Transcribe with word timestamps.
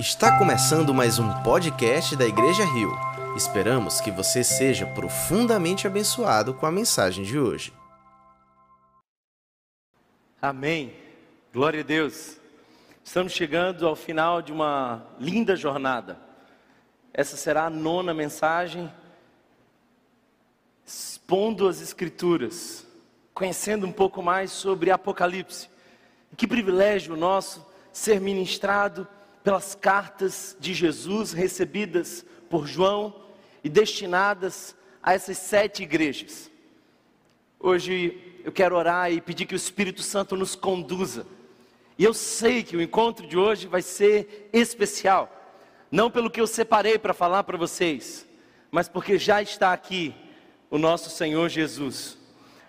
Está 0.00 0.38
começando 0.38 0.94
mais 0.94 1.18
um 1.18 1.28
podcast 1.42 2.16
da 2.16 2.24
Igreja 2.24 2.64
Rio. 2.64 2.90
Esperamos 3.36 4.00
que 4.00 4.10
você 4.10 4.42
seja 4.42 4.86
profundamente 4.86 5.86
abençoado 5.86 6.54
com 6.54 6.64
a 6.64 6.72
mensagem 6.72 7.22
de 7.22 7.38
hoje. 7.38 7.70
Amém. 10.40 10.94
Glória 11.52 11.80
a 11.80 11.82
Deus. 11.82 12.38
Estamos 13.04 13.34
chegando 13.34 13.86
ao 13.86 13.94
final 13.94 14.40
de 14.40 14.50
uma 14.50 15.06
linda 15.18 15.54
jornada. 15.54 16.18
Essa 17.12 17.36
será 17.36 17.66
a 17.66 17.70
nona 17.70 18.14
mensagem, 18.14 18.90
expondo 20.82 21.68
as 21.68 21.82
Escrituras, 21.82 22.86
conhecendo 23.34 23.86
um 23.86 23.92
pouco 23.92 24.22
mais 24.22 24.50
sobre 24.50 24.90
Apocalipse. 24.90 25.68
Que 26.38 26.46
privilégio 26.46 27.14
nosso 27.18 27.66
ser 27.92 28.18
ministrado 28.18 29.06
pelas 29.42 29.74
cartas 29.74 30.56
de 30.60 30.74
Jesus 30.74 31.32
recebidas 31.32 32.24
por 32.48 32.66
João 32.66 33.14
e 33.64 33.68
destinadas 33.68 34.76
a 35.02 35.14
essas 35.14 35.38
sete 35.38 35.82
igrejas. 35.82 36.50
Hoje 37.58 38.40
eu 38.44 38.52
quero 38.52 38.76
orar 38.76 39.12
e 39.12 39.20
pedir 39.20 39.46
que 39.46 39.54
o 39.54 39.56
Espírito 39.56 40.02
Santo 40.02 40.36
nos 40.36 40.54
conduza. 40.54 41.26
E 41.98 42.04
eu 42.04 42.14
sei 42.14 42.62
que 42.62 42.76
o 42.76 42.82
encontro 42.82 43.26
de 43.26 43.36
hoje 43.36 43.66
vai 43.66 43.82
ser 43.82 44.48
especial, 44.52 45.30
não 45.90 46.10
pelo 46.10 46.30
que 46.30 46.40
eu 46.40 46.46
separei 46.46 46.98
para 46.98 47.12
falar 47.12 47.44
para 47.44 47.58
vocês, 47.58 48.26
mas 48.70 48.88
porque 48.88 49.18
já 49.18 49.42
está 49.42 49.72
aqui 49.72 50.14
o 50.70 50.78
nosso 50.78 51.10
Senhor 51.10 51.48
Jesus. 51.48 52.16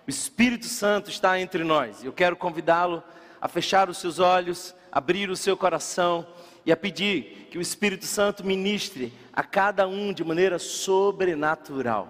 O 0.06 0.10
Espírito 0.10 0.66
Santo 0.66 1.08
está 1.08 1.40
entre 1.40 1.64
nós. 1.64 2.02
Eu 2.04 2.12
quero 2.12 2.36
convidá-lo 2.36 3.02
a 3.40 3.48
fechar 3.48 3.88
os 3.88 3.98
seus 3.98 4.18
olhos, 4.18 4.74
abrir 4.90 5.30
o 5.30 5.36
seu 5.36 5.56
coração 5.56 6.26
e 6.64 6.72
a 6.72 6.76
pedir 6.76 7.48
que 7.50 7.58
o 7.58 7.60
Espírito 7.60 8.04
Santo 8.04 8.44
ministre 8.44 9.12
a 9.32 9.42
cada 9.42 9.86
um 9.86 10.12
de 10.12 10.24
maneira 10.24 10.58
sobrenatural. 10.58 12.08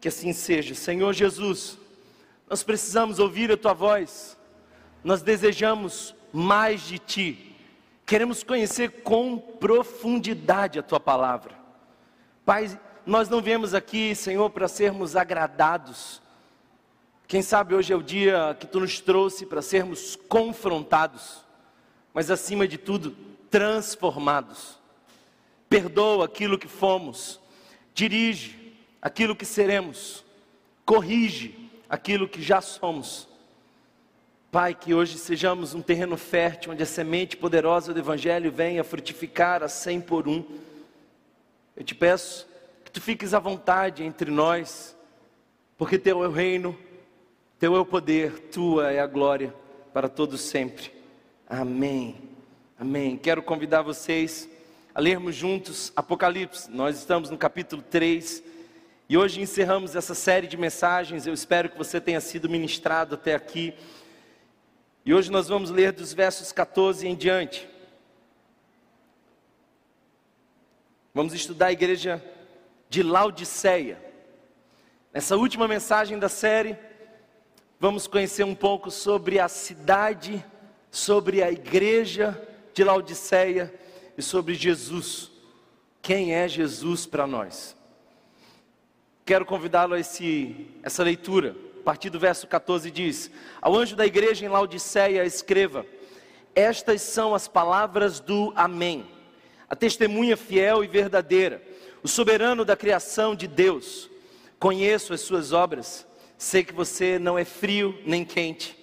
Que 0.00 0.08
assim 0.08 0.32
seja. 0.32 0.74
Senhor 0.74 1.12
Jesus, 1.12 1.78
nós 2.48 2.62
precisamos 2.62 3.18
ouvir 3.18 3.50
a 3.50 3.56
tua 3.56 3.72
voz, 3.72 4.36
nós 5.02 5.22
desejamos 5.22 6.14
mais 6.32 6.82
de 6.82 6.98
ti, 6.98 7.56
queremos 8.04 8.42
conhecer 8.42 9.02
com 9.02 9.38
profundidade 9.38 10.78
a 10.78 10.82
tua 10.82 11.00
palavra. 11.00 11.54
Pai, 12.44 12.78
nós 13.06 13.28
não 13.28 13.40
viemos 13.40 13.74
aqui, 13.74 14.14
Senhor, 14.14 14.50
para 14.50 14.68
sermos 14.68 15.16
agradados. 15.16 16.20
Quem 17.26 17.42
sabe 17.42 17.74
hoje 17.74 17.92
é 17.92 17.96
o 17.96 18.02
dia 18.02 18.56
que 18.58 18.66
tu 18.66 18.80
nos 18.80 19.00
trouxe 19.00 19.46
para 19.46 19.62
sermos 19.62 20.16
confrontados, 20.28 21.44
mas 22.12 22.30
acima 22.30 22.68
de 22.68 22.76
tudo, 22.76 23.16
transformados. 23.52 24.78
Perdoa 25.68 26.24
aquilo 26.24 26.58
que 26.58 26.66
fomos, 26.66 27.38
dirige 27.94 28.74
aquilo 29.00 29.36
que 29.36 29.44
seremos, 29.44 30.24
corrige 30.86 31.70
aquilo 31.88 32.26
que 32.26 32.42
já 32.42 32.62
somos. 32.62 33.28
Pai, 34.50 34.74
que 34.74 34.92
hoje 34.92 35.18
sejamos 35.18 35.74
um 35.74 35.82
terreno 35.82 36.16
fértil, 36.16 36.72
onde 36.72 36.82
a 36.82 36.86
semente 36.86 37.36
poderosa 37.36 37.92
do 37.92 38.00
Evangelho 38.00 38.50
venha 38.50 38.82
frutificar 38.82 39.62
a 39.62 39.68
cem 39.68 40.00
por 40.00 40.26
um. 40.26 40.44
Eu 41.76 41.84
te 41.84 41.94
peço 41.94 42.46
que 42.84 42.90
tu 42.90 43.00
fiques 43.00 43.34
à 43.34 43.38
vontade 43.38 44.02
entre 44.02 44.30
nós, 44.30 44.96
porque 45.76 45.98
teu 45.98 46.22
é 46.24 46.28
o 46.28 46.32
reino, 46.32 46.78
teu 47.58 47.76
é 47.76 47.80
o 47.80 47.86
poder, 47.86 48.50
tua 48.50 48.92
é 48.92 49.00
a 49.00 49.06
glória 49.06 49.54
para 49.92 50.08
todos 50.08 50.40
sempre. 50.40 50.90
Amém. 51.48 52.31
Amém. 52.82 53.16
Quero 53.16 53.44
convidar 53.44 53.82
vocês 53.82 54.48
a 54.92 55.00
lermos 55.00 55.36
juntos 55.36 55.92
Apocalipse. 55.94 56.68
Nós 56.68 56.98
estamos 56.98 57.30
no 57.30 57.38
capítulo 57.38 57.80
3 57.80 58.42
e 59.08 59.16
hoje 59.16 59.40
encerramos 59.40 59.94
essa 59.94 60.16
série 60.16 60.48
de 60.48 60.56
mensagens. 60.56 61.24
Eu 61.24 61.32
espero 61.32 61.68
que 61.68 61.78
você 61.78 62.00
tenha 62.00 62.20
sido 62.20 62.48
ministrado 62.48 63.14
até 63.14 63.36
aqui. 63.36 63.72
E 65.06 65.14
hoje 65.14 65.30
nós 65.30 65.46
vamos 65.46 65.70
ler 65.70 65.92
dos 65.92 66.12
versos 66.12 66.50
14 66.50 67.06
em 67.06 67.14
diante. 67.14 67.68
Vamos 71.14 71.34
estudar 71.34 71.66
a 71.66 71.72
igreja 71.72 72.20
de 72.88 73.04
Laodiceia. 73.04 73.96
Nessa 75.14 75.36
última 75.36 75.68
mensagem 75.68 76.18
da 76.18 76.28
série, 76.28 76.76
vamos 77.78 78.08
conhecer 78.08 78.42
um 78.42 78.56
pouco 78.56 78.90
sobre 78.90 79.38
a 79.38 79.46
cidade, 79.46 80.44
sobre 80.90 81.44
a 81.44 81.52
igreja 81.52 82.48
de 82.74 82.84
Laodiceia 82.84 83.72
e 84.16 84.22
sobre 84.22 84.54
Jesus. 84.54 85.30
Quem 86.00 86.34
é 86.34 86.48
Jesus 86.48 87.06
para 87.06 87.26
nós? 87.26 87.76
Quero 89.24 89.44
convidá-lo 89.46 89.94
a 89.94 90.00
esse, 90.00 90.66
essa 90.82 91.02
leitura. 91.02 91.54
A 91.80 91.84
partir 91.84 92.10
do 92.10 92.18
verso 92.18 92.46
14 92.46 92.90
diz: 92.90 93.30
Ao 93.60 93.74
anjo 93.74 93.96
da 93.96 94.06
igreja 94.06 94.44
em 94.44 94.48
Laodiceia, 94.48 95.24
escreva: 95.24 95.86
Estas 96.54 97.02
são 97.02 97.34
as 97.34 97.46
palavras 97.46 98.20
do 98.20 98.52
Amém, 98.56 99.06
a 99.68 99.76
testemunha 99.76 100.36
fiel 100.36 100.82
e 100.82 100.88
verdadeira, 100.88 101.62
o 102.02 102.08
soberano 102.08 102.64
da 102.64 102.76
criação 102.76 103.34
de 103.34 103.46
Deus. 103.46 104.10
Conheço 104.58 105.12
as 105.12 105.20
suas 105.20 105.52
obras, 105.52 106.06
sei 106.38 106.62
que 106.62 106.72
você 106.72 107.18
não 107.18 107.36
é 107.36 107.44
frio 107.44 107.98
nem 108.04 108.24
quente. 108.24 108.78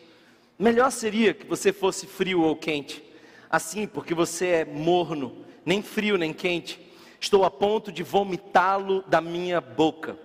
Melhor 0.57 0.91
seria 0.91 1.33
que 1.33 1.45
você 1.45 1.71
fosse 1.71 2.05
frio 2.05 2.41
ou 2.41 2.53
quente 2.53 3.08
assim, 3.49 3.87
porque 3.87 4.13
você 4.13 4.47
é 4.47 4.65
morno, 4.65 5.45
nem 5.65 5.81
frio 5.81 6.17
nem 6.17 6.31
quente, 6.31 6.79
estou 7.19 7.43
a 7.43 7.49
ponto 7.51 7.91
de 7.91 8.03
vomitá-lo 8.03 9.03
da 9.07 9.19
minha 9.19 9.59
boca. 9.59 10.17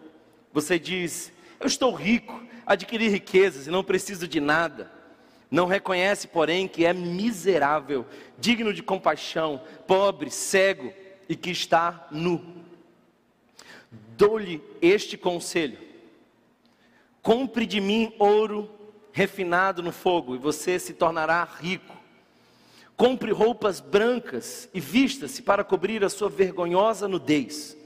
Você 0.52 0.78
diz: 0.78 1.32
Eu 1.58 1.66
estou 1.66 1.92
rico, 1.92 2.42
adquiri 2.66 3.08
riquezas 3.08 3.66
e 3.66 3.70
não 3.70 3.82
preciso 3.82 4.28
de 4.28 4.40
nada. 4.40 4.92
Não 5.50 5.66
reconhece, 5.66 6.26
porém, 6.26 6.66
que 6.66 6.84
é 6.84 6.92
miserável, 6.92 8.04
digno 8.38 8.74
de 8.74 8.82
compaixão, 8.82 9.62
pobre, 9.86 10.30
cego 10.30 10.92
e 11.28 11.36
que 11.36 11.50
está 11.50 12.08
nu. 12.10 12.44
Dou-lhe 14.16 14.62
este 14.82 15.16
conselho: 15.16 15.78
compre 17.22 17.66
de 17.66 17.80
mim 17.80 18.14
ouro 18.18 18.70
refinado 19.12 19.80
no 19.80 19.92
fogo, 19.92 20.34
e 20.34 20.38
você 20.38 20.78
se 20.78 20.92
tornará 20.92 21.44
rico 21.44 22.03
Compre 22.96 23.32
roupas 23.32 23.80
brancas 23.80 24.68
e 24.72 24.80
vista-se 24.80 25.42
para 25.42 25.64
cobrir 25.64 26.04
a 26.04 26.08
sua 26.08 26.28
vergonhosa 26.28 27.08
nudez. 27.08 27.76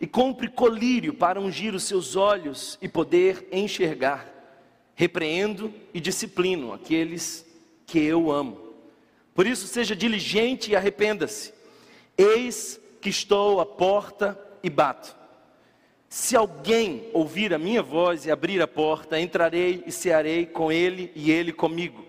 E 0.00 0.06
compre 0.06 0.48
colírio 0.48 1.14
para 1.14 1.40
ungir 1.40 1.74
os 1.74 1.84
seus 1.84 2.16
olhos 2.16 2.78
e 2.82 2.88
poder 2.88 3.48
enxergar. 3.52 4.34
Repreendo 4.94 5.72
e 5.94 6.00
disciplino 6.00 6.72
aqueles 6.72 7.46
que 7.86 8.00
eu 8.00 8.30
amo. 8.30 8.68
Por 9.32 9.46
isso, 9.46 9.68
seja 9.68 9.94
diligente 9.94 10.72
e 10.72 10.76
arrependa-se. 10.76 11.52
Eis 12.16 12.80
que 13.00 13.08
estou 13.08 13.60
à 13.60 13.66
porta 13.66 14.36
e 14.62 14.68
bato. 14.68 15.16
Se 16.08 16.34
alguém 16.34 17.08
ouvir 17.12 17.54
a 17.54 17.58
minha 17.58 17.82
voz 17.82 18.26
e 18.26 18.30
abrir 18.30 18.60
a 18.60 18.66
porta, 18.66 19.20
entrarei 19.20 19.84
e 19.86 19.92
cearei 19.92 20.46
com 20.46 20.72
ele 20.72 21.12
e 21.14 21.30
ele 21.30 21.52
comigo. 21.52 22.07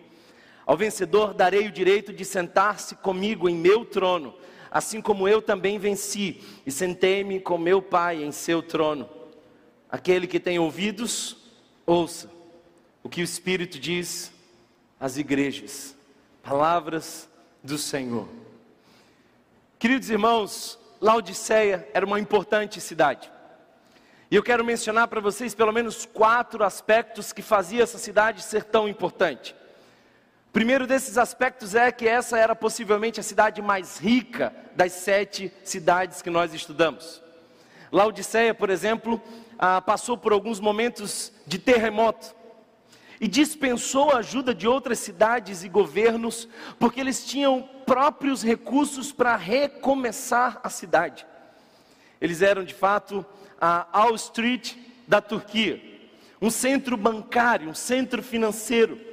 Ao 0.70 0.78
vencedor 0.78 1.34
darei 1.34 1.66
o 1.66 1.72
direito 1.72 2.14
de 2.14 2.24
sentar-se 2.24 2.94
comigo 2.94 3.50
em 3.50 3.56
meu 3.56 3.84
trono, 3.84 4.36
assim 4.70 5.02
como 5.02 5.28
eu 5.28 5.42
também 5.42 5.80
venci 5.80 6.44
e 6.64 6.72
sentei-me 6.72 7.40
com 7.40 7.58
meu 7.58 7.82
Pai 7.82 8.24
em 8.24 8.32
seu 8.32 8.62
trono. 8.62 9.10
Aquele 9.90 10.28
que 10.28 10.40
tem 10.40 10.60
ouvidos, 10.60 11.38
ouça 11.88 12.30
o 13.02 13.10
que 13.10 13.20
o 13.20 13.24
Espírito 13.24 13.80
diz 13.80 14.32
às 15.00 15.18
igrejas. 15.18 15.98
Palavras 16.44 17.28
do 17.64 17.76
Senhor. 17.76 18.28
Queridos 19.80 20.12
irmãos, 20.12 20.78
Laodiceia 21.02 21.90
era 21.96 22.06
uma 22.06 22.20
importante 22.20 22.80
cidade. 22.80 23.32
E 24.30 24.36
eu 24.36 24.44
quero 24.44 24.64
mencionar 24.64 25.08
para 25.08 25.20
vocês 25.20 25.56
pelo 25.56 25.72
menos 25.72 26.06
quatro 26.06 26.64
aspectos 26.64 27.34
que 27.34 27.42
fazia 27.42 27.82
essa 27.82 27.98
cidade 27.98 28.44
ser 28.44 28.66
tão 28.66 28.88
importante. 28.88 29.56
Primeiro 30.52 30.88
desses 30.88 31.16
aspectos 31.18 31.76
é 31.76 31.92
que 31.92 32.08
essa 32.08 32.36
era 32.36 32.56
possivelmente 32.56 33.20
a 33.20 33.24
cidade 33.24 33.62
mais 33.62 34.00
rica 34.00 34.52
das 34.76 34.94
sete 34.94 35.54
cidades 35.64 36.24
que 36.24 36.30
nós 36.32 36.56
estudamos. 36.56 37.22
Laodiceia, 37.92 38.54
por 38.54 38.72
exemplo, 38.72 39.22
ah, 39.60 39.80
passou 39.80 40.18
por 40.18 40.32
alguns 40.32 40.60
momentos 40.60 41.32
de 41.46 41.60
terremoto 41.60 42.36
e 43.22 43.28
dispensou 43.28 44.12
a 44.12 44.18
ajuda 44.18 44.56
de 44.56 44.68
outras 44.68 44.98
cidades 44.98 45.64
e 45.64 45.70
governos, 45.70 46.48
porque 46.80 47.00
eles 47.00 47.24
tinham 47.26 47.70
próprios 47.86 48.42
recursos 48.42 49.12
para 49.12 49.36
recomeçar 49.36 50.60
a 50.64 50.70
cidade. 50.70 51.28
Eles 52.20 52.42
eram 52.42 52.64
de 52.64 52.74
fato 52.74 53.24
a 53.62 53.86
Wall 53.94 54.16
Street 54.16 54.76
da 55.08 55.22
Turquia, 55.22 55.80
um 56.42 56.50
centro 56.50 56.98
bancário, 56.98 57.70
um 57.70 57.76
centro 57.76 58.24
financeiro 58.24 59.09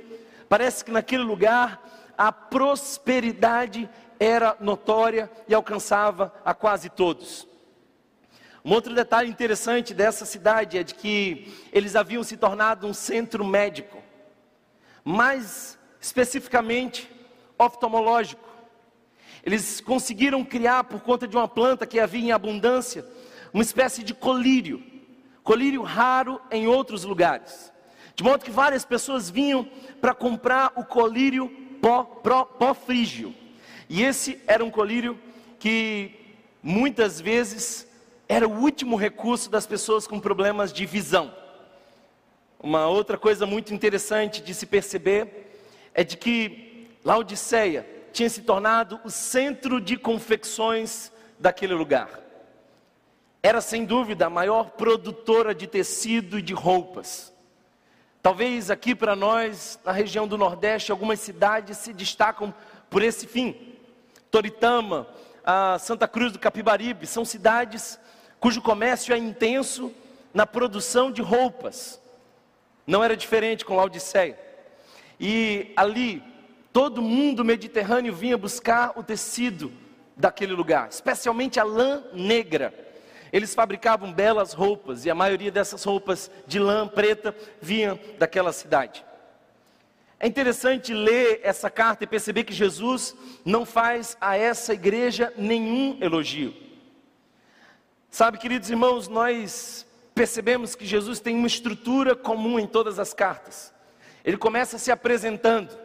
Parece 0.48 0.84
que 0.84 0.90
naquele 0.90 1.22
lugar 1.22 1.82
a 2.16 2.32
prosperidade 2.32 3.88
era 4.18 4.56
notória 4.60 5.30
e 5.48 5.54
alcançava 5.54 6.32
a 6.44 6.54
quase 6.54 6.88
todos. 6.88 7.46
Um 8.64 8.72
outro 8.72 8.94
detalhe 8.94 9.30
interessante 9.30 9.94
dessa 9.94 10.24
cidade 10.24 10.78
é 10.78 10.82
de 10.82 10.94
que 10.94 11.54
eles 11.72 11.94
haviam 11.94 12.24
se 12.24 12.36
tornado 12.36 12.86
um 12.86 12.92
centro 12.92 13.44
médico, 13.44 14.02
mais 15.04 15.78
especificamente 16.00 17.08
oftalmológico. 17.56 18.44
Eles 19.44 19.80
conseguiram 19.80 20.44
criar, 20.44 20.82
por 20.84 21.00
conta 21.00 21.28
de 21.28 21.36
uma 21.36 21.46
planta 21.46 21.86
que 21.86 22.00
havia 22.00 22.20
em 22.20 22.32
abundância, 22.32 23.06
uma 23.52 23.62
espécie 23.62 24.02
de 24.02 24.12
colírio, 24.12 24.84
colírio 25.44 25.82
raro 25.82 26.40
em 26.50 26.66
outros 26.66 27.04
lugares. 27.04 27.72
De 28.16 28.24
modo 28.24 28.42
que 28.42 28.50
várias 28.50 28.82
pessoas 28.82 29.28
vinham 29.28 29.68
para 30.00 30.14
comprar 30.14 30.72
o 30.74 30.82
colírio 30.82 31.50
pó, 31.82 32.02
pó, 32.02 32.46
pó 32.46 32.72
frígio. 32.72 33.34
E 33.90 34.02
esse 34.02 34.40
era 34.46 34.64
um 34.64 34.70
colírio 34.70 35.18
que 35.58 36.12
muitas 36.62 37.20
vezes 37.20 37.86
era 38.26 38.48
o 38.48 38.58
último 38.58 38.96
recurso 38.96 39.50
das 39.50 39.66
pessoas 39.66 40.06
com 40.06 40.18
problemas 40.18 40.72
de 40.72 40.86
visão. 40.86 41.32
Uma 42.58 42.88
outra 42.88 43.18
coisa 43.18 43.44
muito 43.44 43.74
interessante 43.74 44.40
de 44.42 44.54
se 44.54 44.64
perceber 44.64 45.60
é 45.92 46.02
de 46.02 46.16
que 46.16 46.88
Laodiceia 47.04 47.86
tinha 48.14 48.30
se 48.30 48.40
tornado 48.40 48.98
o 49.04 49.10
centro 49.10 49.78
de 49.78 49.94
confecções 49.98 51.12
daquele 51.38 51.74
lugar. 51.74 52.08
Era 53.42 53.60
sem 53.60 53.84
dúvida 53.84 54.26
a 54.26 54.30
maior 54.30 54.70
produtora 54.70 55.54
de 55.54 55.66
tecido 55.66 56.38
e 56.38 56.42
de 56.42 56.54
roupas. 56.54 57.35
Talvez 58.26 58.72
aqui 58.72 58.92
para 58.92 59.14
nós, 59.14 59.78
na 59.84 59.92
região 59.92 60.26
do 60.26 60.36
Nordeste, 60.36 60.90
algumas 60.90 61.20
cidades 61.20 61.78
se 61.78 61.92
destacam 61.92 62.52
por 62.90 63.00
esse 63.00 63.24
fim. 63.24 63.76
Toritama, 64.32 65.06
Santa 65.78 66.08
Cruz 66.08 66.32
do 66.32 66.38
Capibaribe, 66.40 67.06
são 67.06 67.24
cidades 67.24 68.00
cujo 68.40 68.60
comércio 68.60 69.14
é 69.14 69.16
intenso 69.16 69.94
na 70.34 70.44
produção 70.44 71.12
de 71.12 71.22
roupas. 71.22 72.02
Não 72.84 73.04
era 73.04 73.16
diferente 73.16 73.64
com 73.64 73.76
Laodiceia. 73.76 74.36
E 75.20 75.72
ali, 75.76 76.20
todo 76.72 77.00
mundo 77.00 77.44
mediterrâneo 77.44 78.12
vinha 78.12 78.36
buscar 78.36 78.98
o 78.98 79.04
tecido 79.04 79.72
daquele 80.16 80.52
lugar, 80.52 80.88
especialmente 80.88 81.60
a 81.60 81.62
lã 81.62 82.02
negra. 82.12 82.74
Eles 83.32 83.54
fabricavam 83.54 84.12
belas 84.12 84.52
roupas 84.52 85.04
e 85.04 85.10
a 85.10 85.14
maioria 85.14 85.50
dessas 85.50 85.84
roupas 85.84 86.30
de 86.46 86.58
lã 86.58 86.86
preta 86.86 87.34
vinha 87.60 87.98
daquela 88.18 88.52
cidade. 88.52 89.04
É 90.18 90.26
interessante 90.26 90.94
ler 90.94 91.40
essa 91.42 91.68
carta 91.68 92.04
e 92.04 92.06
perceber 92.06 92.44
que 92.44 92.52
Jesus 92.52 93.14
não 93.44 93.66
faz 93.66 94.16
a 94.20 94.36
essa 94.36 94.72
igreja 94.72 95.32
nenhum 95.36 95.98
elogio. 96.00 96.54
Sabe, 98.10 98.38
queridos 98.38 98.70
irmãos, 98.70 99.08
nós 99.08 99.86
percebemos 100.14 100.74
que 100.74 100.86
Jesus 100.86 101.20
tem 101.20 101.36
uma 101.36 101.46
estrutura 101.46 102.16
comum 102.16 102.58
em 102.58 102.66
todas 102.66 102.98
as 102.98 103.12
cartas. 103.12 103.74
Ele 104.24 104.38
começa 104.38 104.78
se 104.78 104.90
apresentando 104.90 105.76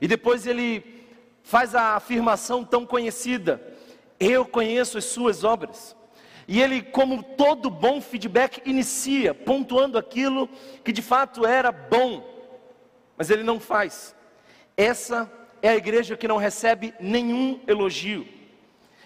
e 0.00 0.06
depois 0.06 0.46
ele 0.46 1.06
faz 1.42 1.74
a 1.74 1.96
afirmação 1.96 2.62
tão 2.62 2.84
conhecida: 2.84 3.60
Eu 4.18 4.44
conheço 4.44 4.98
as 4.98 5.06
suas 5.06 5.42
obras. 5.42 5.96
E 6.50 6.60
ele, 6.60 6.82
como 6.82 7.22
todo 7.22 7.70
bom 7.70 8.00
feedback, 8.00 8.60
inicia 8.68 9.32
pontuando 9.32 9.96
aquilo 9.96 10.48
que 10.82 10.90
de 10.90 11.00
fato 11.00 11.46
era 11.46 11.70
bom, 11.70 12.28
mas 13.16 13.30
ele 13.30 13.44
não 13.44 13.60
faz. 13.60 14.16
Essa 14.76 15.30
é 15.62 15.68
a 15.68 15.76
igreja 15.76 16.16
que 16.16 16.26
não 16.26 16.38
recebe 16.38 16.92
nenhum 16.98 17.60
elogio. 17.68 18.26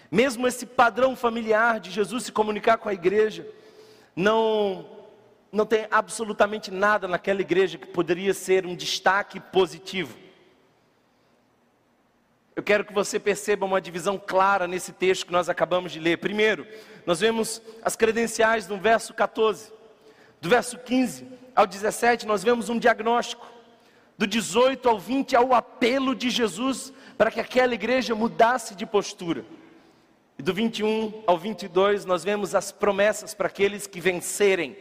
Mesmo 0.09 0.47
esse 0.47 0.65
padrão 0.65 1.15
familiar 1.15 1.79
de 1.79 1.91
Jesus 1.91 2.23
se 2.23 2.31
comunicar 2.31 2.79
com 2.79 2.89
a 2.89 2.93
igreja, 2.95 3.47
não 4.15 4.89
não 5.51 5.67
tem 5.67 5.87
absolutamente 5.91 6.71
nada 6.71 7.07
naquela 7.07 7.41
igreja 7.41 7.77
que 7.77 7.85
poderia 7.85 8.33
ser 8.33 8.65
um 8.65 8.75
destaque 8.75 9.39
positivo. 9.39 10.17
Eu 12.55 12.63
quero 12.63 12.85
que 12.85 12.93
você 12.93 13.19
perceba 13.19 13.65
uma 13.65 13.79
divisão 13.79 14.17
clara 14.17 14.65
nesse 14.65 14.93
texto 14.93 15.27
que 15.27 15.31
nós 15.31 15.47
acabamos 15.47 15.91
de 15.91 15.99
ler. 15.99 16.17
Primeiro, 16.17 16.65
nós 17.05 17.19
vemos 17.19 17.61
as 17.83 17.95
credenciais 17.95 18.67
no 18.67 18.77
verso 18.77 19.13
14. 19.13 19.71
Do 20.41 20.49
verso 20.49 20.77
15 20.77 21.27
ao 21.55 21.65
17, 21.65 22.25
nós 22.25 22.43
vemos 22.43 22.69
um 22.69 22.77
diagnóstico. 22.77 23.47
Do 24.17 24.25
18 24.25 24.87
ao 24.87 24.99
20, 24.99 25.35
ao 25.35 25.53
apelo 25.53 26.15
de 26.15 26.29
Jesus 26.29 26.93
para 27.17 27.31
que 27.31 27.39
aquela 27.39 27.73
igreja 27.73 28.15
mudasse 28.15 28.75
de 28.75 28.85
postura. 28.85 29.45
E 30.37 30.43
do 30.43 30.53
21 30.53 31.23
ao 31.27 31.37
22, 31.37 32.05
nós 32.05 32.23
vemos 32.23 32.55
as 32.55 32.71
promessas 32.71 33.33
para 33.33 33.47
aqueles 33.47 33.87
que 33.87 33.99
vencerem 34.01 34.75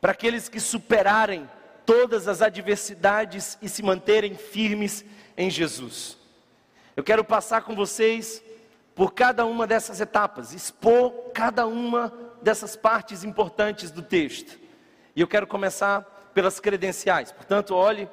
para 0.00 0.12
aqueles 0.12 0.48
que 0.48 0.60
superarem 0.60 1.48
todas 1.84 2.28
as 2.28 2.42
adversidades 2.42 3.58
e 3.62 3.68
se 3.68 3.82
manterem 3.82 4.34
firmes 4.34 5.04
em 5.36 5.50
Jesus. 5.50 6.16
Eu 6.94 7.02
quero 7.02 7.24
passar 7.24 7.62
com 7.62 7.74
vocês 7.74 8.42
por 8.96 9.14
cada 9.14 9.46
uma 9.46 9.64
dessas 9.64 10.00
etapas, 10.00 10.52
expor 10.52 11.30
cada 11.32 11.68
uma 11.68 12.12
dessas 12.42 12.74
partes 12.74 13.22
importantes 13.22 13.92
do 13.92 14.02
texto. 14.02 14.58
E 15.14 15.20
eu 15.20 15.28
quero 15.28 15.46
começar 15.46 16.00
pelas 16.34 16.58
credenciais. 16.58 17.30
Portanto, 17.30 17.76
olhe 17.76 18.08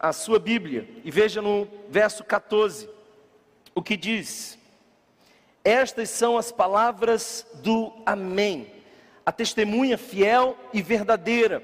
a 0.00 0.12
sua 0.12 0.40
Bíblia 0.40 0.88
e 1.04 1.10
veja 1.12 1.40
no 1.40 1.68
verso 1.88 2.24
14 2.24 2.90
o 3.72 3.80
que 3.80 3.96
diz: 3.96 4.58
Estas 5.62 6.10
são 6.10 6.36
as 6.36 6.50
palavras 6.50 7.46
do 7.62 7.92
Amém 8.04 8.74
a 9.26 9.32
testemunha 9.32 9.96
fiel 9.96 10.56
e 10.72 10.82
verdadeira, 10.82 11.62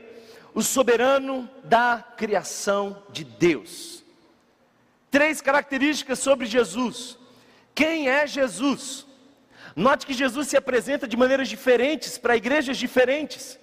o 0.55 0.63
soberano 0.63 1.49
da 1.65 2.03
criação 2.17 3.03
de 3.11 3.25
Deus. 3.25 4.03
Três 5.11 5.41
características 5.41 6.19
sobre 6.21 6.47
Jesus. 6.47 7.19
Quem 7.81 8.11
é 8.11 8.27
Jesus? 8.27 9.07
Note 9.75 10.05
que 10.05 10.13
Jesus 10.13 10.49
se 10.49 10.55
apresenta 10.55 11.09
de 11.09 11.17
maneiras 11.17 11.49
diferentes 11.49 12.19
para 12.19 12.37
igrejas 12.37 12.77
diferentes. 12.77 13.59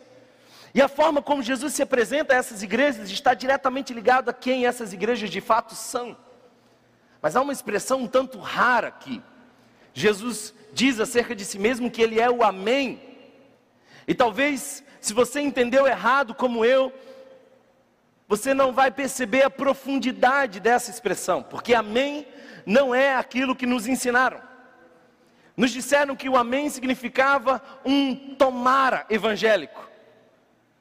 E 0.73 0.81
a 0.81 0.87
forma 0.87 1.21
como 1.21 1.43
Jesus 1.43 1.75
se 1.75 1.83
apresenta 1.83 2.33
a 2.33 2.37
essas 2.37 2.63
igrejas 2.63 3.11
está 3.11 3.35
diretamente 3.35 3.93
ligado 3.93 4.29
a 4.29 4.33
quem 4.33 4.65
essas 4.65 4.91
igrejas 4.91 5.29
de 5.29 5.39
fato 5.39 5.75
são. 5.75 6.17
Mas 7.21 7.35
há 7.35 7.41
uma 7.41 7.53
expressão 7.53 8.01
um 8.01 8.07
tanto 8.07 8.39
rara 8.39 8.87
aqui. 8.87 9.21
Jesus 9.93 10.51
diz 10.73 10.99
acerca 10.99 11.35
de 11.35 11.45
si 11.45 11.59
mesmo 11.59 11.91
que 11.91 12.01
ele 12.01 12.19
é 12.19 12.27
o 12.27 12.43
Amém, 12.43 12.99
e 14.07 14.15
talvez, 14.15 14.83
se 14.99 15.13
você 15.13 15.41
entendeu 15.41 15.85
errado 15.85 16.33
como 16.33 16.65
eu, 16.65 16.91
você 18.27 18.51
não 18.51 18.73
vai 18.73 18.89
perceber 18.89 19.43
a 19.43 19.49
profundidade 19.49 20.59
dessa 20.59 20.89
expressão, 20.89 21.43
porque 21.43 21.75
amém 21.75 22.25
não 22.67 22.93
é 22.93 23.15
aquilo 23.15 23.55
que 23.55 23.65
nos 23.65 23.87
ensinaram. 23.87 24.41
Nos 25.55 25.71
disseram 25.71 26.15
que 26.15 26.29
o 26.29 26.37
amém 26.37 26.69
significava 26.69 27.61
um 27.83 28.35
tomara 28.35 29.05
evangélico. 29.09 29.87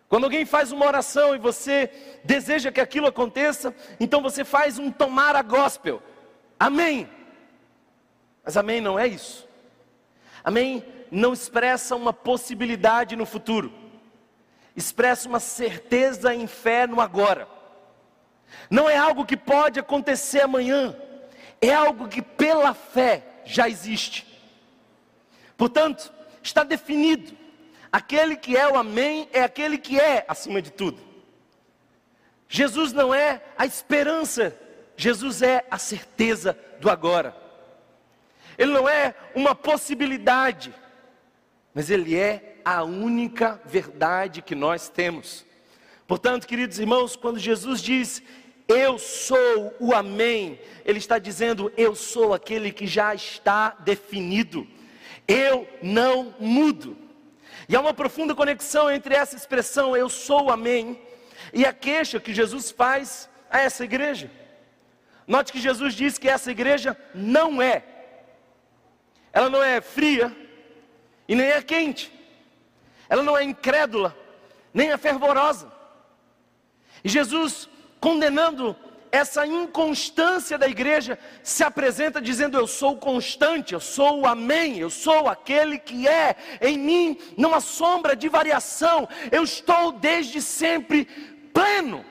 Quando 0.08 0.24
alguém 0.24 0.44
faz 0.44 0.70
uma 0.70 0.84
oração 0.84 1.34
e 1.34 1.38
você 1.38 1.90
deseja 2.24 2.70
que 2.70 2.80
aquilo 2.80 3.06
aconteça, 3.06 3.74
então 3.98 4.20
você 4.20 4.44
faz 4.44 4.78
um 4.78 4.90
tomara 4.90 5.40
gospel. 5.42 6.02
Amém. 6.60 7.08
Mas 8.44 8.56
amém 8.56 8.80
não 8.80 8.98
é 8.98 9.06
isso. 9.06 9.48
Amém 10.44 10.84
não 11.10 11.32
expressa 11.32 11.94
uma 11.94 12.12
possibilidade 12.12 13.16
no 13.16 13.26
futuro, 13.26 13.72
expressa 14.74 15.28
uma 15.28 15.40
certeza 15.40 16.34
em 16.34 16.46
fé 16.46 16.86
no 16.86 17.00
agora. 17.00 17.48
Não 18.70 18.88
é 18.88 18.96
algo 18.96 19.24
que 19.24 19.36
pode 19.36 19.78
acontecer 19.78 20.40
amanhã, 20.40 20.96
é 21.60 21.72
algo 21.72 22.08
que 22.08 22.22
pela 22.22 22.74
fé 22.74 23.24
já 23.44 23.68
existe. 23.68 24.26
Portanto, 25.56 26.12
está 26.42 26.62
definido: 26.62 27.32
aquele 27.90 28.36
que 28.36 28.56
é 28.56 28.68
o 28.68 28.76
Amém 28.76 29.28
é 29.32 29.42
aquele 29.42 29.78
que 29.78 29.98
é 29.98 30.24
acima 30.28 30.60
de 30.60 30.70
tudo. 30.70 31.00
Jesus 32.48 32.92
não 32.92 33.12
é 33.12 33.42
a 33.56 33.66
esperança, 33.66 34.56
Jesus 34.96 35.42
é 35.42 35.66
a 35.70 35.78
certeza 35.78 36.58
do 36.80 36.90
agora. 36.90 37.36
Ele 38.56 38.72
não 38.72 38.88
é 38.88 39.14
uma 39.34 39.54
possibilidade, 39.54 40.72
mas 41.74 41.90
Ele 41.90 42.16
é 42.16 42.56
a 42.64 42.82
única 42.82 43.60
verdade 43.64 44.40
que 44.40 44.54
nós 44.54 44.88
temos. 44.88 45.44
Portanto, 46.06 46.46
queridos 46.46 46.78
irmãos, 46.78 47.16
quando 47.16 47.38
Jesus 47.38 47.82
diz, 47.82 48.22
Eu 48.68 48.98
sou 48.98 49.74
o 49.78 49.94
Amém, 49.94 50.58
Ele 50.84 50.98
está 50.98 51.18
dizendo, 51.18 51.72
Eu 51.76 51.94
sou 51.94 52.34
aquele 52.34 52.72
que 52.72 52.86
já 52.86 53.14
está 53.14 53.70
definido, 53.80 54.66
eu 55.28 55.68
não 55.82 56.34
mudo. 56.38 56.96
E 57.68 57.76
há 57.76 57.80
uma 57.80 57.94
profunda 57.94 58.34
conexão 58.34 58.90
entre 58.90 59.14
essa 59.14 59.36
expressão, 59.36 59.96
Eu 59.96 60.08
sou 60.08 60.46
o 60.46 60.50
Amém, 60.50 61.00
e 61.52 61.64
a 61.64 61.72
queixa 61.72 62.18
que 62.18 62.34
Jesus 62.34 62.70
faz 62.70 63.28
a 63.48 63.60
essa 63.60 63.84
igreja. 63.84 64.30
Note 65.26 65.52
que 65.52 65.60
Jesus 65.60 65.94
diz 65.94 66.18
que 66.18 66.28
essa 66.28 66.50
igreja 66.50 66.96
não 67.14 67.60
é. 67.60 67.84
Ela 69.32 69.50
não 69.50 69.62
é 69.62 69.80
fria 69.80 70.34
e 71.28 71.34
nem 71.34 71.46
é 71.46 71.62
quente. 71.62 72.12
Ela 73.08 73.22
não 73.22 73.36
é 73.36 73.42
incrédula, 73.42 74.16
nem 74.72 74.90
é 74.90 74.96
fervorosa. 74.96 75.70
E 77.04 77.08
Jesus, 77.08 77.68
condenando 78.00 78.76
essa 79.10 79.46
inconstância 79.46 80.58
da 80.58 80.68
igreja, 80.68 81.18
se 81.42 81.64
apresenta 81.64 82.20
dizendo: 82.20 82.56
Eu 82.56 82.66
sou 82.66 82.96
constante, 82.96 83.72
eu 83.74 83.80
sou 83.80 84.20
o 84.20 84.26
Amém, 84.26 84.78
eu 84.78 84.90
sou 84.90 85.28
aquele 85.28 85.78
que 85.78 86.06
é, 86.06 86.36
em 86.60 86.78
mim 86.78 87.18
não 87.36 87.54
há 87.54 87.60
sombra 87.60 88.14
de 88.14 88.28
variação, 88.28 89.08
eu 89.30 89.42
estou 89.42 89.92
desde 89.92 90.42
sempre 90.42 91.04
pleno. 91.52 92.04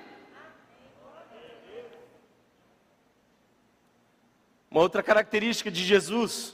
Uma 4.70 4.82
outra 4.82 5.02
característica 5.02 5.72
de 5.72 5.84
Jesus, 5.84 6.54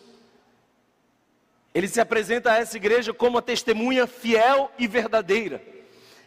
ele 1.73 1.88
se 1.88 2.00
apresenta 2.00 2.51
a 2.51 2.57
essa 2.57 2.77
igreja 2.77 3.13
como 3.13 3.38
a 3.38 3.41
testemunha 3.41 4.05
fiel 4.05 4.71
e 4.77 4.88
verdadeira. 4.88 5.63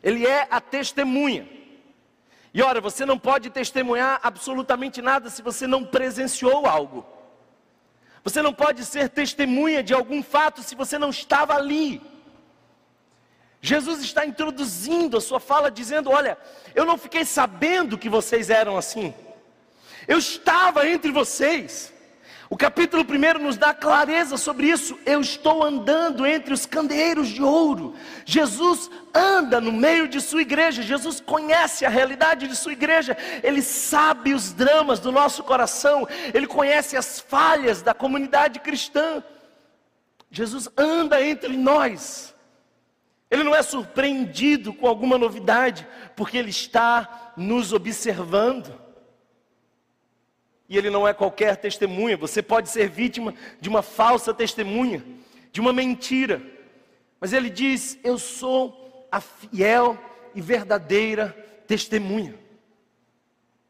Ele 0.03 0.27
é 0.27 0.49
a 0.51 0.61
testemunha. 0.61 1.64
E 2.55 2.63
ora, 2.63 2.81
você 2.81 3.05
não 3.05 3.19
pode 3.19 3.51
testemunhar 3.51 4.21
absolutamente 4.23 5.03
nada 5.03 5.29
se 5.29 5.43
você 5.43 5.67
não 5.67 5.85
presenciou 5.85 6.67
algo. 6.67 7.05
Você 8.23 8.41
não 8.41 8.55
pode 8.55 8.85
ser 8.85 9.09
testemunha 9.09 9.83
de 9.83 9.93
algum 9.93 10.23
fato 10.23 10.63
se 10.63 10.75
você 10.77 10.97
não 10.97 11.11
estava 11.11 11.55
ali. 11.55 12.01
Jesus 13.61 14.03
está 14.03 14.27
introduzindo 14.27 15.17
a 15.17 15.21
sua 15.21 15.41
fala 15.41 15.71
dizendo: 15.71 16.11
Olha, 16.11 16.37
eu 16.75 16.85
não 16.85 16.99
fiquei 16.99 17.25
sabendo 17.25 17.97
que 17.97 18.11
vocês 18.11 18.51
eram 18.51 18.77
assim. 18.77 19.15
Eu 20.07 20.19
estava 20.19 20.87
entre 20.87 21.11
vocês. 21.11 21.94
O 22.55 22.57
capítulo 22.57 23.03
1 23.03 23.43
nos 23.43 23.57
dá 23.57 23.75
clareza 23.75 24.37
sobre 24.37 24.69
isso. 24.69 24.97
Eu 25.05 25.21
estou 25.21 25.65
andando 25.65 26.25
entre 26.25 26.55
os 26.55 26.65
candeeiros 26.65 27.27
de 27.27 27.43
ouro. 27.43 27.97
Jesus 28.25 28.89
anda 29.13 29.61
no 29.61 29.73
meio 29.73 30.07
de 30.07 30.21
sua 30.21 30.43
igreja. 30.43 30.81
Jesus 30.81 31.21
conhece 31.21 31.85
a 31.85 31.89
realidade 31.89 32.47
de 32.47 32.55
sua 32.55 32.71
igreja. 32.71 33.17
Ele 33.43 33.61
sabe 33.61 34.33
os 34.33 34.53
dramas 34.53 35.01
do 35.01 35.11
nosso 35.11 35.43
coração. 35.43 36.07
Ele 36.33 36.47
conhece 36.47 36.97
as 36.97 37.19
falhas 37.19 37.83
da 37.83 37.93
comunidade 37.93 38.61
cristã. 38.61 39.21
Jesus 40.31 40.69
anda 40.77 41.21
entre 41.27 41.57
nós. 41.57 42.37
Ele 43.33 43.43
não 43.43 43.53
é 43.53 43.65
surpreendido 43.65 44.73
com 44.73 44.87
alguma 44.87 45.19
novidade, 45.19 45.85
porque 46.15 46.39
ele 46.39 46.51
está 46.51 47.33
nos 47.37 47.73
observando. 47.73 48.84
E 50.69 50.79
ele 50.79 50.91
não 50.91 51.07
é 51.07 51.13
qualquer 51.13 51.57
testemunha. 51.57 52.17
Você 52.17 52.43
pode 52.43 52.69
ser 52.71 52.89
vítima 52.89 53.35
de 53.61 53.69
uma 53.69 53.83
falsa 53.83 54.33
testemunha, 54.33 55.05
de 55.53 55.61
uma 55.61 55.73
mentira. 55.73 56.43
Mas 57.21 57.33
ele 57.33 57.51
diz: 57.51 57.99
Eu 58.03 58.19
sou 58.19 59.07
a 59.11 59.21
fiel 59.21 59.99
e 60.35 60.41
verdadeira 60.41 61.29
testemunha. 61.67 62.35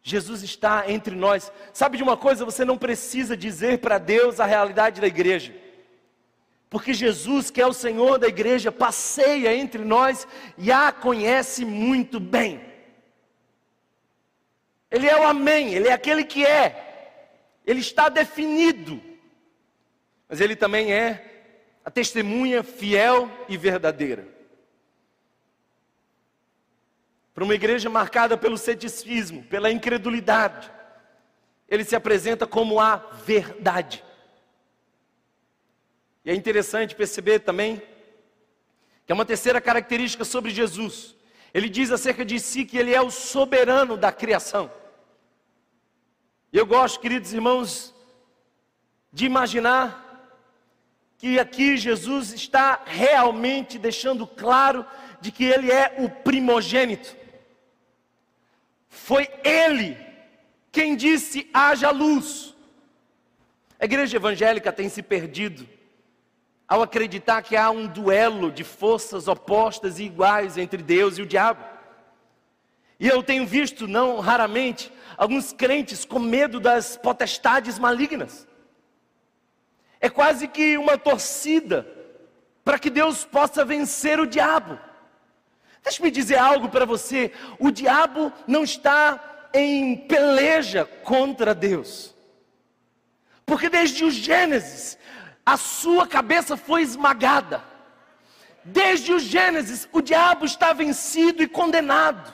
Jesus 0.02 0.42
está 0.42 0.90
entre 0.90 1.16
nós. 1.16 1.50
Sabe 1.72 1.96
de 1.96 2.02
uma 2.02 2.16
coisa? 2.16 2.44
Você 2.44 2.64
não 2.64 2.76
precisa 2.76 3.36
dizer 3.36 3.78
para 3.78 3.96
Deus 3.96 4.38
a 4.38 4.44
realidade 4.44 5.00
da 5.00 5.06
igreja. 5.06 5.54
Porque 6.68 6.92
Jesus, 6.92 7.50
que 7.50 7.60
é 7.60 7.66
o 7.66 7.72
Senhor 7.72 8.18
da 8.18 8.26
igreja, 8.26 8.70
passeia 8.70 9.54
entre 9.56 9.84
nós 9.84 10.26
e 10.58 10.70
a 10.70 10.92
conhece 10.92 11.64
muito 11.64 12.20
bem. 12.20 12.60
Ele 14.90 15.08
é 15.08 15.18
o 15.18 15.26
Amém, 15.26 15.74
Ele 15.74 15.88
é 15.88 15.92
aquele 15.92 16.24
que 16.24 16.44
é, 16.44 17.60
Ele 17.66 17.80
está 17.80 18.08
definido, 18.08 19.02
mas 20.28 20.40
Ele 20.40 20.54
também 20.54 20.92
é 20.92 21.30
a 21.84 21.90
testemunha 21.90 22.62
fiel 22.62 23.30
e 23.48 23.56
verdadeira. 23.56 24.26
Para 27.34 27.44
uma 27.44 27.54
igreja 27.54 27.90
marcada 27.90 28.36
pelo 28.36 28.56
ceticismo, 28.56 29.42
pela 29.44 29.70
incredulidade, 29.70 30.70
Ele 31.68 31.84
se 31.84 31.96
apresenta 31.96 32.46
como 32.46 32.78
a 32.78 32.96
verdade. 32.96 34.04
E 36.24 36.30
é 36.30 36.34
interessante 36.34 36.94
perceber 36.94 37.40
também 37.40 37.82
que 39.04 39.12
é 39.12 39.14
uma 39.14 39.26
terceira 39.26 39.60
característica 39.60 40.24
sobre 40.24 40.50
Jesus. 40.50 41.14
Ele 41.54 41.68
diz 41.68 41.92
acerca 41.92 42.24
de 42.24 42.40
si 42.40 42.64
que 42.64 42.76
ele 42.76 42.92
é 42.92 43.00
o 43.00 43.12
soberano 43.12 43.96
da 43.96 44.10
criação. 44.10 44.68
Eu 46.52 46.66
gosto, 46.66 46.98
queridos 46.98 47.32
irmãos, 47.32 47.94
de 49.12 49.24
imaginar 49.24 50.02
que 51.16 51.38
aqui 51.38 51.76
Jesus 51.76 52.32
está 52.32 52.82
realmente 52.84 53.78
deixando 53.78 54.26
claro 54.26 54.84
de 55.20 55.30
que 55.30 55.44
ele 55.44 55.70
é 55.70 55.94
o 55.98 56.10
primogênito. 56.10 57.16
Foi 58.88 59.28
ele 59.44 59.96
quem 60.72 60.96
disse: 60.96 61.48
haja 61.54 61.90
luz. 61.90 62.52
A 63.78 63.84
igreja 63.84 64.16
evangélica 64.16 64.72
tem 64.72 64.88
se 64.88 65.02
perdido 65.02 65.68
ao 66.68 66.82
acreditar 66.82 67.42
que 67.42 67.56
há 67.56 67.70
um 67.70 67.86
duelo 67.86 68.50
de 68.50 68.64
forças 68.64 69.28
opostas 69.28 69.98
e 69.98 70.04
iguais 70.04 70.56
entre 70.56 70.82
Deus 70.82 71.18
e 71.18 71.22
o 71.22 71.26
diabo. 71.26 71.64
E 72.98 73.08
eu 73.08 73.22
tenho 73.22 73.46
visto, 73.46 73.86
não 73.86 74.20
raramente, 74.20 74.92
alguns 75.16 75.52
crentes 75.52 76.04
com 76.04 76.18
medo 76.18 76.58
das 76.58 76.96
potestades 76.96 77.78
malignas. 77.78 78.46
É 80.00 80.08
quase 80.08 80.48
que 80.48 80.76
uma 80.78 80.96
torcida 80.96 81.86
para 82.64 82.78
que 82.78 82.88
Deus 82.90 83.24
possa 83.24 83.64
vencer 83.64 84.18
o 84.18 84.26
diabo. 84.26 84.78
Deixe-me 85.82 86.10
dizer 86.10 86.36
algo 86.36 86.68
para 86.68 86.86
você: 86.86 87.30
o 87.58 87.70
diabo 87.70 88.32
não 88.46 88.64
está 88.64 89.48
em 89.52 89.96
peleja 89.96 90.84
contra 90.84 91.54
Deus, 91.54 92.14
porque 93.44 93.68
desde 93.68 94.04
o 94.04 94.10
Gênesis 94.10 94.98
a 95.44 95.56
sua 95.56 96.06
cabeça 96.06 96.56
foi 96.56 96.82
esmagada. 96.82 97.62
Desde 98.64 99.12
o 99.12 99.18
Gênesis, 99.18 99.86
o 99.92 100.00
diabo 100.00 100.46
está 100.46 100.72
vencido 100.72 101.42
e 101.42 101.48
condenado. 101.48 102.32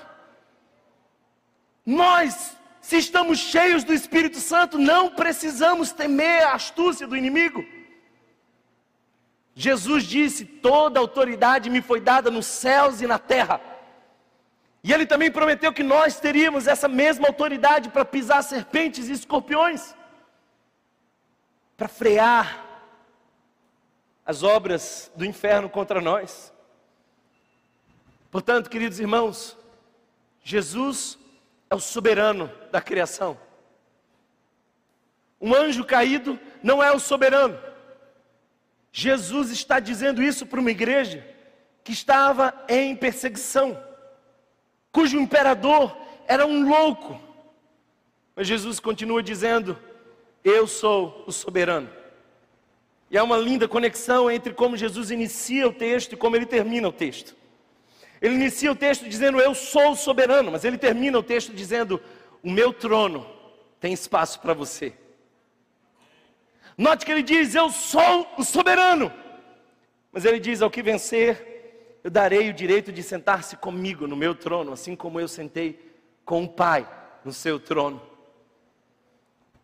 Nós, 1.85 2.57
se 2.81 2.99
estamos 2.99 3.39
cheios 3.39 3.83
do 3.83 3.93
Espírito 3.93 4.39
Santo, 4.39 4.79
não 4.79 5.11
precisamos 5.11 5.91
temer 5.91 6.45
a 6.45 6.53
astúcia 6.53 7.07
do 7.07 7.17
inimigo. 7.17 7.65
Jesus 9.57 10.05
disse: 10.05 10.45
Toda 10.45 11.01
autoridade 11.01 11.69
me 11.69 11.83
foi 11.83 12.01
dada 12.01 12.31
nos 12.31 12.47
céus 12.47 13.01
e 13.01 13.09
na 13.09 13.19
terra. 13.19 13.61
E 14.85 14.93
ele 14.93 15.05
também 15.05 15.33
prometeu 15.33 15.73
que 15.73 15.83
nós 15.83 16.21
teríamos 16.21 16.69
essa 16.69 16.87
mesma 16.87 17.27
autoridade 17.27 17.91
para 17.91 18.05
pisar 18.05 18.43
serpentes 18.43 19.09
e 19.09 19.13
escorpiões, 19.13 19.95
para 21.77 21.89
frear 21.89 22.70
as 24.31 24.45
obras 24.45 25.11
do 25.17 25.25
inferno 25.25 25.69
contra 25.69 26.01
nós. 26.01 26.53
Portanto, 28.31 28.71
queridos 28.71 29.01
irmãos, 29.01 29.59
Jesus 30.45 31.19
é 31.69 31.75
o 31.75 31.81
soberano 31.81 32.49
da 32.71 32.81
criação. 32.81 33.37
Um 35.41 35.53
anjo 35.53 35.85
caído 35.85 36.39
não 36.63 36.81
é 36.81 36.93
o 36.93 37.01
soberano. 37.01 37.59
Jesus 38.93 39.51
está 39.51 39.81
dizendo 39.81 40.23
isso 40.23 40.47
para 40.47 40.61
uma 40.61 40.71
igreja 40.71 41.27
que 41.83 41.91
estava 41.91 42.55
em 42.69 42.95
perseguição, 42.95 43.83
cujo 44.93 45.19
imperador 45.19 45.97
era 46.29 46.47
um 46.47 46.69
louco. 46.69 47.21
Mas 48.37 48.47
Jesus 48.47 48.79
continua 48.79 49.25
dizendo: 49.25 49.77
Eu 50.45 50.69
sou 50.69 51.25
o 51.27 51.33
soberano. 51.33 52.00
E 53.11 53.19
há 53.19 53.25
uma 53.25 53.37
linda 53.37 53.67
conexão 53.67 54.31
entre 54.31 54.55
como 54.55 54.77
Jesus 54.77 55.11
inicia 55.11 55.67
o 55.67 55.73
texto 55.73 56.13
e 56.13 56.17
como 56.17 56.37
ele 56.37 56.47
termina 56.47 56.89
o 56.89 56.93
texto. 56.93 57.35
Ele 58.23 58.35
inicia 58.35 58.71
o 58.71 58.77
texto 58.77 59.09
dizendo: 59.09 59.41
Eu 59.41 59.55
sou 59.55 59.97
soberano, 59.97 60.53
mas 60.53 60.65
ele 60.65 60.79
termina 60.79 61.19
o 61.19 61.23
texto 61.23 61.53
dizendo: 61.53 62.01
O 62.43 62.51
meu 62.51 62.73
trono 62.73 63.27
tem 63.81 63.93
espaço 63.93 64.39
para 64.41 64.55
você. 64.55 64.93
Note 66.79 67.05
que 67.05 67.11
ele 67.11 67.23
diz: 67.23 67.55
Eu 67.55 67.71
sou 67.71 68.29
o 68.39 68.45
soberano, 68.45 69.13
mas 70.13 70.25
ele 70.25 70.39
diz: 70.39 70.63
Ao 70.63 70.71
que 70.71 70.83
vencer, 70.83 71.99
eu 72.05 72.11
darei 72.11 72.49
o 72.49 72.55
direito 72.55 72.93
de 72.93 73.03
sentar-se 73.03 73.57
comigo 73.57 74.07
no 74.07 74.17
meu 74.17 74.37
trono, 74.37 74.73
assim 74.73 74.95
como 74.95 75.19
eu 75.19 75.27
sentei 75.27 75.81
com 76.25 76.45
o 76.45 76.49
Pai 76.49 76.89
no 77.25 77.33
seu 77.33 77.59
trono. 77.59 78.01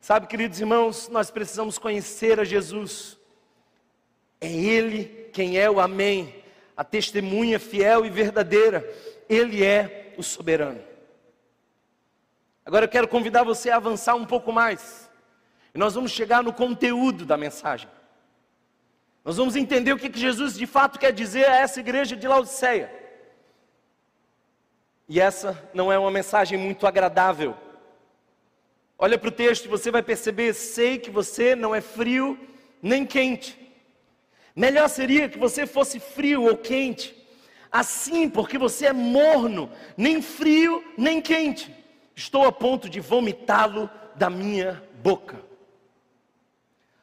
Sabe, 0.01 0.27
queridos 0.27 0.59
irmãos, 0.61 1.09
nós 1.09 1.31
precisamos 1.31 1.79
conhecer 1.79 2.41
a 2.41 2.45
Jesus 2.45 3.19
é 4.41 4.51
Ele 4.51 5.29
quem 5.33 5.59
é 5.59 5.71
o 5.71 5.81
Amém, 5.81 6.43
a 6.77 6.85
testemunha 6.85 7.59
fiel 7.59 8.05
e 8.05 8.11
verdadeira. 8.11 8.89
Ele 9.29 9.65
é 9.65 10.15
o 10.17 10.23
soberano. 10.23 10.81
Agora 12.65 12.85
eu 12.85 12.89
quero 12.89 13.07
convidar 13.07 13.45
você 13.45 13.71
a 13.71 13.77
avançar 13.77 14.15
um 14.15 14.25
pouco 14.25 14.53
mais. 14.53 15.11
E 15.75 15.79
nós 15.79 15.95
vamos 15.95 16.11
chegar 16.11 16.43
no 16.43 16.53
conteúdo 16.53 17.25
da 17.25 17.37
mensagem. 17.37 17.89
Nós 19.25 19.37
vamos 19.37 19.57
entender 19.57 19.93
o 19.93 19.99
que, 19.99 20.09
que 20.09 20.19
Jesus 20.19 20.57
de 20.57 20.67
fato 20.67 20.99
quer 20.99 21.13
dizer 21.13 21.49
a 21.49 21.57
essa 21.57 21.81
igreja 21.81 22.17
de 22.17 22.27
Laodiceia. 22.27 22.91
E 25.09 25.21
essa 25.21 25.69
não 25.75 25.93
é 25.93 25.99
uma 25.99 26.11
mensagem 26.11 26.59
muito 26.59 26.87
agradável. 26.87 27.57
Olha 28.99 29.19
para 29.19 29.29
o 29.29 29.33
texto 29.33 29.67
e 29.67 29.69
você 29.69 29.91
vai 29.91 30.03
perceber: 30.03 30.55
sei 30.55 30.99
que 30.99 31.11
você 31.11 31.55
não 31.55 31.75
é 31.75 31.81
frio 31.81 32.39
nem 32.81 33.05
quente. 33.05 33.66
Melhor 34.57 34.89
seria 34.89 35.29
que 35.29 35.39
você 35.39 35.67
fosse 35.67 36.01
frio 36.01 36.45
ou 36.45 36.57
quente. 36.57 37.15
Assim, 37.71 38.27
porque 38.27 38.57
você 38.57 38.87
é 38.87 38.93
morno, 38.93 39.71
nem 39.99 40.23
frio 40.23 40.83
nem 40.97 41.21
quente. 41.21 41.71
Estou 42.15 42.47
a 42.47 42.51
ponto 42.51 42.89
de 42.89 42.99
vomitá-lo 42.99 43.91
da 44.15 44.31
minha 44.31 44.83
boca. 45.03 45.37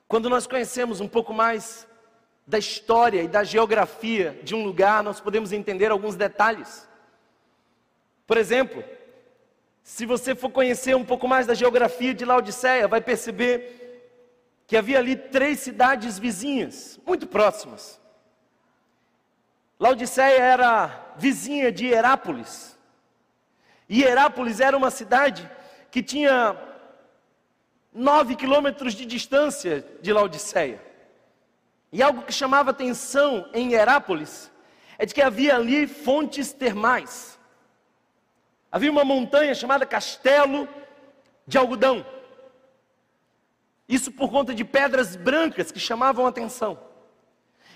Quando 0.08 0.32
nós 0.32 0.48
conhecemos 0.48 1.00
um 1.00 1.08
pouco 1.08 1.32
mais 1.32 1.88
da 2.46 2.58
história 2.58 3.22
e 3.22 3.28
da 3.28 3.44
geografia 3.44 4.40
de 4.44 4.56
um 4.56 4.64
lugar, 4.64 5.04
nós 5.04 5.22
podemos 5.22 5.52
entender 5.52 5.92
alguns 5.92 6.16
detalhes. 6.16 6.90
Por 8.26 8.38
exemplo, 8.38 8.84
se 9.84 10.08
você 10.08 10.34
for 10.34 10.50
conhecer 10.50 10.96
um 10.96 11.06
pouco 11.06 11.28
mais 11.28 11.46
da 11.46 11.54
geografia 11.54 12.16
de 12.16 12.26
Laodiceia, 12.26 12.88
vai 12.88 13.00
perceber 13.00 13.83
que 14.74 14.78
havia 14.78 14.98
ali 14.98 15.16
três 15.16 15.60
cidades 15.60 16.18
vizinhas, 16.18 17.00
muito 17.06 17.28
próximas. 17.28 18.02
Laodiceia 19.80 20.42
era 20.42 21.14
vizinha 21.16 21.72
de 21.72 21.86
Herápolis. 21.86 22.76
E 23.88 24.04
Herápolis 24.04 24.60
era 24.60 24.76
uma 24.76 24.90
cidade 24.90 25.48
que 25.92 26.02
tinha 26.02 26.58
nove 27.94 28.36
quilômetros 28.36 28.96
de 28.96 29.06
distância 29.06 29.86
de 30.02 30.12
Laodiceia. 30.12 30.82
E 31.92 32.02
algo 32.02 32.24
que 32.24 32.34
chamava 32.34 32.72
atenção 32.72 33.48
em 33.54 33.74
Herápolis 33.74 34.52
é 34.98 35.06
de 35.06 35.14
que 35.14 35.22
havia 35.22 35.56
ali 35.56 35.86
fontes 35.86 36.52
termais. 36.52 37.38
Havia 38.72 38.90
uma 38.90 39.06
montanha 39.06 39.54
chamada 39.54 39.86
Castelo 39.86 40.68
de 41.46 41.60
Algodão. 41.60 42.04
Isso 43.88 44.12
por 44.12 44.30
conta 44.30 44.54
de 44.54 44.64
pedras 44.64 45.16
brancas 45.16 45.72
que 45.72 45.80
chamavam 45.80 46.26
a 46.26 46.30
atenção. 46.30 46.80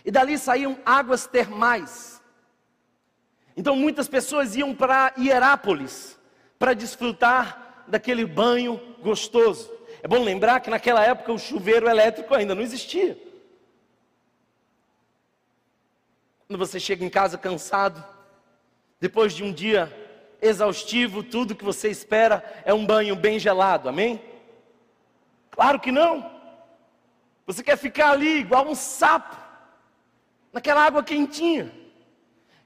E 0.06 0.12
dali 0.12 0.38
saíam 0.38 0.80
águas 0.86 1.28
termais. 1.28 2.22
Então 3.56 3.76
muitas 3.76 4.08
pessoas 4.08 4.56
iam 4.56 4.74
para 4.74 5.14
Hierápolis 5.18 6.18
para 6.58 6.74
desfrutar 6.74 7.86
daquele 7.88 8.26
banho 8.26 8.80
gostoso. 9.02 9.72
É 10.02 10.08
bom 10.08 10.24
lembrar 10.24 10.60
que 10.60 10.70
naquela 10.70 11.04
época 11.04 11.34
o 11.34 11.40
chuveiro 11.40 11.90
elétrico 11.90 12.34
ainda 12.34 12.54
não 12.54 12.62
existia. 12.62 13.18
Quando 16.48 16.60
você 16.60 16.80
chega 16.80 17.04
em 17.04 17.10
casa 17.10 17.38
cansado, 17.38 18.04
depois 19.00 19.34
de 19.34 19.44
um 19.44 19.52
dia 19.52 19.92
exaustivo, 20.42 21.24
tudo 21.24 21.56
que 21.56 21.64
você 21.64 21.90
espera 21.90 22.44
é 22.64 22.74
um 22.74 22.86
banho 22.86 23.16
bem 23.16 23.40
gelado, 23.40 23.90
amém? 23.90 24.22
Claro 25.58 25.80
que 25.80 25.92
não. 25.92 26.32
Você 27.48 27.64
quer 27.64 27.78
ficar 27.78 28.12
ali 28.12 28.42
igual 28.42 28.68
um 28.68 28.76
sapo, 28.76 29.36
naquela 30.54 30.86
água 30.86 31.04
quentinha. 31.04 31.74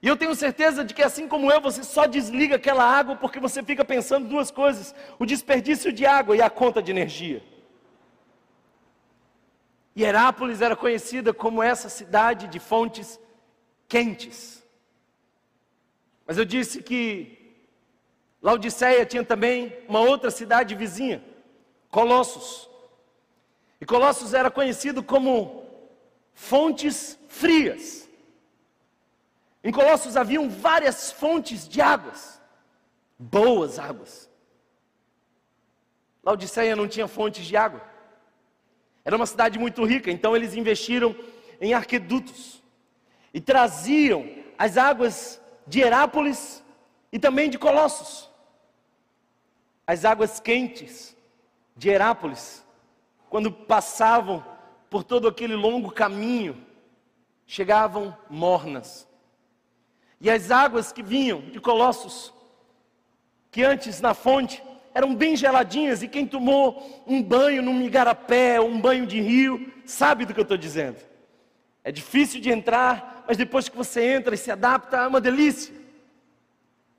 E 0.02 0.08
eu 0.10 0.18
tenho 0.18 0.36
certeza 0.36 0.84
de 0.84 0.94
que 0.94 1.02
assim 1.02 1.26
como 1.26 1.50
eu, 1.50 1.62
você 1.62 1.84
só 1.86 2.06
desliga 2.06 2.58
aquela 2.58 2.84
água 2.84 3.16
porque 3.16 3.40
você 3.40 3.64
fica 3.64 3.86
pensando 3.86 4.28
duas 4.28 4.52
coisas: 4.52 4.94
o 5.18 5.26
desperdício 5.26 5.94
de 5.94 6.06
água 6.06 6.36
e 6.36 6.42
a 6.42 6.50
conta 6.50 6.82
de 6.82 6.92
energia. 6.92 7.42
Hierápolis 9.98 10.60
era 10.62 10.76
conhecida 10.76 11.34
como 11.34 11.64
essa 11.64 11.88
cidade 11.88 12.48
de 12.48 12.60
fontes 12.60 13.18
quentes. 13.88 14.62
Mas 16.28 16.38
eu 16.38 16.44
disse 16.44 16.84
que 16.84 17.56
Laodiceia 18.42 19.06
tinha 19.06 19.24
também 19.24 19.78
uma 19.88 20.02
outra 20.02 20.30
cidade 20.30 20.76
vizinha, 20.76 21.24
Colossos. 21.90 22.71
E 23.82 23.86
Colossos 23.86 24.36
era 24.36 24.52
conhecido 24.52 25.02
como 25.02 25.66
fontes 26.36 27.18
frias. 27.28 28.08
Em 29.64 29.72
Colossos 29.72 30.16
haviam 30.16 30.48
várias 30.48 31.12
fontes 31.12 31.68
de 31.68 31.82
águas, 31.82 32.40
boas 33.18 33.80
águas. 33.80 34.30
Laodiceia 36.24 36.76
não 36.76 36.88
tinha 36.88 37.08
fontes 37.08 37.44
de 37.44 37.58
água. 37.58 37.82
Era 39.04 39.16
uma 39.16 39.26
cidade 39.26 39.58
muito 39.58 39.84
rica, 39.84 40.12
então 40.12 40.36
eles 40.36 40.54
investiram 40.54 41.16
em 41.60 41.74
arquedutos 41.74 42.62
e 43.34 43.42
traziam 43.42 44.30
as 44.60 44.78
águas 44.78 45.42
de 45.66 45.82
Herápolis 45.82 46.64
e 47.12 47.18
também 47.18 47.50
de 47.50 47.58
Colossos. 47.58 48.30
As 49.88 50.06
águas 50.06 50.40
quentes 50.40 51.16
de 51.76 51.90
Herápolis, 51.90 52.61
quando 53.32 53.50
passavam 53.50 54.46
por 54.90 55.06
todo 55.06 55.26
aquele 55.26 55.56
longo 55.56 55.90
caminho, 55.90 56.68
chegavam 57.48 58.16
mornas. 58.30 59.08
E 60.20 60.30
as 60.30 60.52
águas 60.52 60.92
que 60.92 61.02
vinham 61.02 61.40
de 61.40 61.58
Colossos, 61.62 62.34
que 63.50 63.64
antes 63.64 64.02
na 64.02 64.14
fonte 64.14 64.62
eram 64.94 65.16
bem 65.16 65.38
geladinhas, 65.38 66.04
e 66.04 66.10
quem 66.10 66.28
tomou 66.28 67.04
um 67.08 67.24
banho 67.24 67.62
num 67.62 67.82
igarapé, 67.82 68.60
um 68.60 68.82
banho 68.82 69.08
de 69.08 69.22
rio, 69.22 69.72
sabe 69.86 70.26
do 70.26 70.34
que 70.34 70.40
eu 70.42 70.44
estou 70.44 70.58
dizendo. 70.58 70.98
É 71.86 71.92
difícil 71.92 72.42
de 72.42 72.52
entrar, 72.52 73.24
mas 73.26 73.38
depois 73.38 73.70
que 73.70 73.78
você 73.78 74.14
entra 74.14 74.36
e 74.36 74.38
se 74.38 74.52
adapta, 74.52 74.98
é 74.98 75.08
uma 75.08 75.22
delícia. 75.22 75.74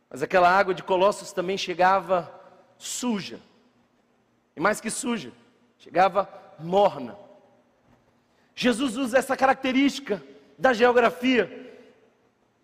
Mas 0.09 0.23
aquela 0.23 0.49
água 0.49 0.73
de 0.73 0.83
Colossos 0.83 1.31
também 1.31 1.59
chegava 1.59 2.33
suja. 2.79 3.39
E 4.57 4.61
mais 4.61 4.81
que 4.81 4.89
suja, 4.89 5.31
chegava 5.83 6.29
morna. 6.61 7.19
Jesus 8.55 8.97
usa 8.97 9.19
essa 9.19 9.37
característica 9.37 10.23
da 10.57 10.73
geografia 10.73 11.75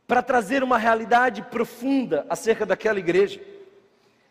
para 0.07 0.23
trazer 0.23 0.63
uma 0.63 0.79
realidade 0.79 1.43
profunda 1.43 2.25
acerca 2.29 2.65
daquela 2.65 3.01
igreja. 3.01 3.41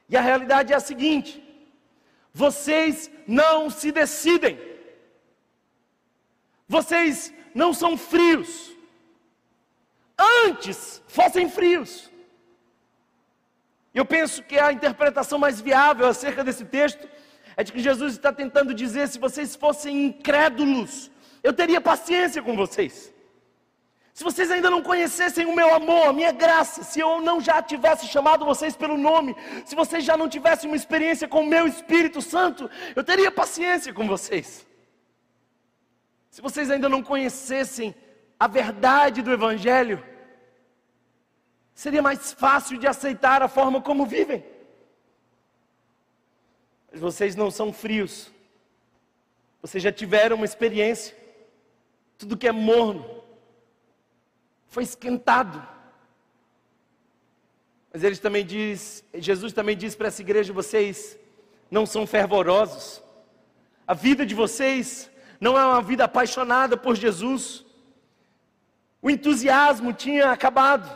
E 0.07 0.15
a 0.15 0.21
realidade 0.21 0.71
é 0.71 0.75
a 0.77 0.79
seguinte: 0.79 1.43
vocês 2.33 3.11
não 3.27 3.69
se 3.69 3.91
decidem, 3.91 4.57
vocês 6.65 7.33
não 7.53 7.73
são 7.73 7.97
frios, 7.97 8.73
antes 10.45 11.03
fossem 11.09 11.49
frios. 11.49 12.09
Eu 13.93 14.05
penso 14.05 14.43
que 14.43 14.57
a 14.57 14.71
interpretação 14.71 15.37
mais 15.37 15.59
viável 15.59 16.07
acerca 16.07 16.41
desse 16.41 16.63
texto 16.63 17.16
é 17.57 17.63
de 17.63 17.73
que 17.73 17.79
Jesus 17.79 18.13
está 18.13 18.31
tentando 18.31 18.73
dizer: 18.73 19.07
se 19.07 19.17
vocês 19.17 19.55
fossem 19.55 20.05
incrédulos, 20.05 21.11
eu 21.43 21.51
teria 21.51 21.81
paciência 21.81 22.41
com 22.41 22.55
vocês. 22.55 23.11
Se 24.13 24.23
vocês 24.23 24.49
ainda 24.49 24.69
não 24.69 24.81
conhecessem 24.81 25.45
o 25.45 25.55
meu 25.55 25.73
amor, 25.73 26.07
a 26.07 26.13
minha 26.13 26.31
graça, 26.31 26.83
se 26.83 26.99
eu 26.99 27.21
não 27.21 27.39
já 27.39 27.61
tivesse 27.61 28.07
chamado 28.07 28.45
vocês 28.45 28.75
pelo 28.75 28.97
nome, 28.97 29.35
se 29.65 29.75
vocês 29.75 30.03
já 30.03 30.15
não 30.15 30.27
tivessem 30.27 30.69
uma 30.69 30.75
experiência 30.75 31.27
com 31.27 31.41
o 31.41 31.45
meu 31.45 31.67
Espírito 31.67 32.21
Santo, 32.21 32.69
eu 32.95 33.03
teria 33.03 33.31
paciência 33.31 33.93
com 33.93 34.07
vocês. 34.07 34.65
Se 36.31 36.41
vocês 36.41 36.71
ainda 36.71 36.89
não 36.89 37.03
conhecessem 37.03 37.95
a 38.39 38.47
verdade 38.47 39.21
do 39.21 39.31
Evangelho, 39.31 40.03
seria 41.73 42.01
mais 42.01 42.33
fácil 42.33 42.79
de 42.79 42.87
aceitar 42.87 43.43
a 43.43 43.47
forma 43.47 43.81
como 43.81 44.05
vivem. 44.05 44.43
Mas 46.91 46.99
vocês 47.01 47.35
não 47.35 47.51
são 47.51 47.73
frios, 47.73 48.31
vocês 49.61 49.83
já 49.83 49.91
tiveram 49.91 50.37
uma 50.37 50.45
experiência, 50.45 51.15
tudo 52.17 52.37
que 52.37 52.47
é 52.47 52.51
morno 52.51 53.23
foi 54.67 54.83
esquentado. 54.83 55.65
Mas 57.91 58.03
eles 58.03 58.19
também 58.19 58.45
diz, 58.45 59.03
Jesus 59.15 59.53
também 59.53 59.75
diz 59.75 59.95
para 59.95 60.07
essa 60.07 60.21
igreja: 60.21 60.53
vocês 60.53 61.17
não 61.69 61.85
são 61.85 62.05
fervorosos, 62.07 63.01
a 63.85 63.93
vida 63.93 64.25
de 64.25 64.35
vocês 64.35 65.09
não 65.39 65.57
é 65.57 65.65
uma 65.65 65.81
vida 65.81 66.05
apaixonada 66.05 66.77
por 66.77 66.95
Jesus. 66.95 67.65
O 69.01 69.09
entusiasmo 69.09 69.93
tinha 69.93 70.31
acabado, 70.31 70.89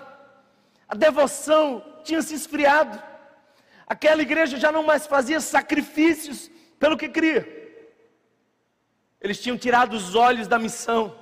a 0.87 0.95
devoção 0.95 1.83
tinha 2.03 2.21
se 2.21 2.33
esfriado, 2.33 3.01
aquela 3.91 4.21
igreja 4.21 4.55
já 4.57 4.71
não 4.71 4.83
mais 4.83 5.05
fazia 5.05 5.41
sacrifícios 5.41 6.49
pelo 6.79 6.97
que 6.97 7.09
cria. 7.09 7.43
Eles 9.19 9.41
tinham 9.41 9.57
tirado 9.57 9.93
os 9.93 10.15
olhos 10.15 10.47
da 10.47 10.57
missão, 10.57 11.13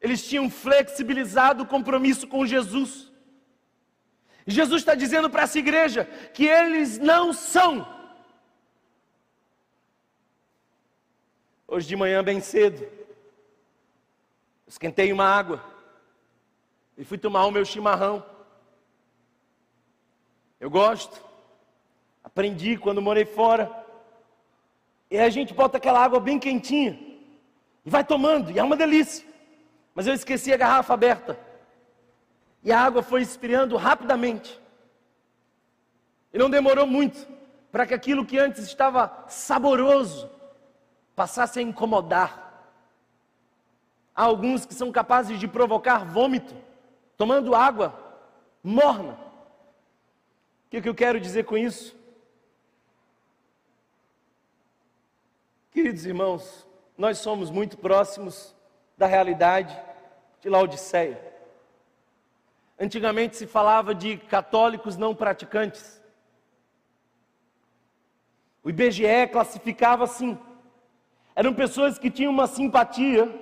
eles 0.00 0.26
tinham 0.28 0.50
flexibilizado 0.50 1.62
o 1.62 1.66
compromisso 1.66 2.26
com 2.26 2.44
Jesus. 2.44 3.12
Jesus 4.46 4.82
está 4.82 4.96
dizendo 4.96 5.30
para 5.30 5.42
essa 5.42 5.58
igreja 5.60 6.06
que 6.34 6.44
eles 6.44 6.98
não 6.98 7.32
são. 7.32 7.86
Hoje 11.68 11.86
de 11.86 11.94
manhã, 11.94 12.24
bem 12.24 12.40
cedo, 12.40 12.84
esquentei 14.66 15.12
uma 15.12 15.24
água 15.24 15.62
e 16.96 17.04
fui 17.04 17.16
tomar 17.16 17.44
o 17.46 17.52
meu 17.52 17.64
chimarrão. 17.64 18.24
Eu 20.58 20.68
gosto, 20.68 21.27
aprendi 22.38 22.76
quando 22.76 23.02
morei 23.02 23.24
fora. 23.24 23.68
E 25.10 25.18
a 25.18 25.28
gente 25.28 25.52
bota 25.52 25.76
aquela 25.76 26.00
água 26.00 26.20
bem 26.20 26.38
quentinha 26.38 26.96
e 27.84 27.90
vai 27.90 28.04
tomando, 28.04 28.52
e 28.52 28.60
é 28.60 28.62
uma 28.62 28.76
delícia. 28.76 29.26
Mas 29.92 30.06
eu 30.06 30.14
esqueci 30.14 30.52
a 30.52 30.56
garrafa 30.56 30.94
aberta. 30.94 31.36
E 32.62 32.70
a 32.70 32.80
água 32.80 33.02
foi 33.02 33.22
esfriando 33.22 33.76
rapidamente. 33.76 34.60
E 36.32 36.38
não 36.38 36.48
demorou 36.48 36.86
muito 36.86 37.26
para 37.72 37.84
que 37.84 37.94
aquilo 37.94 38.24
que 38.24 38.38
antes 38.38 38.62
estava 38.62 39.24
saboroso 39.26 40.30
passasse 41.16 41.58
a 41.58 41.62
incomodar. 41.62 42.72
Há 44.14 44.22
alguns 44.22 44.64
que 44.64 44.74
são 44.74 44.92
capazes 44.92 45.40
de 45.40 45.48
provocar 45.48 46.04
vômito, 46.04 46.54
tomando 47.16 47.56
água 47.56 47.98
morna. 48.62 49.14
O 50.66 50.70
que, 50.70 50.80
que 50.80 50.88
eu 50.88 50.94
quero 50.94 51.18
dizer 51.18 51.44
com 51.44 51.58
isso? 51.58 51.97
Queridos 55.78 56.04
irmãos, 56.04 56.66
nós 56.98 57.18
somos 57.18 57.52
muito 57.52 57.78
próximos 57.78 58.52
da 58.96 59.06
realidade 59.06 59.80
de 60.40 60.48
Laodiceia. 60.48 61.22
Antigamente 62.76 63.36
se 63.36 63.46
falava 63.46 63.94
de 63.94 64.16
católicos 64.16 64.96
não 64.96 65.14
praticantes. 65.14 66.02
O 68.60 68.68
IBGE 68.68 69.28
classificava 69.30 70.02
assim: 70.02 70.36
eram 71.32 71.54
pessoas 71.54 71.96
que 71.96 72.10
tinham 72.10 72.32
uma 72.32 72.48
simpatia, 72.48 73.32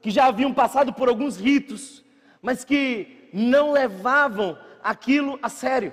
que 0.00 0.08
já 0.08 0.26
haviam 0.26 0.54
passado 0.54 0.92
por 0.92 1.08
alguns 1.08 1.36
ritos, 1.36 2.04
mas 2.40 2.64
que 2.64 3.28
não 3.32 3.72
levavam 3.72 4.56
aquilo 4.84 5.36
a 5.42 5.48
sério. 5.48 5.92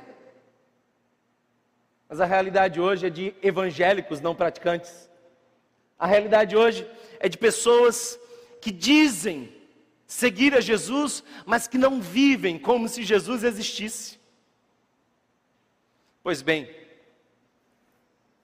Mas 2.07 2.21
a 2.21 2.25
realidade 2.25 2.79
hoje 2.79 3.07
é 3.07 3.09
de 3.09 3.33
evangélicos 3.41 4.21
não 4.21 4.35
praticantes. 4.35 5.09
A 5.99 6.07
realidade 6.07 6.55
hoje 6.55 6.89
é 7.19 7.27
de 7.27 7.37
pessoas 7.37 8.17
que 8.61 8.71
dizem 8.71 9.53
seguir 10.07 10.55
a 10.55 10.61
Jesus, 10.61 11.23
mas 11.45 11.67
que 11.67 11.77
não 11.77 12.01
vivem 12.01 12.57
como 12.57 12.87
se 12.87 13.03
Jesus 13.03 13.43
existisse. 13.43 14.17
Pois 16.23 16.41
bem, 16.41 16.73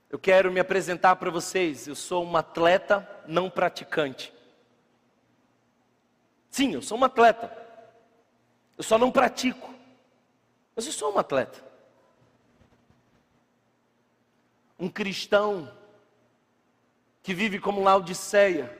eu 0.09 0.19
quero 0.19 0.51
me 0.51 0.59
apresentar 0.59 1.15
para 1.15 1.31
vocês. 1.31 1.87
Eu 1.87 1.95
sou 1.95 2.25
um 2.25 2.35
atleta 2.35 3.09
não 3.25 3.49
praticante. 3.49 4.33
Sim, 6.49 6.73
eu 6.73 6.81
sou 6.81 6.97
um 6.97 7.03
atleta. 7.03 7.51
Eu 8.77 8.83
só 8.83 8.97
não 8.97 9.11
pratico. 9.11 9.73
Mas 10.75 10.85
eu 10.85 10.91
sou 10.91 11.13
um 11.13 11.19
atleta. 11.19 11.63
Um 14.77 14.89
cristão 14.89 15.71
que 17.25 17.33
vive 17.33 17.57
como 17.57 17.81
Laodiceia 17.81 18.71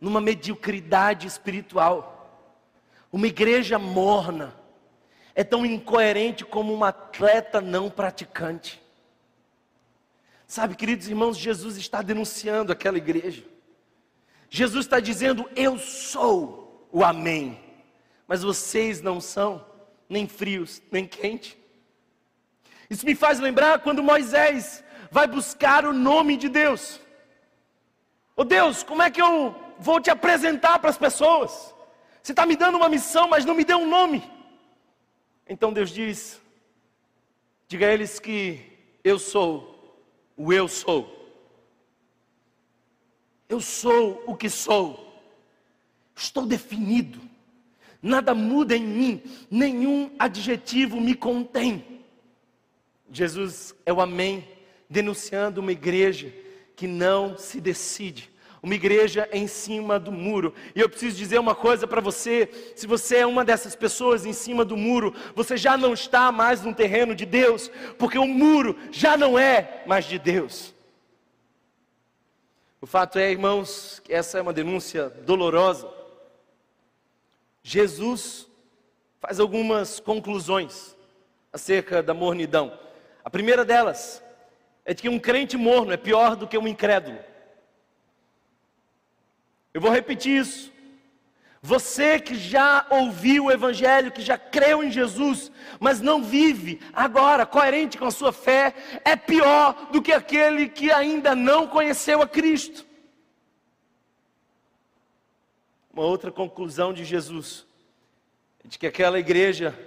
numa 0.00 0.20
mediocridade 0.20 1.26
espiritual. 1.26 2.46
Uma 3.12 3.26
igreja 3.26 3.80
morna 3.80 4.54
é 5.34 5.42
tão 5.42 5.66
incoerente 5.66 6.44
como 6.44 6.72
um 6.72 6.84
atleta 6.84 7.60
não 7.60 7.90
praticante. 7.90 8.80
Sabe, 10.46 10.76
queridos 10.76 11.08
irmãos, 11.08 11.36
Jesus 11.36 11.76
está 11.76 12.00
denunciando 12.00 12.70
aquela 12.70 12.96
igreja. 12.96 13.42
Jesus 14.48 14.86
está 14.86 15.00
dizendo: 15.00 15.50
Eu 15.56 15.80
sou 15.80 16.88
o 16.92 17.02
Amém, 17.02 17.58
mas 18.28 18.44
vocês 18.44 19.02
não 19.02 19.20
são 19.20 19.66
nem 20.08 20.28
frios, 20.28 20.80
nem 20.92 21.04
quentes. 21.04 21.56
Isso 22.88 23.04
me 23.04 23.16
faz 23.16 23.40
lembrar 23.40 23.80
quando 23.80 24.00
Moisés 24.00 24.84
vai 25.10 25.26
buscar 25.26 25.84
o 25.84 25.92
nome 25.92 26.36
de 26.36 26.48
Deus. 26.48 27.00
Ô 28.38 28.42
oh 28.42 28.44
Deus, 28.44 28.84
como 28.84 29.02
é 29.02 29.10
que 29.10 29.20
eu 29.20 29.52
vou 29.80 30.00
te 30.00 30.10
apresentar 30.10 30.78
para 30.78 30.90
as 30.90 30.96
pessoas. 30.96 31.74
Você 32.22 32.30
está 32.30 32.46
me 32.46 32.54
dando 32.54 32.76
uma 32.76 32.88
missão, 32.88 33.28
mas 33.28 33.44
não 33.44 33.52
me 33.52 33.64
deu 33.64 33.78
um 33.78 33.88
nome. 33.88 34.22
Então 35.48 35.72
Deus 35.72 35.90
diz: 35.90 36.40
diga 37.66 37.88
a 37.88 37.92
eles 37.92 38.20
que 38.20 38.60
eu 39.02 39.18
sou 39.18 40.00
o 40.36 40.52
eu 40.52 40.68
sou. 40.68 41.16
Eu 43.48 43.60
sou 43.60 44.22
o 44.24 44.36
que 44.36 44.48
sou. 44.48 45.20
Estou 46.14 46.46
definido. 46.46 47.20
Nada 48.00 48.36
muda 48.36 48.76
em 48.76 48.84
mim, 48.84 49.22
nenhum 49.50 50.14
adjetivo 50.16 51.00
me 51.00 51.16
contém. 51.16 52.04
Jesus 53.10 53.74
é 53.84 53.92
o 53.92 54.00
Amém, 54.00 54.46
denunciando 54.88 55.60
uma 55.60 55.72
igreja 55.72 56.32
que 56.78 56.86
não 56.86 57.36
se 57.36 57.60
decide 57.60 58.30
uma 58.62 58.72
igreja 58.72 59.28
em 59.32 59.48
cima 59.48 59.98
do 59.98 60.12
muro. 60.12 60.54
E 60.76 60.80
eu 60.80 60.88
preciso 60.88 61.16
dizer 61.16 61.40
uma 61.40 61.54
coisa 61.54 61.88
para 61.88 62.00
você: 62.00 62.72
se 62.76 62.86
você 62.86 63.16
é 63.16 63.26
uma 63.26 63.44
dessas 63.44 63.74
pessoas 63.74 64.24
em 64.24 64.32
cima 64.32 64.64
do 64.64 64.76
muro, 64.76 65.12
você 65.34 65.56
já 65.56 65.76
não 65.76 65.92
está 65.92 66.30
mais 66.30 66.62
no 66.62 66.72
terreno 66.72 67.16
de 67.16 67.26
Deus, 67.26 67.68
porque 67.98 68.16
o 68.16 68.28
muro 68.28 68.78
já 68.92 69.16
não 69.16 69.36
é 69.36 69.82
mais 69.88 70.04
de 70.04 70.20
Deus. 70.20 70.72
O 72.80 72.86
fato 72.86 73.18
é, 73.18 73.28
irmãos, 73.28 74.00
que 74.04 74.12
essa 74.12 74.38
é 74.38 74.40
uma 74.42 74.52
denúncia 74.52 75.10
dolorosa. 75.10 75.88
Jesus 77.60 78.46
faz 79.20 79.40
algumas 79.40 79.98
conclusões 79.98 80.96
acerca 81.52 82.00
da 82.00 82.14
mornidão. 82.14 82.78
A 83.24 83.28
primeira 83.28 83.64
delas 83.64 84.22
é 84.88 84.94
de 84.94 85.02
que 85.02 85.08
um 85.10 85.18
crente 85.18 85.54
morno 85.54 85.92
é 85.92 85.98
pior 85.98 86.34
do 86.34 86.48
que 86.48 86.56
um 86.56 86.66
incrédulo. 86.66 87.18
Eu 89.74 89.82
vou 89.82 89.90
repetir 89.90 90.40
isso. 90.40 90.72
Você 91.60 92.18
que 92.18 92.34
já 92.34 92.86
ouviu 92.88 93.44
o 93.44 93.52
Evangelho, 93.52 94.10
que 94.10 94.22
já 94.22 94.38
creu 94.38 94.82
em 94.82 94.90
Jesus, 94.90 95.52
mas 95.78 96.00
não 96.00 96.22
vive 96.22 96.80
agora 96.90 97.44
coerente 97.44 97.98
com 97.98 98.06
a 98.06 98.10
sua 98.10 98.32
fé, 98.32 98.74
é 99.04 99.14
pior 99.14 99.90
do 99.92 100.00
que 100.00 100.10
aquele 100.10 100.70
que 100.70 100.90
ainda 100.90 101.36
não 101.36 101.66
conheceu 101.66 102.22
a 102.22 102.26
Cristo. 102.26 102.86
Uma 105.92 106.04
outra 106.04 106.32
conclusão 106.32 106.94
de 106.94 107.04
Jesus 107.04 107.66
é 108.64 108.68
de 108.68 108.78
que 108.78 108.86
aquela 108.86 109.18
igreja 109.18 109.78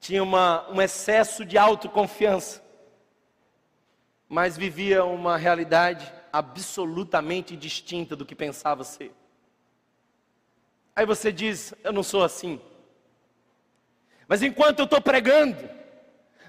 tinha 0.00 0.20
uma, 0.20 0.68
um 0.68 0.82
excesso 0.82 1.44
de 1.44 1.56
autoconfiança, 1.56 2.60
mas 4.30 4.56
vivia 4.56 5.04
uma 5.04 5.36
realidade 5.36 6.10
absolutamente 6.32 7.56
distinta 7.56 8.14
do 8.14 8.24
que 8.24 8.36
pensava 8.36 8.84
ser. 8.84 9.12
Aí 10.94 11.04
você 11.04 11.32
diz: 11.32 11.74
Eu 11.82 11.92
não 11.92 12.04
sou 12.04 12.22
assim. 12.22 12.60
Mas 14.28 14.40
enquanto 14.40 14.78
eu 14.78 14.84
estou 14.84 15.00
pregando, 15.00 15.68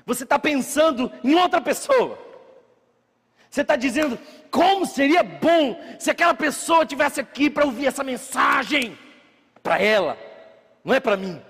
você 0.06 0.24
está 0.24 0.38
pensando 0.38 1.12
em 1.24 1.34
outra 1.34 1.60
pessoa. 1.60 2.20
Você 3.50 3.62
está 3.62 3.76
dizendo: 3.76 4.20
Como 4.52 4.86
seria 4.86 5.24
bom 5.24 5.76
se 5.98 6.12
aquela 6.12 6.36
pessoa 6.36 6.86
tivesse 6.86 7.20
aqui 7.20 7.50
para 7.50 7.66
ouvir 7.66 7.88
essa 7.88 8.04
mensagem? 8.04 8.96
Para 9.64 9.82
ela, 9.82 10.20
não 10.84 10.94
é 10.94 11.00
para 11.00 11.18
mim. 11.18 11.42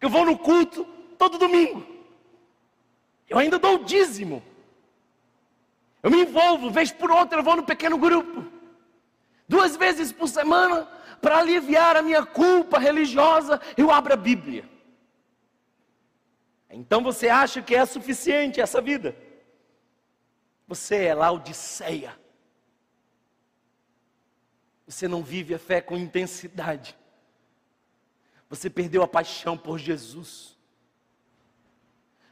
Eu 0.00 0.10
vou 0.10 0.26
no 0.26 0.36
culto 0.36 0.84
todo 1.16 1.38
domingo. 1.38 1.86
Eu 3.30 3.38
ainda 3.38 3.56
dou 3.56 3.76
o 3.76 3.84
dízimo. 3.84 4.42
Eu 6.02 6.10
me 6.10 6.22
envolvo, 6.22 6.70
vez 6.70 6.90
por 6.90 7.10
outra 7.10 7.38
eu 7.38 7.44
vou 7.44 7.56
no 7.56 7.64
pequeno 7.64 7.96
grupo. 7.96 8.44
Duas 9.48 9.76
vezes 9.76 10.10
por 10.10 10.28
semana, 10.28 10.84
para 11.20 11.38
aliviar 11.38 11.96
a 11.96 12.02
minha 12.02 12.24
culpa 12.26 12.78
religiosa, 12.78 13.60
eu 13.76 13.90
abro 13.90 14.12
a 14.12 14.16
Bíblia. 14.16 14.68
Então 16.68 17.02
você 17.02 17.28
acha 17.28 17.62
que 17.62 17.74
é 17.74 17.84
suficiente 17.84 18.60
essa 18.60 18.80
vida? 18.80 19.14
Você 20.66 21.04
é 21.04 21.14
Laodiceia. 21.14 22.18
Você 24.86 25.06
não 25.06 25.22
vive 25.22 25.54
a 25.54 25.58
fé 25.58 25.80
com 25.80 25.96
intensidade. 25.96 26.96
Você 28.48 28.68
perdeu 28.68 29.02
a 29.02 29.08
paixão 29.08 29.56
por 29.56 29.78
Jesus. 29.78 30.58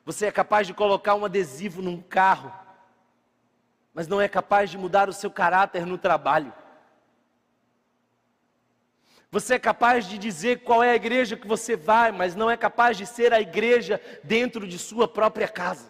Você 0.04 0.26
é 0.26 0.32
capaz 0.32 0.66
de 0.66 0.74
colocar 0.74 1.14
um 1.14 1.24
adesivo 1.24 1.80
num 1.80 2.00
carro 2.02 2.52
mas 3.92 4.06
não 4.06 4.20
é 4.20 4.28
capaz 4.28 4.70
de 4.70 4.78
mudar 4.78 5.08
o 5.08 5.12
seu 5.12 5.30
caráter 5.30 5.84
no 5.84 5.98
trabalho. 5.98 6.52
Você 9.30 9.54
é 9.54 9.58
capaz 9.58 10.06
de 10.06 10.18
dizer 10.18 10.62
qual 10.64 10.82
é 10.82 10.90
a 10.90 10.96
igreja 10.96 11.36
que 11.36 11.46
você 11.46 11.76
vai, 11.76 12.10
mas 12.10 12.34
não 12.34 12.50
é 12.50 12.56
capaz 12.56 12.96
de 12.96 13.06
ser 13.06 13.32
a 13.32 13.40
igreja 13.40 14.00
dentro 14.24 14.66
de 14.66 14.78
sua 14.78 15.06
própria 15.06 15.48
casa. 15.48 15.88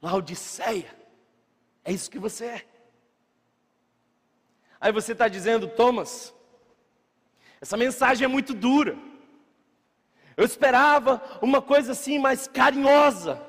Laodiceia, 0.00 0.94
é 1.84 1.92
isso 1.92 2.10
que 2.10 2.18
você 2.18 2.44
é. 2.44 2.66
Aí 4.80 4.92
você 4.92 5.12
está 5.12 5.26
dizendo, 5.26 5.66
Thomas, 5.66 6.32
essa 7.60 7.76
mensagem 7.76 8.24
é 8.24 8.28
muito 8.28 8.54
dura. 8.54 8.96
Eu 10.36 10.44
esperava 10.44 11.20
uma 11.40 11.62
coisa 11.62 11.92
assim 11.92 12.18
mais 12.18 12.46
carinhosa, 12.46 13.42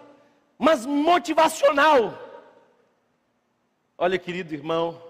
mas 0.57 0.85
motivacional. 0.85 2.26
Olha, 3.99 4.19
querido 4.19 4.53
irmão, 4.53 5.01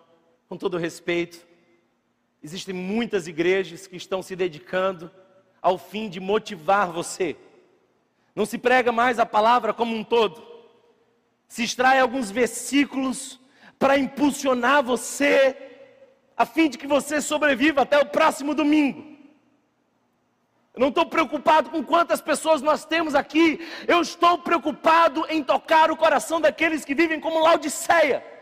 com 0.47 0.56
todo 0.56 0.78
respeito, 0.78 1.45
existem 2.41 2.73
muitas 2.73 3.28
igrejas 3.28 3.86
que 3.86 3.97
estão 3.97 4.21
se 4.21 4.34
dedicando 4.34 5.12
ao 5.62 5.78
fim 5.78 6.08
de 6.08 6.21
motivar 6.21 6.89
você. 6.89 7.36
Não 8.34 8.45
se 8.45 8.58
prega 8.58 8.89
mais 8.89 9.19
a 9.19 9.26
palavra 9.26 9.73
como 9.73 9.93
um 9.93 10.06
todo. 10.06 10.41
Se 11.50 11.65
extrai 11.65 12.00
alguns 12.00 12.32
versículos 12.32 13.38
para 13.78 13.97
impulsionar 13.97 14.82
você, 14.82 15.58
a 16.38 16.45
fim 16.45 16.69
de 16.69 16.78
que 16.78 16.88
você 16.88 17.19
sobreviva 17.19 17.82
até 17.82 17.97
o 18.00 18.06
próximo 18.06 18.56
domingo. 18.56 19.17
Eu 20.73 20.80
não 20.80 20.89
estou 20.89 21.06
preocupado 21.08 21.71
com 21.71 21.84
quantas 21.84 22.21
pessoas 22.21 22.62
nós 22.62 22.86
temos 22.86 23.15
aqui, 23.15 23.60
eu 23.86 24.00
estou 24.00 24.38
preocupado 24.38 25.26
em 25.28 25.43
tocar 25.43 25.91
o 25.91 25.97
coração 25.97 26.39
daqueles 26.39 26.86
que 26.86 26.95
vivem 26.95 27.19
como 27.19 27.41
Laodiceia. 27.41 28.37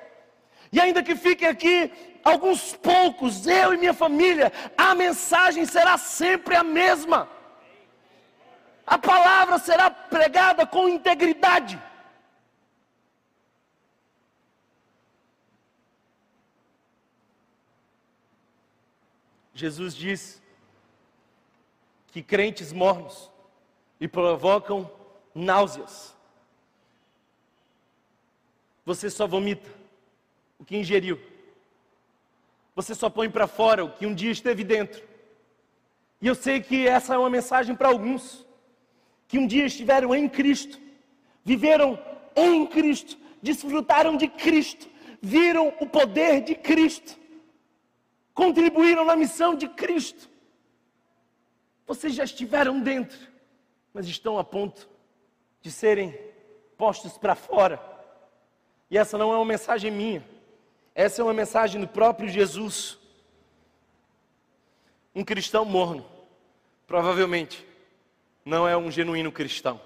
E 0.75 0.79
ainda 0.81 1.01
que 1.01 1.15
fiquem 1.15 1.47
aqui 1.47 1.89
alguns 2.21 2.75
poucos, 2.75 3.47
eu 3.47 3.73
e 3.73 3.77
minha 3.77 3.93
família, 3.93 4.51
a 4.77 4.93
mensagem 4.93 5.65
será 5.65 5.97
sempre 5.97 6.53
a 6.53 6.65
mesma. 6.65 7.29
A 8.85 8.97
palavra 8.97 9.57
será 9.57 9.89
pregada 9.89 10.67
com 10.67 10.89
integridade. 10.89 11.81
Jesus 19.53 19.95
diz 19.95 20.41
que 22.07 22.21
crentes 22.21 22.73
mornos 22.73 23.31
e 23.97 24.09
provocam 24.09 24.91
náuseas. 25.33 26.13
Você 28.85 29.09
só 29.09 29.25
vomita 29.25 29.84
o 30.59 30.65
que 30.65 30.77
ingeriu. 30.77 31.19
Você 32.75 32.93
só 32.93 33.09
põe 33.09 33.29
para 33.29 33.47
fora 33.47 33.83
o 33.83 33.91
que 33.91 34.05
um 34.05 34.13
dia 34.13 34.31
esteve 34.31 34.63
dentro. 34.63 35.03
E 36.21 36.27
eu 36.27 36.35
sei 36.35 36.61
que 36.61 36.87
essa 36.87 37.13
é 37.13 37.17
uma 37.17 37.29
mensagem 37.29 37.75
para 37.75 37.87
alguns 37.87 38.45
que 39.27 39.37
um 39.37 39.47
dia 39.47 39.65
estiveram 39.65 40.13
em 40.13 40.29
Cristo, 40.29 40.79
viveram 41.43 41.99
em 42.35 42.65
Cristo, 42.67 43.17
desfrutaram 43.41 44.17
de 44.17 44.27
Cristo, 44.27 44.87
viram 45.21 45.73
o 45.79 45.87
poder 45.87 46.41
de 46.41 46.55
Cristo, 46.55 47.17
contribuíram 48.33 49.05
na 49.05 49.15
missão 49.15 49.55
de 49.55 49.67
Cristo 49.67 50.29
vocês 51.87 52.15
já 52.15 52.23
estiveram 52.23 52.79
dentro, 52.79 53.17
mas 53.93 54.07
estão 54.07 54.39
a 54.39 54.43
ponto 54.43 54.89
de 55.61 55.71
serem 55.71 56.17
postos 56.77 57.17
para 57.17 57.35
fora. 57.35 57.79
E 58.89 58.97
essa 58.97 59.17
não 59.17 59.31
é 59.31 59.35
uma 59.35 59.45
mensagem 59.45 59.91
minha, 59.91 60.27
essa 60.95 61.21
é 61.21 61.25
uma 61.25 61.33
mensagem 61.33 61.81
do 61.81 61.87
próprio 61.87 62.29
Jesus. 62.29 62.97
Um 65.13 65.25
cristão 65.25 65.65
morno, 65.65 66.05
provavelmente, 66.87 67.67
não 68.45 68.65
é 68.65 68.77
um 68.77 68.89
genuíno 68.89 69.29
cristão. 69.29 69.79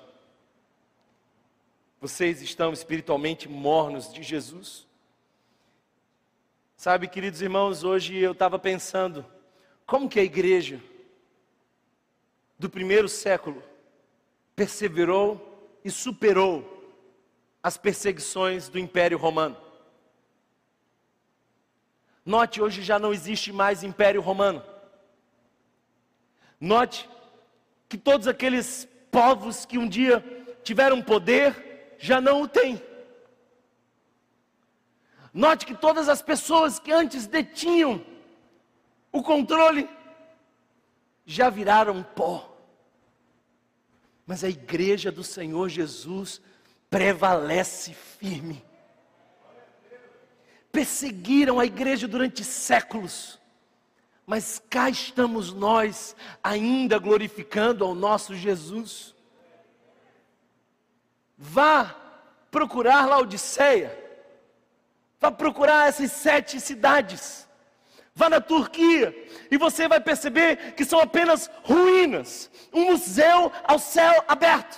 Vocês 1.99 2.43
estão 2.43 2.71
espiritualmente 2.71 3.49
mornos 3.49 4.13
de 4.13 4.21
Jesus. 4.21 4.85
Sabe, 6.77 7.07
queridos 7.07 7.41
irmãos, 7.41 7.83
hoje 7.83 8.15
eu 8.15 8.33
estava 8.33 8.59
pensando, 8.59 9.25
como 9.87 10.07
que 10.07 10.19
a 10.19 10.23
igreja 10.23 10.79
do 12.57 12.69
primeiro 12.69 13.09
século 13.09 13.63
perseverou 14.55 15.69
e 15.83 15.89
superou 15.89 16.77
as 17.63 17.77
perseguições 17.77 18.69
do 18.69 18.77
Império 18.77 19.17
Romano. 19.17 19.68
Note, 22.25 22.61
hoje 22.61 22.81
já 22.83 22.99
não 22.99 23.13
existe 23.13 23.51
mais 23.51 23.83
Império 23.83 24.21
Romano. 24.21 24.63
Note 26.59 27.09
que 27.87 27.97
todos 27.97 28.27
aqueles 28.27 28.87
povos 29.11 29.65
que 29.65 29.77
um 29.77 29.87
dia 29.87 30.23
tiveram 30.63 31.01
poder 31.01 31.95
já 31.97 32.21
não 32.21 32.41
o 32.41 32.47
têm. 32.47 32.81
Note 35.33 35.65
que 35.65 35.75
todas 35.75 36.09
as 36.09 36.21
pessoas 36.21 36.79
que 36.79 36.91
antes 36.91 37.27
detinham 37.27 38.05
o 39.11 39.23
controle 39.23 39.89
já 41.25 41.49
viraram 41.49 42.03
pó 42.03 42.49
mas 44.29 44.43
a 44.43 44.47
igreja 44.47 45.11
do 45.11 45.23
Senhor 45.23 45.69
Jesus 45.69 46.39
prevalece 46.87 47.95
firme. 47.95 48.63
Perseguiram 50.71 51.59
a 51.59 51.65
igreja 51.65 52.07
durante 52.07 52.43
séculos, 52.43 53.39
mas 54.25 54.61
cá 54.69 54.89
estamos 54.89 55.51
nós, 55.51 56.15
ainda 56.43 56.99
glorificando 56.99 57.83
ao 57.83 57.95
nosso 57.95 58.35
Jesus. 58.35 59.15
Vá 61.37 61.95
procurar 62.51 63.07
Laodiceia, 63.07 63.97
vá 65.19 65.31
procurar 65.31 65.87
essas 65.89 66.11
sete 66.11 66.59
cidades 66.59 67.49
Vá 68.19 68.29
na 68.29 68.41
Turquia 68.41 69.15
e 69.49 69.57
você 69.57 69.87
vai 69.87 70.01
perceber 70.01 70.73
que 70.73 70.83
são 70.83 70.99
apenas 70.99 71.49
ruínas, 71.63 72.51
um 72.73 72.91
museu 72.91 73.49
ao 73.63 73.79
céu 73.79 74.25
aberto. 74.27 74.77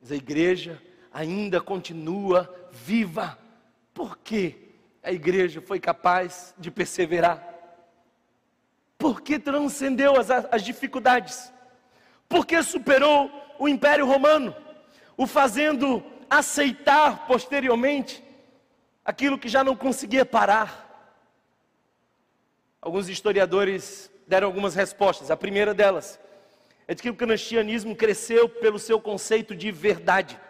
Mas 0.00 0.10
a 0.10 0.16
igreja 0.16 0.80
ainda 1.12 1.60
continua 1.60 2.50
viva. 2.72 3.38
Por 3.94 4.18
que 4.18 4.74
a 5.02 5.12
igreja 5.12 5.60
foi 5.60 5.78
capaz 5.78 6.54
de 6.58 6.70
perseverar? 6.70 7.48
Porque 8.98 9.38
transcendeu 9.38 10.16
as, 10.16 10.30
as 10.30 10.62
dificuldades? 10.62 11.52
Porque 12.28 12.62
superou 12.62 13.30
o 13.58 13.68
Império 13.68 14.06
Romano, 14.06 14.56
o 15.16 15.26
fazendo 15.26 16.02
aceitar 16.30 17.26
posteriormente 17.26 18.22
aquilo 19.04 19.38
que 19.38 19.48
já 19.48 19.62
não 19.62 19.76
conseguia 19.76 20.24
parar. 20.24 20.88
Alguns 22.80 23.08
historiadores 23.08 24.10
deram 24.26 24.46
algumas 24.46 24.74
respostas. 24.74 25.30
A 25.30 25.36
primeira 25.36 25.74
delas 25.74 26.18
é 26.88 26.94
de 26.94 27.02
que 27.02 27.10
o 27.10 27.14
cristianismo 27.14 27.94
cresceu 27.94 28.48
pelo 28.48 28.78
seu 28.78 29.00
conceito 29.00 29.54
de 29.54 29.70
verdade. 29.70 30.40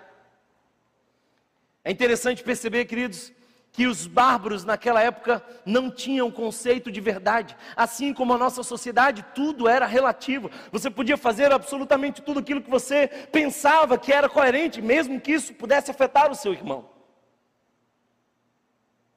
É 1.85 1.91
interessante 1.91 2.43
perceber, 2.43 2.85
queridos, 2.85 3.33
que 3.73 3.87
os 3.87 4.07
bárbaros 4.07 4.65
naquela 4.65 5.03
época 5.03 5.43
não 5.65 5.91
tinham 5.91 6.31
conceito 6.31 6.93
de 6.93 7.01
verdade. 7.01 7.57
Assim 7.75 8.13
como 8.13 8.35
a 8.35 8.39
nossa 8.39 8.63
sociedade, 8.63 9.25
tudo 9.35 9.67
era 9.67 9.87
relativo. 9.87 10.51
Você 10.71 10.91
podia 10.91 11.17
fazer 11.17 11.51
absolutamente 11.51 12.21
tudo 12.21 12.41
aquilo 12.41 12.61
que 12.61 12.71
você 12.71 13.09
pensava 13.09 13.97
que 13.97 14.13
era 14.13 14.29
coerente, 14.29 14.83
mesmo 14.83 15.21
que 15.21 15.33
isso 15.33 15.55
pudesse 15.55 15.91
afetar 15.91 16.31
o 16.31 16.35
seu 16.35 16.53
irmão. 16.53 16.91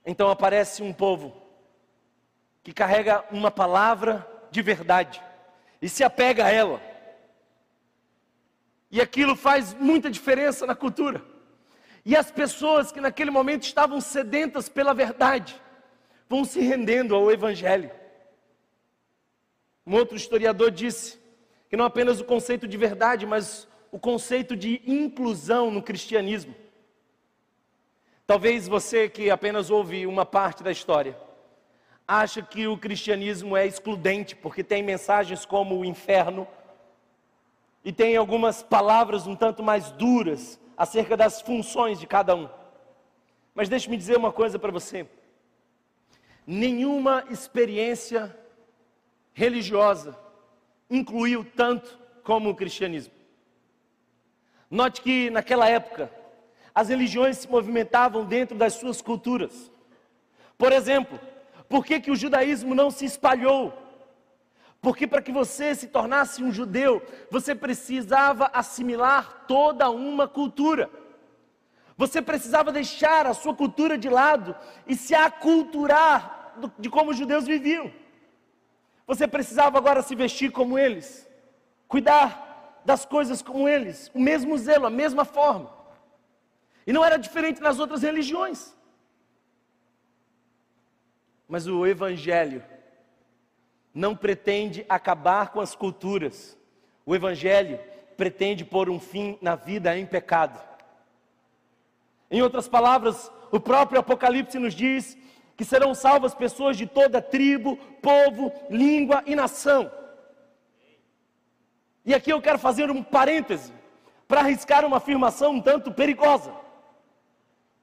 Então 0.06 0.30
aparece 0.30 0.82
um 0.82 0.94
povo 0.94 1.36
que 2.64 2.72
carrega 2.72 3.26
uma 3.32 3.52
palavra 3.52 4.26
de 4.50 4.62
verdade 4.62 5.22
e 5.82 5.90
se 5.90 6.04
apega 6.04 6.46
a 6.46 6.52
ela. 6.52 6.82
E 8.90 9.02
aquilo 9.02 9.36
faz 9.36 9.74
muita 9.74 10.10
diferença 10.10 10.66
na 10.66 10.74
cultura. 10.74 11.35
E 12.06 12.16
as 12.16 12.30
pessoas 12.30 12.92
que 12.92 13.02
naquele 13.02 13.32
momento 13.32 13.64
estavam 13.64 14.00
sedentas 14.00 14.70
pela 14.70 14.94
verdade 14.94 15.60
vão 16.30 16.46
se 16.46 16.60
rendendo 16.60 17.16
ao 17.16 17.32
Evangelho. 17.32 17.90
Um 19.86 19.96
outro 19.96 20.16
historiador 20.16 20.70
disse 20.70 21.20
que 21.68 21.76
não 21.76 21.86
apenas 21.86 22.22
o 22.22 22.26
conceito 22.26 22.68
de 22.68 22.78
verdade, 22.78 23.26
mas 23.26 23.68
o 23.92 23.98
conceito 23.98 24.56
de 24.56 24.82
inclusão 24.86 25.72
no 25.72 25.82
cristianismo. 25.82 26.54
Talvez 28.28 28.68
você 28.68 29.10
que 29.10 29.32
apenas 29.32 29.72
ouve 29.72 30.06
uma 30.06 30.26
parte 30.26 30.64
da 30.64 30.72
história, 30.72 31.18
acha 32.08 32.42
que 32.42 32.68
o 32.68 32.78
cristianismo 32.78 33.58
é 33.58 33.66
excludente, 33.66 34.36
porque 34.36 34.64
tem 34.64 34.84
mensagens 34.84 35.44
como 35.44 35.80
o 35.80 35.86
inferno 35.86 36.48
e 37.84 37.92
tem 37.92 38.16
algumas 38.16 38.62
palavras 38.62 39.26
um 39.26 39.36
tanto 39.36 39.64
mais 39.64 39.92
duras 39.92 40.60
acerca 40.78 41.16
das 41.16 41.42
funções 41.42 42.00
de 42.00 42.08
cada 42.08 42.36
um. 42.36 42.50
Mas 43.54 43.70
deixe-me 43.70 43.98
dizer 43.98 44.18
uma 44.18 44.32
coisa 44.32 44.60
para 44.60 44.72
você: 44.72 45.08
nenhuma 46.46 47.24
experiência 47.30 48.36
religiosa 49.34 50.18
incluiu 50.90 51.46
tanto 51.56 52.00
como 52.24 52.50
o 52.50 52.56
cristianismo. 52.56 53.14
Note 54.70 55.02
que 55.02 55.30
naquela 55.30 55.70
época 55.70 56.12
as 56.74 56.90
religiões 56.90 57.38
se 57.38 57.50
movimentavam 57.50 58.26
dentro 58.26 58.58
das 58.58 58.74
suas 58.74 59.02
culturas. 59.02 59.72
Por 60.58 60.74
exemplo, 60.74 61.20
por 61.70 61.86
que, 61.86 62.00
que 62.00 62.12
o 62.12 62.16
judaísmo 62.16 62.76
não 62.76 62.92
se 62.92 63.06
espalhou? 63.06 63.74
Porque 64.86 65.08
para 65.08 65.20
que 65.20 65.32
você 65.32 65.74
se 65.74 65.88
tornasse 65.88 66.44
um 66.44 66.52
judeu, 66.52 67.02
você 67.32 67.56
precisava 67.56 68.52
assimilar 68.54 69.46
toda 69.48 69.90
uma 69.90 70.28
cultura. 70.28 70.88
Você 71.98 72.22
precisava 72.22 72.72
deixar 72.72 73.26
a 73.26 73.34
sua 73.34 73.56
cultura 73.56 73.98
de 73.98 74.08
lado 74.08 74.56
e 74.86 74.96
se 74.96 75.16
aculturar 75.16 76.54
de 76.78 76.88
como 76.88 77.10
os 77.10 77.18
judeus 77.18 77.48
viviam. 77.48 77.92
Você 79.08 79.28
precisava 79.28 79.76
agora 79.80 80.04
se 80.04 80.14
vestir 80.14 80.52
como 80.52 80.78
eles, 80.78 81.28
cuidar 81.88 82.80
das 82.86 83.08
coisas 83.08 83.42
como 83.42 83.68
eles, 83.68 84.12
o 84.14 84.20
mesmo 84.20 84.56
zelo, 84.56 84.86
a 84.86 84.92
mesma 84.92 85.26
forma. 85.26 85.76
E 86.86 86.94
não 86.94 87.04
era 87.04 87.18
diferente 87.18 87.60
nas 87.60 87.80
outras 87.80 88.04
religiões. 88.04 88.78
Mas 91.48 91.66
o 91.66 91.88
Evangelho 91.88 92.75
não 93.96 94.14
pretende 94.14 94.86
acabar 94.90 95.54
com 95.54 95.62
as 95.62 95.74
culturas. 95.74 96.58
O 97.06 97.16
Evangelho 97.16 97.80
pretende 98.18 98.66
pôr 98.66 98.90
um 98.90 99.00
fim 99.00 99.38
na 99.42 99.56
vida 99.56 99.98
em 99.98 100.06
pecado. 100.06 100.62
Em 102.30 102.42
outras 102.42 102.68
palavras, 102.68 103.32
o 103.52 103.60
próprio 103.60 104.02
Apocalipse 104.02 104.60
nos 104.60 104.74
diz 104.74 105.18
que 105.56 105.64
serão 105.64 105.96
salvas 105.96 106.36
pessoas 106.36 106.76
de 106.76 106.86
toda 106.86 107.22
tribo, 107.22 107.78
povo, 108.02 108.52
língua 108.70 109.24
e 109.26 109.34
nação. 109.34 109.90
E 112.06 112.14
aqui 112.14 112.32
eu 112.32 112.42
quero 112.42 112.60
fazer 112.60 112.92
um 112.92 113.02
parêntese 113.02 113.72
para 114.28 114.42
arriscar 114.42 114.84
uma 114.84 114.98
afirmação 114.98 115.54
um 115.54 115.62
tanto 115.62 115.92
perigosa. 115.94 116.54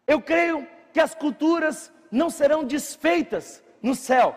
Eu 0.07 0.21
creio 0.21 0.69
que 0.93 1.01
as 1.01 1.15
culturas 1.15 1.91
não 2.11 2.29
serão 2.29 2.65
desfeitas 2.65 3.65
no 3.81 3.95
céu. 3.95 4.37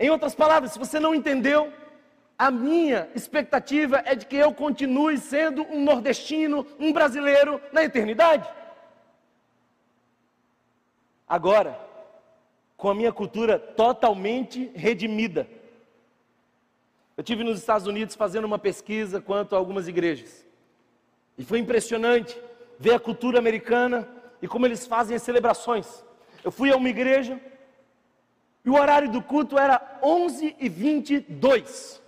Em 0.00 0.08
outras 0.08 0.34
palavras, 0.34 0.72
se 0.72 0.78
você 0.78 0.98
não 0.98 1.14
entendeu, 1.14 1.70
a 2.38 2.50
minha 2.50 3.10
expectativa 3.14 4.02
é 4.06 4.14
de 4.14 4.24
que 4.24 4.36
eu 4.36 4.54
continue 4.54 5.18
sendo 5.18 5.62
um 5.64 5.84
nordestino, 5.84 6.66
um 6.78 6.90
brasileiro 6.90 7.60
na 7.70 7.84
eternidade. 7.84 8.48
Agora, 11.28 11.78
com 12.78 12.88
a 12.88 12.94
minha 12.94 13.12
cultura 13.12 13.58
totalmente 13.58 14.72
redimida. 14.74 15.46
Eu 17.14 17.22
tive 17.22 17.44
nos 17.44 17.58
Estados 17.58 17.86
Unidos 17.86 18.16
fazendo 18.16 18.46
uma 18.46 18.58
pesquisa 18.58 19.20
quanto 19.20 19.54
a 19.54 19.58
algumas 19.58 19.86
igrejas. 19.86 20.46
E 21.36 21.44
foi 21.44 21.58
impressionante 21.58 22.40
ver 22.78 22.94
a 22.94 22.98
cultura 22.98 23.38
americana 23.38 24.08
e 24.40 24.48
como 24.48 24.64
eles 24.64 24.86
fazem 24.86 25.14
as 25.14 25.22
celebrações. 25.22 26.02
Eu 26.42 26.50
fui 26.50 26.72
a 26.72 26.76
uma 26.76 26.88
igreja 26.88 27.38
e 28.70 28.72
o 28.72 28.80
horário 28.80 29.10
do 29.10 29.20
culto 29.20 29.58
era 29.58 29.98
11 30.00 30.54
e 30.56 30.68
22. 30.68 32.00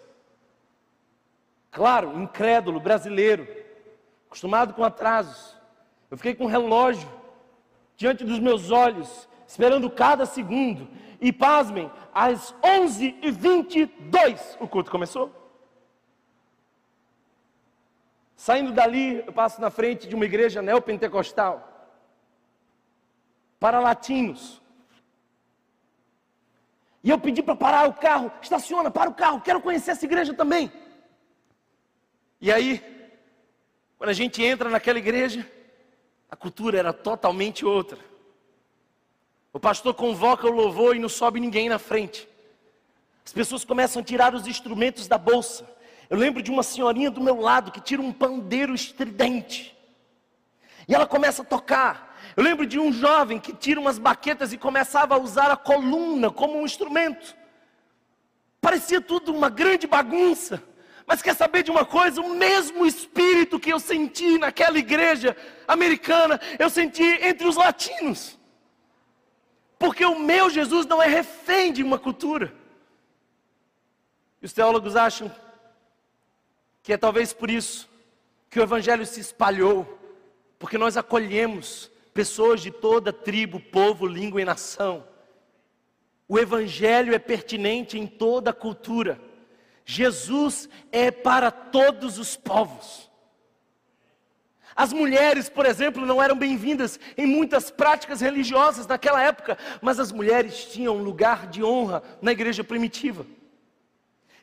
Claro, 1.73 2.17
incrédulo, 2.23 2.79
brasileiro, 2.79 3.49
acostumado 4.29 4.73
com 4.73 4.85
atrasos. 4.85 5.57
Eu 6.09 6.17
fiquei 6.17 6.37
com 6.37 6.45
um 6.45 6.49
relógio 6.49 7.09
diante 7.97 8.23
dos 8.23 8.39
meus 8.39 8.71
olhos, 8.71 9.29
esperando 9.45 9.91
cada 9.91 10.25
segundo. 10.25 10.89
E 11.21 11.33
pasmem, 11.33 11.91
às 12.15 12.55
11 12.63 13.17
e 13.21 13.31
22 13.33 14.57
o 14.61 14.69
culto 14.69 14.89
começou. 14.89 15.35
Saindo 18.37 18.71
dali, 18.71 19.25
eu 19.27 19.33
passo 19.33 19.61
na 19.61 19.69
frente 19.69 20.07
de 20.07 20.15
uma 20.15 20.27
igreja 20.27 20.63
neopentecostal 20.63 21.91
para 23.59 23.81
latinos. 23.81 24.62
E 27.03 27.11
eu 27.11 27.19
pedi 27.19 27.43
para 27.43 27.57
parar 27.57 27.89
o 27.89 27.95
carro, 27.95 28.31
estaciona, 28.41 28.91
para 28.91 29.11
o 29.11 29.15
carro, 29.15 29.41
quero 29.41 29.61
conhecer 29.61 29.91
essa 29.91 30.05
igreja 30.05 30.33
também. 30.33 30.73
E 32.41 32.51
aí, 32.53 32.83
quando 33.99 34.11
a 34.11 34.15
gente 34.15 34.43
entra 34.43 34.69
naquela 34.69 34.99
igreja, 34.99 35.49
a 36.31 36.37
cultura 36.37 36.79
era 36.79 36.93
totalmente 36.93 37.65
outra. 37.65 37.99
O 39.53 39.61
pastor 39.61 39.95
convoca 39.95 40.47
o 40.47 40.51
louvor 40.51 40.97
e 40.97 40.99
não 40.99 41.09
sobe 41.09 41.39
ninguém 41.39 41.69
na 41.69 41.79
frente. 41.79 42.29
As 43.25 43.33
pessoas 43.33 43.65
começam 43.65 44.01
a 44.01 44.05
tirar 44.05 44.35
os 44.35 44.47
instrumentos 44.47 45.07
da 45.07 45.19
bolsa. 45.19 45.69
Eu 46.09 46.17
lembro 46.17 46.43
de 46.43 46.51
uma 46.51 46.63
senhorinha 46.63 47.11
do 47.11 47.21
meu 47.21 47.41
lado 47.41 47.71
que 47.71 47.81
tira 47.81 48.03
um 48.03 48.13
pandeiro 48.13 48.75
estridente. 48.75 49.77
E 50.89 50.95
ela 50.95 51.07
começa 51.07 51.43
a 51.43 51.45
tocar. 51.45 52.12
Eu 52.37 52.43
lembro 52.43 52.67
de 52.67 52.79
um 52.79 52.93
jovem 52.93 53.39
que 53.39 53.53
tira 53.53 53.81
umas 53.81 53.99
baquetas 53.99 54.53
e 54.53 54.59
começava 54.59 55.15
a 55.15 55.19
usar 55.19 55.51
a 55.51 55.57
coluna 55.57 56.31
como 56.31 56.59
um 56.59 56.65
instrumento. 56.65 57.37
Parecia 58.61 59.01
tudo 59.01 59.35
uma 59.35 59.51
grande 59.51 59.87
bagunça. 59.87 60.63
Mas 61.07 61.21
quer 61.21 61.35
saber 61.35 61.63
de 61.63 61.71
uma 61.71 61.85
coisa? 61.85 62.21
O 62.21 62.35
mesmo 62.35 62.87
espírito 62.87 63.61
que 63.61 63.73
eu 63.73 63.79
senti 63.79 64.39
naquela 64.39 64.79
igreja 64.79 65.37
americana, 65.69 66.41
eu 66.59 66.71
senti 66.71 67.05
entre 67.05 67.47
os 67.47 67.57
latinos. 67.57 68.39
Porque 69.79 70.05
o 70.05 70.19
meu 70.19 70.49
Jesus 70.49 70.87
não 70.87 71.03
é 71.03 71.09
refém 71.09 71.73
de 71.73 71.83
uma 71.83 71.99
cultura. 71.99 72.55
E 74.41 74.47
os 74.47 74.53
teólogos 74.53 74.97
acham 74.97 75.31
que 76.83 76.93
é 76.93 76.97
talvez 76.97 77.33
por 77.33 77.51
isso 77.51 77.91
que 78.49 78.59
o 78.59 78.63
Evangelho 78.63 79.05
se 79.05 79.21
espalhou, 79.21 79.99
porque 80.59 80.79
nós 80.79 80.97
acolhemos 80.97 81.92
pessoas 82.13 82.61
de 82.61 82.71
toda 82.71 83.13
tribo, 83.13 83.59
povo, 83.59 84.07
língua 84.07 84.41
e 84.41 84.45
nação. 84.45 85.05
O 86.29 86.39
Evangelho 86.39 87.15
é 87.15 87.19
pertinente 87.19 87.99
em 87.99 88.07
toda 88.07 88.51
a 88.51 88.55
cultura. 88.55 89.21
Jesus 89.85 90.69
é 90.91 91.11
para 91.11 91.51
todos 91.51 92.19
os 92.19 92.37
povos. 92.37 93.11
As 94.75 94.93
mulheres, 94.93 95.51
por 95.51 95.67
exemplo, 95.67 96.07
não 96.07 96.23
eram 96.23 96.37
bem-vindas 96.37 96.99
em 97.17 97.27
muitas 97.27 97.71
práticas 97.71 98.21
religiosas 98.21 98.87
naquela 98.87 99.23
época, 99.23 99.59
mas 99.83 100.01
as 100.01 100.11
mulheres 100.11 100.65
tinham 100.67 100.97
um 100.97 101.03
lugar 101.03 101.47
de 101.49 101.63
honra 101.63 102.03
na 102.23 102.33
igreja 102.33 102.65
primitiva. 102.65 103.27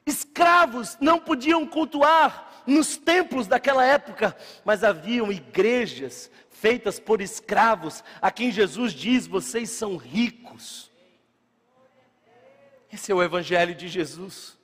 Escravos 0.05 0.97
não 1.01 1.19
podiam 1.19 1.65
cultuar 1.65 2.63
nos 2.67 2.97
templos 2.97 3.47
daquela 3.47 3.83
época, 3.83 4.35
mas 4.63 4.83
haviam 4.83 5.31
igrejas 5.31 6.29
feitas 6.59 6.99
por 6.99 7.21
escravos, 7.21 8.03
a 8.21 8.29
quem 8.29 8.51
Jesus 8.51 8.93
diz: 8.93 9.25
vocês 9.25 9.69
são 9.69 9.95
ricos. 9.95 10.91
Esse 12.91 13.11
é 13.11 13.15
o 13.15 13.23
Evangelho 13.23 13.73
de 13.73 13.87
Jesus. 13.87 14.57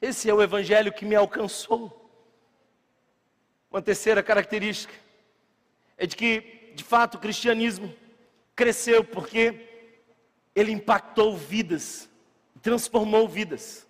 Esse 0.00 0.28
é 0.28 0.34
o 0.34 0.42
Evangelho 0.42 0.92
que 0.92 1.04
me 1.04 1.14
alcançou. 1.14 1.94
Uma 3.70 3.82
terceira 3.82 4.22
característica 4.22 4.94
é 5.96 6.06
de 6.06 6.16
que, 6.16 6.72
de 6.74 6.82
fato, 6.82 7.16
o 7.16 7.20
cristianismo 7.20 7.94
cresceu 8.56 9.04
porque 9.04 9.66
ele 10.54 10.72
impactou 10.72 11.36
vidas, 11.36 12.08
transformou 12.62 13.28
vidas. 13.28 13.86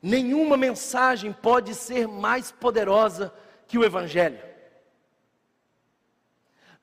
Nenhuma 0.00 0.56
mensagem 0.56 1.32
pode 1.32 1.74
ser 1.74 2.06
mais 2.06 2.50
poderosa 2.50 3.34
que 3.66 3.76
o 3.76 3.84
Evangelho. 3.84 4.51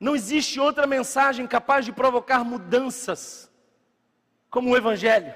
Não 0.00 0.16
existe 0.16 0.58
outra 0.58 0.86
mensagem 0.86 1.46
capaz 1.46 1.84
de 1.84 1.92
provocar 1.92 2.42
mudanças 2.42 3.50
como 4.48 4.70
o 4.70 4.76
Evangelho. 4.76 5.34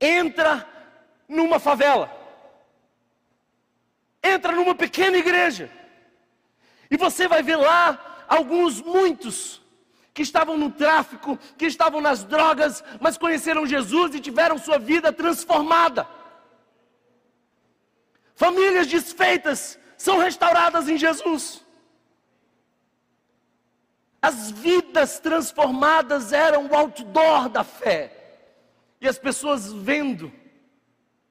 Entra 0.00 0.64
numa 1.28 1.58
favela, 1.58 2.10
entra 4.22 4.52
numa 4.52 4.74
pequena 4.74 5.16
igreja, 5.16 5.68
e 6.88 6.96
você 6.96 7.26
vai 7.26 7.42
ver 7.42 7.56
lá 7.56 8.24
alguns, 8.28 8.80
muitos, 8.80 9.60
que 10.12 10.22
estavam 10.22 10.56
no 10.56 10.70
tráfico, 10.70 11.36
que 11.58 11.66
estavam 11.66 12.00
nas 12.00 12.22
drogas, 12.22 12.84
mas 13.00 13.18
conheceram 13.18 13.66
Jesus 13.66 14.14
e 14.14 14.20
tiveram 14.20 14.56
sua 14.58 14.78
vida 14.78 15.12
transformada. 15.12 16.06
Famílias 18.36 18.86
desfeitas 18.86 19.78
são 19.96 20.18
restauradas 20.18 20.88
em 20.88 20.96
Jesus. 20.96 21.63
As 24.24 24.50
vidas 24.50 25.20
transformadas 25.20 26.32
eram 26.32 26.66
o 26.66 26.74
outdoor 26.74 27.46
da 27.50 27.62
fé. 27.62 28.10
E 28.98 29.06
as 29.06 29.18
pessoas 29.18 29.70
vendo 29.70 30.32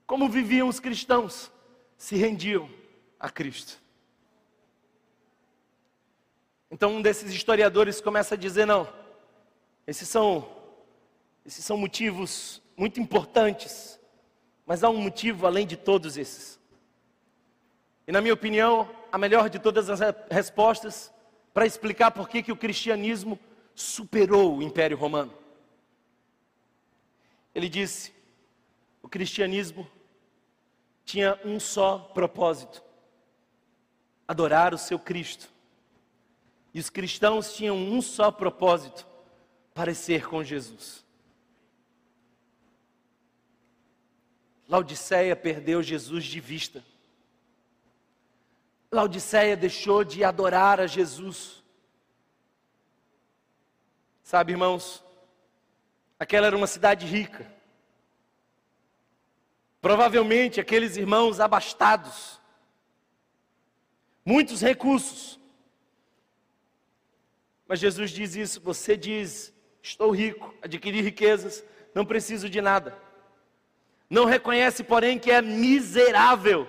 como 0.05 0.29
viviam 0.29 0.67
os 0.67 0.79
cristãos, 0.79 1.51
se 1.97 2.15
rendiam 2.15 2.69
a 3.19 3.31
Cristo. 3.31 3.81
Então 6.69 6.97
um 6.97 7.01
desses 7.01 7.33
historiadores 7.33 7.99
começa 7.99 8.35
a 8.35 8.37
dizer: 8.37 8.67
não, 8.67 8.87
esses 9.87 10.07
são 10.07 10.47
Esses 11.43 11.65
são 11.65 11.77
motivos 11.77 12.61
muito 12.77 12.99
importantes, 12.99 13.99
mas 14.67 14.83
há 14.83 14.89
um 14.91 15.01
motivo 15.01 15.47
além 15.47 15.65
de 15.65 15.77
todos 15.77 16.15
esses. 16.15 16.59
E 18.07 18.11
na 18.11 18.21
minha 18.21 18.35
opinião, 18.35 18.87
a 19.11 19.17
melhor 19.17 19.49
de 19.49 19.57
todas 19.57 19.89
as 19.89 19.99
respostas 20.29 21.11
para 21.53 21.65
explicar 21.65 22.11
por 22.11 22.27
que, 22.27 22.51
o 22.51 22.57
cristianismo 22.57 23.39
superou 23.75 24.57
o 24.57 24.63
Império 24.63 24.97
Romano. 24.97 25.33
Ele 27.53 27.69
disse: 27.69 28.11
o 29.01 29.07
cristianismo 29.07 29.87
tinha 31.05 31.39
um 31.45 31.59
só 31.59 31.99
propósito: 31.99 32.83
adorar 34.27 34.73
o 34.73 34.77
seu 34.77 34.97
Cristo. 34.97 35.51
E 36.73 36.79
os 36.79 36.89
cristãos 36.89 37.53
tinham 37.53 37.77
um 37.77 38.01
só 38.01 38.31
propósito: 38.31 39.05
parecer 39.73 40.27
com 40.27 40.43
Jesus. 40.43 41.03
Laodiceia 44.67 45.35
perdeu 45.35 45.83
Jesus 45.83 46.23
de 46.23 46.39
vista. 46.39 46.83
Laodiceia 48.93 49.57
deixou 49.57 50.03
de 50.03 50.23
adorar 50.23 50.79
a 50.79 50.85
Jesus. 50.85 51.63
Sabe, 54.21 54.51
irmãos, 54.51 55.03
aquela 56.19 56.45
era 56.45 56.55
uma 56.55 56.67
cidade 56.67 57.07
rica. 57.07 57.51
Provavelmente 59.81 60.61
aqueles 60.61 60.95
irmãos 60.95 61.39
abastados, 61.39 62.39
muitos 64.23 64.61
recursos. 64.61 65.39
Mas 67.67 67.79
Jesus 67.79 68.11
diz 68.11 68.35
isso: 68.35 68.61
você 68.61 68.95
diz, 68.95 69.51
estou 69.81 70.11
rico, 70.11 70.53
adquiri 70.61 71.01
riquezas, 71.01 71.65
não 71.95 72.05
preciso 72.05 72.47
de 72.47 72.61
nada. 72.61 72.97
Não 74.07 74.25
reconhece, 74.25 74.83
porém, 74.83 75.17
que 75.17 75.31
é 75.31 75.41
miserável. 75.41 76.67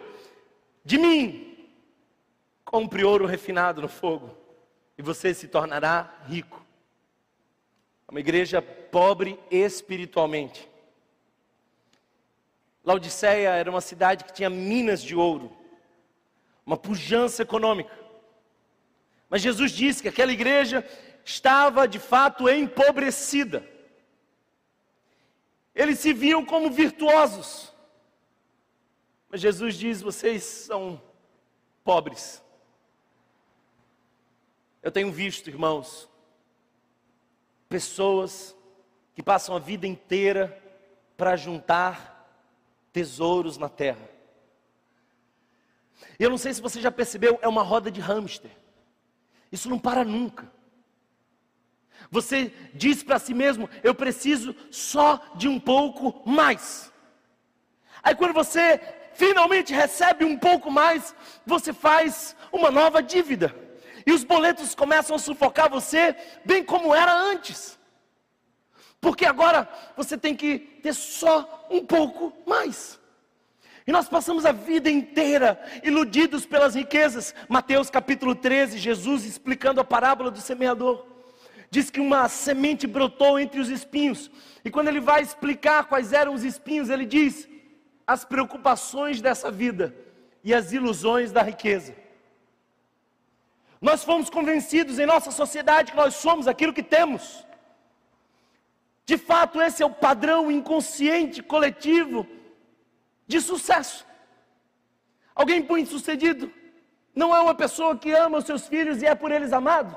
De 0.82 0.96
mim, 0.96 1.53
compre 2.64 3.04
ouro 3.04 3.26
refinado 3.26 3.82
no 3.82 3.88
fogo, 3.88 4.36
e 4.96 5.02
você 5.02 5.34
se 5.34 5.48
tornará 5.48 6.12
rico. 6.26 6.64
É 8.08 8.10
uma 8.10 8.20
igreja 8.20 8.60
pobre 8.60 9.38
espiritualmente. 9.50 10.68
Laodiceia 12.84 13.50
era 13.50 13.70
uma 13.70 13.80
cidade 13.80 14.24
que 14.24 14.32
tinha 14.32 14.50
minas 14.50 15.02
de 15.02 15.16
ouro, 15.16 15.50
uma 16.66 16.76
pujança 16.76 17.42
econômica. 17.42 17.98
Mas 19.28 19.42
Jesus 19.42 19.72
disse 19.72 20.02
que 20.02 20.08
aquela 20.08 20.32
igreja 20.32 20.86
estava 21.24 21.88
de 21.88 21.98
fato 21.98 22.48
empobrecida. 22.48 23.66
Eles 25.74 25.98
se 25.98 26.12
viam 26.12 26.44
como 26.44 26.70
virtuosos. 26.70 27.72
Mas 29.28 29.40
Jesus 29.40 29.74
diz: 29.76 30.00
vocês 30.00 30.44
são 30.44 31.02
pobres. 31.82 32.43
Eu 34.84 34.92
tenho 34.92 35.10
visto, 35.10 35.48
irmãos, 35.48 36.06
pessoas 37.70 38.54
que 39.14 39.22
passam 39.22 39.56
a 39.56 39.58
vida 39.58 39.86
inteira 39.86 40.62
para 41.16 41.36
juntar 41.36 42.28
tesouros 42.92 43.56
na 43.56 43.70
terra. 43.70 44.06
E 46.20 46.22
eu 46.22 46.28
não 46.28 46.36
sei 46.36 46.52
se 46.52 46.60
você 46.60 46.82
já 46.82 46.90
percebeu, 46.90 47.38
é 47.40 47.48
uma 47.48 47.62
roda 47.62 47.90
de 47.90 47.98
hamster. 47.98 48.50
Isso 49.50 49.70
não 49.70 49.78
para 49.78 50.04
nunca. 50.04 50.52
Você 52.10 52.52
diz 52.74 53.02
para 53.02 53.18
si 53.18 53.32
mesmo: 53.32 53.70
eu 53.82 53.94
preciso 53.94 54.54
só 54.70 55.18
de 55.34 55.48
um 55.48 55.58
pouco 55.58 56.28
mais. 56.28 56.92
Aí 58.02 58.14
quando 58.14 58.34
você 58.34 58.78
finalmente 59.14 59.72
recebe 59.72 60.26
um 60.26 60.36
pouco 60.36 60.70
mais, 60.70 61.14
você 61.46 61.72
faz 61.72 62.36
uma 62.52 62.70
nova 62.70 63.02
dívida. 63.02 63.63
E 64.06 64.12
os 64.12 64.24
boletos 64.24 64.74
começam 64.74 65.16
a 65.16 65.18
sufocar 65.18 65.70
você, 65.70 66.14
bem 66.44 66.64
como 66.64 66.94
era 66.94 67.14
antes. 67.14 67.78
Porque 69.00 69.24
agora 69.24 69.68
você 69.96 70.16
tem 70.16 70.34
que 70.34 70.58
ter 70.58 70.94
só 70.94 71.66
um 71.70 71.84
pouco 71.84 72.32
mais. 72.46 72.98
E 73.86 73.92
nós 73.92 74.08
passamos 74.08 74.46
a 74.46 74.52
vida 74.52 74.90
inteira 74.90 75.62
iludidos 75.82 76.46
pelas 76.46 76.74
riquezas. 76.74 77.34
Mateus 77.48 77.90
capítulo 77.90 78.34
13, 78.34 78.78
Jesus 78.78 79.24
explicando 79.26 79.80
a 79.80 79.84
parábola 79.84 80.30
do 80.30 80.40
semeador. 80.40 81.06
Diz 81.70 81.90
que 81.90 82.00
uma 82.00 82.28
semente 82.28 82.86
brotou 82.86 83.38
entre 83.38 83.60
os 83.60 83.68
espinhos. 83.68 84.30
E 84.64 84.70
quando 84.70 84.88
ele 84.88 85.00
vai 85.00 85.20
explicar 85.20 85.84
quais 85.84 86.12
eram 86.12 86.32
os 86.32 86.44
espinhos, 86.44 86.88
ele 86.88 87.04
diz: 87.04 87.46
as 88.06 88.24
preocupações 88.24 89.20
dessa 89.20 89.50
vida 89.50 89.94
e 90.42 90.54
as 90.54 90.72
ilusões 90.72 91.32
da 91.32 91.42
riqueza. 91.42 91.94
Nós 93.84 94.02
fomos 94.02 94.30
convencidos 94.30 94.98
em 94.98 95.04
nossa 95.04 95.30
sociedade 95.30 95.90
que 95.92 95.96
nós 95.98 96.14
somos 96.14 96.48
aquilo 96.48 96.72
que 96.72 96.82
temos. 96.82 97.46
De 99.04 99.18
fato, 99.18 99.60
esse 99.60 99.82
é 99.82 99.86
o 99.86 99.90
padrão 99.90 100.50
inconsciente 100.50 101.42
coletivo 101.42 102.26
de 103.26 103.42
sucesso. 103.42 104.06
Alguém 105.34 105.60
bem-sucedido 105.60 106.50
não 107.14 107.36
é 107.36 107.40
uma 107.42 107.54
pessoa 107.54 107.94
que 107.94 108.10
ama 108.10 108.38
os 108.38 108.46
seus 108.46 108.66
filhos 108.66 109.02
e 109.02 109.06
é 109.06 109.14
por 109.14 109.30
eles 109.30 109.52
amado. 109.52 109.94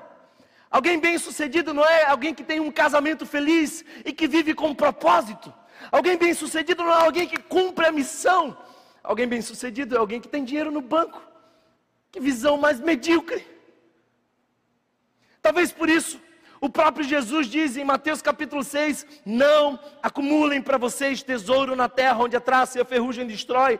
Alguém 0.69 0.99
bem-sucedido 0.99 1.73
não 1.73 1.85
é 1.85 2.03
alguém 2.07 2.33
que 2.33 2.43
tem 2.43 2.59
um 2.59 2.69
casamento 2.69 3.25
feliz 3.25 3.85
e 4.03 4.11
que 4.11 4.27
vive 4.27 4.53
com 4.53 4.75
propósito. 4.75 5.53
Alguém 5.89 6.17
bem-sucedido 6.17 6.83
não 6.83 6.91
é 6.91 7.05
alguém 7.05 7.25
que 7.25 7.37
cumpre 7.37 7.85
a 7.85 7.91
missão. 7.93 8.57
Alguém 9.01 9.29
bem-sucedido 9.29 9.95
é 9.95 9.97
alguém 9.97 10.19
que 10.19 10.27
tem 10.27 10.43
dinheiro 10.43 10.71
no 10.71 10.81
banco. 10.81 11.21
Que 12.11 12.19
visão 12.19 12.57
mais 12.57 12.81
medíocre. 12.81 13.55
Talvez 15.47 15.71
por 15.71 15.87
isso 15.87 16.19
o 16.59 16.69
próprio 16.69 17.05
Jesus 17.05 17.47
diz 17.47 17.77
em 17.77 17.85
Mateus 17.85 18.21
capítulo 18.21 18.65
6: 18.65 19.07
Não 19.25 19.79
acumulem 20.03 20.61
para 20.61 20.77
vocês 20.77 21.23
tesouro 21.23 21.73
na 21.73 21.87
terra, 21.87 22.17
onde 22.17 22.35
a 22.35 22.41
traça 22.41 22.77
e 22.77 22.81
a 22.81 22.85
ferrugem 22.85 23.25
destrói, 23.25 23.79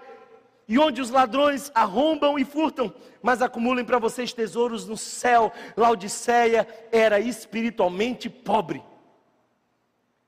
e 0.66 0.80
onde 0.80 1.02
os 1.02 1.10
ladrões 1.10 1.70
arrombam 1.76 2.40
e 2.40 2.46
furtam, 2.46 2.94
mas 3.22 3.42
acumulem 3.42 3.84
para 3.84 4.00
vocês 4.00 4.32
tesouros 4.32 4.88
no 4.88 4.96
céu. 4.96 5.52
Laodiceia 5.76 6.66
era 6.90 7.20
espiritualmente 7.20 8.30
pobre. 8.30 8.82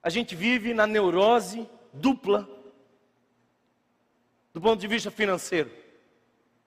A 0.04 0.10
gente 0.10 0.36
vive 0.36 0.74
na 0.74 0.86
neurose 0.86 1.66
dupla 1.94 2.50
do 4.54 4.60
ponto 4.60 4.78
de 4.78 4.88
vista 4.88 5.10
financeiro. 5.10 5.72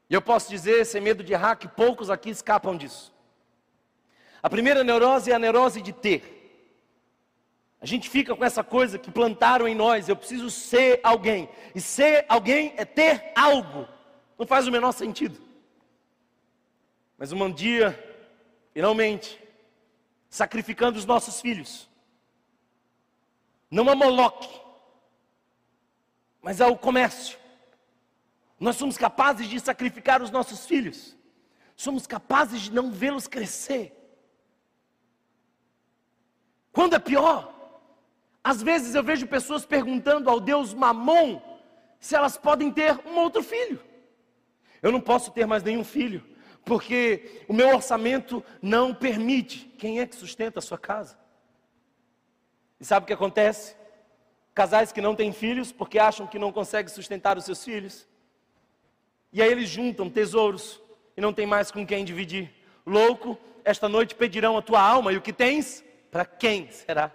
E 0.08 0.14
eu 0.14 0.22
posso 0.22 0.48
dizer, 0.48 0.86
sem 0.86 1.02
medo 1.02 1.22
de 1.22 1.34
errar, 1.34 1.56
que 1.56 1.68
poucos 1.68 2.08
aqui 2.08 2.30
escapam 2.30 2.74
disso. 2.74 3.11
A 4.42 4.50
primeira 4.50 4.82
neurose 4.82 5.30
é 5.30 5.34
a 5.34 5.38
neurose 5.38 5.80
de 5.80 5.92
ter. 5.92 6.40
A 7.80 7.86
gente 7.86 8.10
fica 8.10 8.34
com 8.34 8.44
essa 8.44 8.64
coisa 8.64 8.98
que 8.98 9.10
plantaram 9.10 9.66
em 9.68 9.74
nós, 9.74 10.08
eu 10.08 10.16
preciso 10.16 10.50
ser 10.50 11.00
alguém. 11.02 11.48
E 11.74 11.80
ser 11.80 12.24
alguém 12.28 12.74
é 12.76 12.84
ter 12.84 13.32
algo. 13.36 13.88
Não 14.38 14.46
faz 14.46 14.66
o 14.66 14.72
menor 14.72 14.92
sentido. 14.92 15.40
Mas 17.16 17.30
um 17.32 17.52
dia, 17.52 17.96
finalmente, 18.72 19.38
sacrificando 20.28 20.98
os 20.98 21.06
nossos 21.06 21.40
filhos, 21.40 21.88
não 23.70 23.88
a 23.88 23.94
Moloque, 23.94 24.48
mas 26.40 26.60
ao 26.60 26.76
comércio. 26.76 27.38
Nós 28.58 28.76
somos 28.76 28.96
capazes 28.96 29.48
de 29.48 29.60
sacrificar 29.60 30.20
os 30.22 30.30
nossos 30.30 30.66
filhos, 30.66 31.16
somos 31.76 32.06
capazes 32.06 32.62
de 32.62 32.72
não 32.72 32.90
vê-los 32.90 33.28
crescer. 33.28 34.01
Quando 36.72 36.94
é 36.94 36.98
pior, 36.98 37.52
às 38.42 38.62
vezes 38.62 38.94
eu 38.94 39.02
vejo 39.02 39.26
pessoas 39.26 39.64
perguntando 39.64 40.28
ao 40.28 40.40
Deus 40.40 40.74
Mamon 40.74 41.40
se 42.00 42.16
elas 42.16 42.36
podem 42.36 42.72
ter 42.72 42.98
um 43.06 43.16
outro 43.18 43.42
filho. 43.42 43.80
Eu 44.82 44.90
não 44.90 45.00
posso 45.00 45.30
ter 45.30 45.46
mais 45.46 45.62
nenhum 45.62 45.84
filho, 45.84 46.24
porque 46.64 47.44
o 47.46 47.52
meu 47.52 47.68
orçamento 47.68 48.42
não 48.60 48.92
permite. 48.92 49.66
Quem 49.78 50.00
é 50.00 50.06
que 50.06 50.16
sustenta 50.16 50.58
a 50.58 50.62
sua 50.62 50.78
casa? 50.78 51.16
E 52.80 52.84
sabe 52.84 53.04
o 53.04 53.06
que 53.06 53.12
acontece? 53.12 53.76
Casais 54.52 54.90
que 54.90 55.00
não 55.00 55.14
têm 55.14 55.32
filhos 55.32 55.70
porque 55.70 55.98
acham 55.98 56.26
que 56.26 56.38
não 56.38 56.50
conseguem 56.50 56.92
sustentar 56.92 57.38
os 57.38 57.44
seus 57.44 57.62
filhos. 57.64 58.08
E 59.32 59.40
aí 59.40 59.50
eles 59.50 59.68
juntam 59.68 60.10
tesouros 60.10 60.80
e 61.16 61.20
não 61.20 61.32
tem 61.32 61.46
mais 61.46 61.70
com 61.70 61.86
quem 61.86 62.04
dividir. 62.04 62.50
Louco, 62.84 63.38
esta 63.64 63.88
noite 63.88 64.14
pedirão 64.16 64.58
a 64.58 64.62
tua 64.62 64.80
alma 64.80 65.12
e 65.12 65.16
o 65.16 65.22
que 65.22 65.32
tens? 65.32 65.84
Para 66.12 66.26
quem 66.26 66.70
será? 66.70 67.10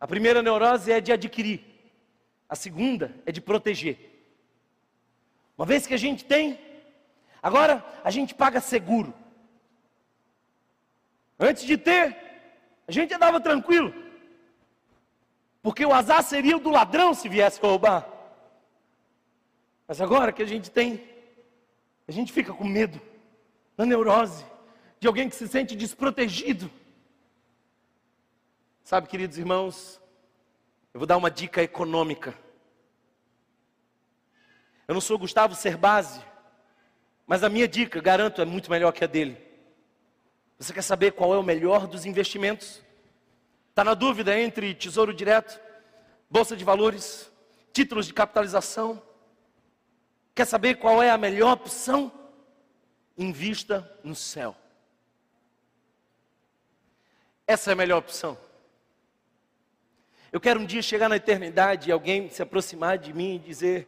A 0.00 0.06
primeira 0.06 0.42
neurose 0.42 0.90
é 0.90 1.02
de 1.02 1.12
adquirir, 1.12 1.60
a 2.48 2.56
segunda 2.56 3.14
é 3.26 3.30
de 3.30 3.42
proteger. 3.42 3.98
Uma 5.58 5.66
vez 5.66 5.86
que 5.86 5.92
a 5.92 5.98
gente 5.98 6.24
tem, 6.24 6.58
agora 7.42 7.84
a 8.02 8.10
gente 8.10 8.34
paga 8.34 8.58
seguro. 8.58 9.12
Antes 11.38 11.64
de 11.64 11.76
ter, 11.76 12.16
a 12.88 12.92
gente 12.92 13.12
andava 13.12 13.38
tranquilo. 13.38 13.92
Porque 15.62 15.84
o 15.84 15.92
azar 15.92 16.22
seria 16.22 16.56
o 16.56 16.60
do 16.60 16.70
ladrão 16.70 17.12
se 17.12 17.28
viesse 17.28 17.60
roubar. 17.60 18.08
Mas 19.86 20.00
agora 20.00 20.32
que 20.32 20.42
a 20.42 20.46
gente 20.46 20.70
tem, 20.70 21.06
a 22.08 22.12
gente 22.12 22.32
fica 22.32 22.54
com 22.54 22.64
medo, 22.64 22.98
na 23.76 23.84
neurose, 23.84 24.46
de 24.98 25.06
alguém 25.06 25.28
que 25.28 25.36
se 25.36 25.46
sente 25.46 25.76
desprotegido. 25.76 26.70
Sabe, 28.82 29.08
queridos 29.08 29.36
irmãos, 29.36 30.00
eu 30.94 31.00
vou 31.00 31.06
dar 31.06 31.16
uma 31.16 31.30
dica 31.30 31.62
econômica. 31.62 32.34
Eu 34.88 34.94
não 34.94 35.00
sou 35.00 35.18
Gustavo 35.18 35.54
Cerbasi, 35.54 36.20
mas 37.26 37.42
a 37.42 37.48
minha 37.48 37.66
dica, 37.66 38.00
garanto, 38.00 38.40
é 38.40 38.44
muito 38.44 38.70
melhor 38.70 38.92
que 38.92 39.02
a 39.02 39.06
dele. 39.06 39.36
Você 40.58 40.72
quer 40.72 40.82
saber 40.82 41.12
qual 41.12 41.34
é 41.34 41.38
o 41.38 41.42
melhor 41.42 41.86
dos 41.86 42.06
investimentos? 42.06 42.82
Está 43.70 43.84
na 43.84 43.94
dúvida 43.94 44.38
entre 44.38 44.74
tesouro 44.74 45.12
direto, 45.12 45.60
bolsa 46.30 46.56
de 46.56 46.64
valores, 46.64 47.30
títulos 47.72 48.06
de 48.06 48.14
capitalização? 48.14 49.02
Quer 50.34 50.46
saber 50.46 50.76
qual 50.76 51.02
é 51.02 51.10
a 51.10 51.18
melhor 51.18 51.52
opção? 51.52 52.12
Invista 53.18 53.90
no 54.04 54.14
céu. 54.14 54.56
Essa 57.46 57.70
é 57.70 57.72
a 57.72 57.76
melhor 57.76 57.98
opção. 57.98 58.36
Eu 60.32 60.40
quero 60.40 60.60
um 60.60 60.66
dia 60.66 60.82
chegar 60.82 61.08
na 61.08 61.16
eternidade 61.16 61.88
e 61.88 61.92
alguém 61.92 62.28
se 62.28 62.42
aproximar 62.42 62.98
de 62.98 63.12
mim 63.12 63.36
e 63.36 63.38
dizer: 63.38 63.86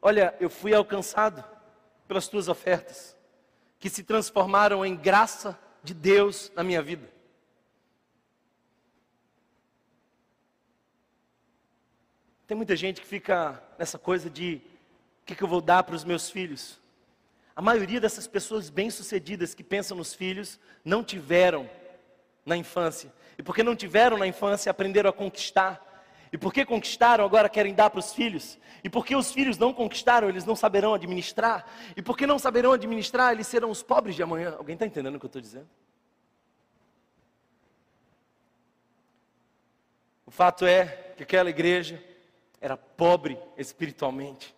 Olha, 0.00 0.34
eu 0.40 0.50
fui 0.50 0.74
alcançado 0.74 1.44
pelas 2.08 2.26
tuas 2.26 2.48
ofertas, 2.48 3.16
que 3.78 3.88
se 3.88 4.02
transformaram 4.02 4.84
em 4.84 4.96
graça 4.96 5.58
de 5.82 5.94
Deus 5.94 6.50
na 6.56 6.64
minha 6.64 6.82
vida. 6.82 7.08
Tem 12.46 12.56
muita 12.56 12.74
gente 12.76 13.00
que 13.00 13.06
fica 13.06 13.62
nessa 13.78 13.98
coisa 13.98 14.28
de 14.28 14.60
o 15.22 15.24
que, 15.24 15.36
que 15.36 15.42
eu 15.42 15.48
vou 15.48 15.60
dar 15.60 15.84
para 15.84 15.94
os 15.94 16.04
meus 16.04 16.28
filhos. 16.28 16.80
A 17.54 17.62
maioria 17.62 18.00
dessas 18.00 18.26
pessoas 18.26 18.68
bem-sucedidas 18.68 19.54
que 19.54 19.62
pensam 19.62 19.96
nos 19.96 20.12
filhos 20.12 20.58
não 20.84 21.04
tiveram 21.04 21.70
na 22.44 22.56
infância. 22.56 23.12
E 23.38 23.42
porque 23.42 23.62
não 23.62 23.74
tiveram 23.74 24.16
na 24.16 24.26
infância, 24.26 24.70
aprenderam 24.70 25.10
a 25.10 25.12
conquistar. 25.12 25.80
E 26.32 26.38
porque 26.38 26.64
conquistaram, 26.64 27.24
agora 27.24 27.48
querem 27.48 27.74
dar 27.74 27.90
para 27.90 28.00
os 28.00 28.12
filhos. 28.12 28.58
E 28.82 28.88
porque 28.88 29.14
os 29.14 29.30
filhos 29.32 29.58
não 29.58 29.72
conquistaram, 29.72 30.28
eles 30.28 30.44
não 30.44 30.56
saberão 30.56 30.94
administrar. 30.94 31.66
E 31.96 32.02
porque 32.02 32.26
não 32.26 32.38
saberão 32.38 32.72
administrar, 32.72 33.32
eles 33.32 33.46
serão 33.46 33.70
os 33.70 33.82
pobres 33.82 34.16
de 34.16 34.22
amanhã. 34.22 34.54
Alguém 34.56 34.74
está 34.74 34.86
entendendo 34.86 35.16
o 35.16 35.18
que 35.18 35.26
eu 35.26 35.28
estou 35.28 35.42
dizendo? 35.42 35.68
O 40.24 40.30
fato 40.30 40.64
é 40.64 40.86
que 41.16 41.22
aquela 41.22 41.50
igreja 41.50 42.02
era 42.58 42.76
pobre 42.76 43.38
espiritualmente. 43.58 44.54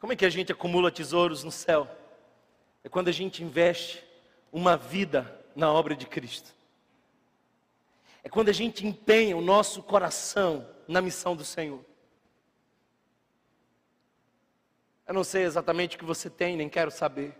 Como 0.00 0.12
é 0.12 0.16
que 0.16 0.24
a 0.24 0.30
gente 0.30 0.52
acumula 0.52 0.90
tesouros 0.90 1.44
no 1.44 1.50
céu? 1.50 1.88
É 2.82 2.88
quando 2.88 3.08
a 3.08 3.12
gente 3.12 3.44
investe 3.44 4.02
uma 4.50 4.76
vida 4.76 5.43
na 5.54 5.72
obra 5.72 5.94
de 5.94 6.06
Cristo. 6.06 6.54
É 8.22 8.28
quando 8.28 8.48
a 8.48 8.52
gente 8.52 8.86
empenha 8.86 9.36
o 9.36 9.40
nosso 9.40 9.82
coração 9.82 10.66
na 10.88 11.00
missão 11.00 11.36
do 11.36 11.44
Senhor. 11.44 11.84
Eu 15.06 15.12
não 15.12 15.22
sei 15.22 15.42
exatamente 15.42 15.96
o 15.96 15.98
que 15.98 16.04
você 16.04 16.30
tem, 16.30 16.56
nem 16.56 16.68
quero 16.68 16.90
saber. 16.90 17.36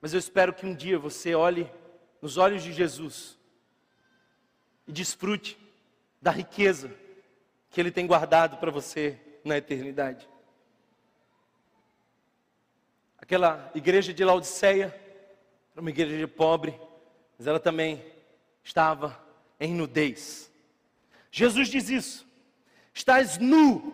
Mas 0.00 0.12
eu 0.12 0.18
espero 0.18 0.52
que 0.52 0.66
um 0.66 0.74
dia 0.74 0.98
você 0.98 1.34
olhe 1.34 1.70
nos 2.20 2.36
olhos 2.36 2.62
de 2.62 2.72
Jesus 2.72 3.38
e 4.86 4.92
desfrute 4.92 5.58
da 6.20 6.30
riqueza 6.30 6.94
que 7.70 7.80
Ele 7.80 7.90
tem 7.90 8.06
guardado 8.06 8.58
para 8.58 8.70
você 8.70 9.18
na 9.42 9.56
eternidade. 9.56 10.28
Aquela 13.18 13.70
igreja 13.74 14.12
de 14.12 14.22
Laodiceia 14.22 14.94
era 15.74 15.80
uma 15.80 15.90
igreja 15.90 16.28
pobre, 16.28 16.80
mas 17.36 17.48
ela 17.48 17.58
também 17.58 18.00
estava 18.62 19.20
em 19.58 19.74
nudez. 19.74 20.48
Jesus 21.32 21.68
diz 21.68 21.88
isso: 21.90 22.26
estás 22.92 23.38
nu, 23.38 23.92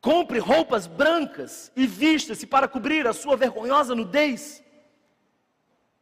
compre 0.00 0.40
roupas 0.40 0.88
brancas 0.88 1.70
e 1.76 1.86
vista-se 1.86 2.48
para 2.48 2.66
cobrir 2.66 3.06
a 3.06 3.12
sua 3.12 3.36
vergonhosa 3.36 3.94
nudez. 3.94 4.60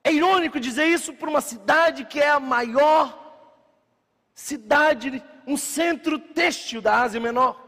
É 0.03 0.11
irônico 0.11 0.59
dizer 0.59 0.87
isso 0.87 1.13
para 1.13 1.29
uma 1.29 1.43
cidade 1.43 2.07
que 2.07 2.19
é 2.19 2.31
a 2.31 2.41
maior 2.41 3.23
cidade 4.35 5.23
um 5.47 5.59
centro 5.59 6.19
têxtil 6.19 6.81
da 6.81 7.03
Ásia 7.03 7.21
Menor. 7.21 7.63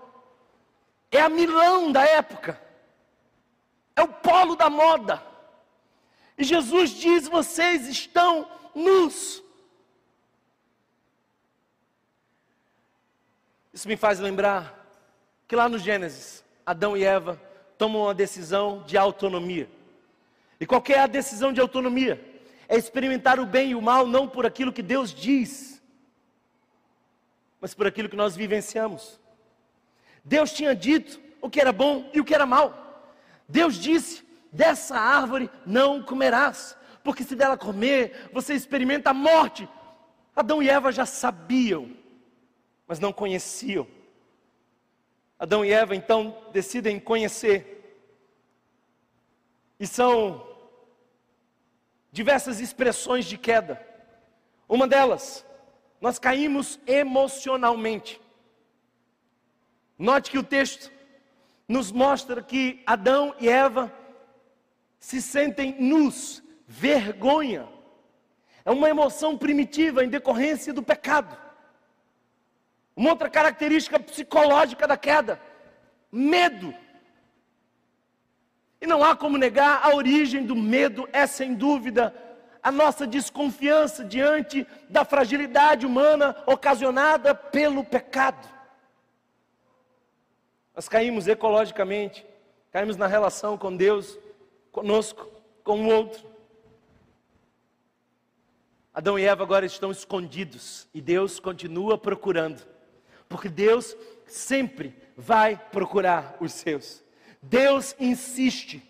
É 1.11 1.21
a 1.21 1.29
Milão 1.29 1.93
da 1.93 2.05
época. 2.05 2.59
É 3.95 4.03
o 4.03 4.09
polo 4.09 4.57
da 4.57 4.71
moda. 4.71 5.23
E 6.39 6.45
Jesus 6.45 6.91
diz: 6.91 7.29
vocês 7.29 7.87
estão 7.87 8.49
nus. 8.75 9.43
Isso 13.73 13.89
me 13.89 13.97
faz 13.97 14.19
lembrar 14.19 14.75
que 15.47 15.55
lá 15.55 15.69
no 15.69 15.79
Gênesis, 15.79 16.45
Adão 16.65 16.97
e 16.97 17.05
Eva 17.05 17.41
tomam 17.77 18.03
uma 18.03 18.15
decisão 18.15 18.83
de 18.87 18.97
autonomia. 18.97 19.69
E 20.59 20.67
qual 20.67 20.83
é 20.89 20.99
a 20.99 21.07
decisão 21.07 21.53
de 21.53 21.61
autonomia? 21.61 22.19
É 22.69 22.77
experimentar 22.77 23.39
o 23.39 23.47
bem 23.47 23.71
e 23.71 23.75
o 23.75 23.83
mal 23.83 24.07
não 24.07 24.27
por 24.27 24.47
aquilo 24.47 24.73
que 24.73 24.83
Deus 24.83 25.15
diz, 25.15 25.83
mas 27.61 27.75
por 27.75 27.87
aquilo 27.87 28.09
que 28.09 28.17
nós 28.17 28.35
vivenciamos. 28.35 29.21
Deus 30.25 30.53
tinha 30.53 30.75
dito 30.75 31.21
o 31.41 31.49
que 31.49 31.61
era 31.61 31.73
bom 31.73 32.11
e 32.13 32.21
o 32.21 32.25
que 32.25 32.35
era 32.35 32.47
mal. 32.47 33.15
Deus 33.49 33.77
disse: 33.77 34.26
dessa 34.57 34.99
árvore 34.99 35.51
não 35.67 36.03
comerás, 36.03 36.77
porque 37.05 37.23
se 37.23 37.37
dela 37.37 37.57
comer, 37.57 38.31
você 38.33 38.55
experimenta 38.55 39.11
a 39.11 39.15
morte. 39.15 39.69
Adão 40.35 40.63
e 40.63 40.69
Eva 40.69 40.91
já 40.91 41.05
sabiam, 41.05 41.95
mas 42.87 42.99
não 42.99 43.13
conheciam. 43.13 43.87
Adão 45.39 45.65
e 45.65 45.71
Eva 45.71 45.95
então 45.95 46.37
decidem 46.53 46.99
conhecer. 46.99 47.75
E 49.79 49.87
são 49.87 50.47
diversas 52.11 52.59
expressões 52.59 53.27
de 53.27 53.37
queda. 53.37 53.81
Uma 54.67 54.89
delas 54.89 55.45
nós 56.01 56.19
caímos 56.19 56.81
emocionalmente. 56.87 58.21
Note 59.99 60.31
que 60.31 60.39
o 60.39 60.43
texto 60.43 60.91
nos 61.69 61.91
mostra 61.93 62.43
que 62.43 62.83
Adão 62.87 63.35
e 63.39 63.49
Eva 63.49 63.93
se 65.07 65.23
sentem 65.23 65.77
nus, 65.79 66.43
vergonha. 66.67 67.69
É 68.65 68.73
uma 68.73 68.91
emoção 68.91 69.39
primitiva 69.39 70.05
em 70.05 70.09
decorrência 70.09 70.73
do 70.73 70.83
pecado. 70.83 71.39
Uma 72.97 73.11
outra 73.11 73.31
característica 73.31 74.01
psicológica 74.01 74.85
da 74.85 74.97
queda: 74.97 75.41
medo. 76.11 76.75
E 78.81 78.87
não 78.89 79.05
há 79.05 79.15
como 79.15 79.39
negar 79.39 79.81
a 79.85 79.95
origem 79.95 80.45
do 80.45 80.57
medo, 80.57 81.09
é 81.13 81.25
sem 81.25 81.55
dúvida 81.55 82.13
a 82.61 82.73
nossa 82.73 83.07
desconfiança 83.07 84.03
diante 84.03 84.67
da 84.91 85.05
fragilidade 85.05 85.87
humana 85.87 86.37
ocasionada 86.47 87.33
pelo 87.33 87.85
pecado. 87.85 88.49
Nós 90.75 90.89
caímos 90.89 91.29
ecologicamente, 91.29 92.27
caímos 92.73 92.97
na 92.97 93.07
relação 93.07 93.57
com 93.57 93.77
Deus, 93.77 94.19
conosco, 94.77 95.27
com 95.65 95.87
o 95.87 95.89
outro. 95.89 96.23
Adão 98.93 99.19
e 99.19 99.25
Eva 99.25 99.43
agora 99.43 99.65
estão 99.65 99.91
escondidos 99.91 100.87
e 100.93 101.01
Deus 101.01 101.41
continua 101.41 101.97
procurando, 101.97 102.63
porque 103.27 103.49
Deus 103.49 103.97
sempre 104.27 104.95
vai 105.17 105.57
procurar 105.73 106.37
os 106.41 106.53
seus. 106.53 107.03
Deus 107.41 107.97
insiste 107.99 108.83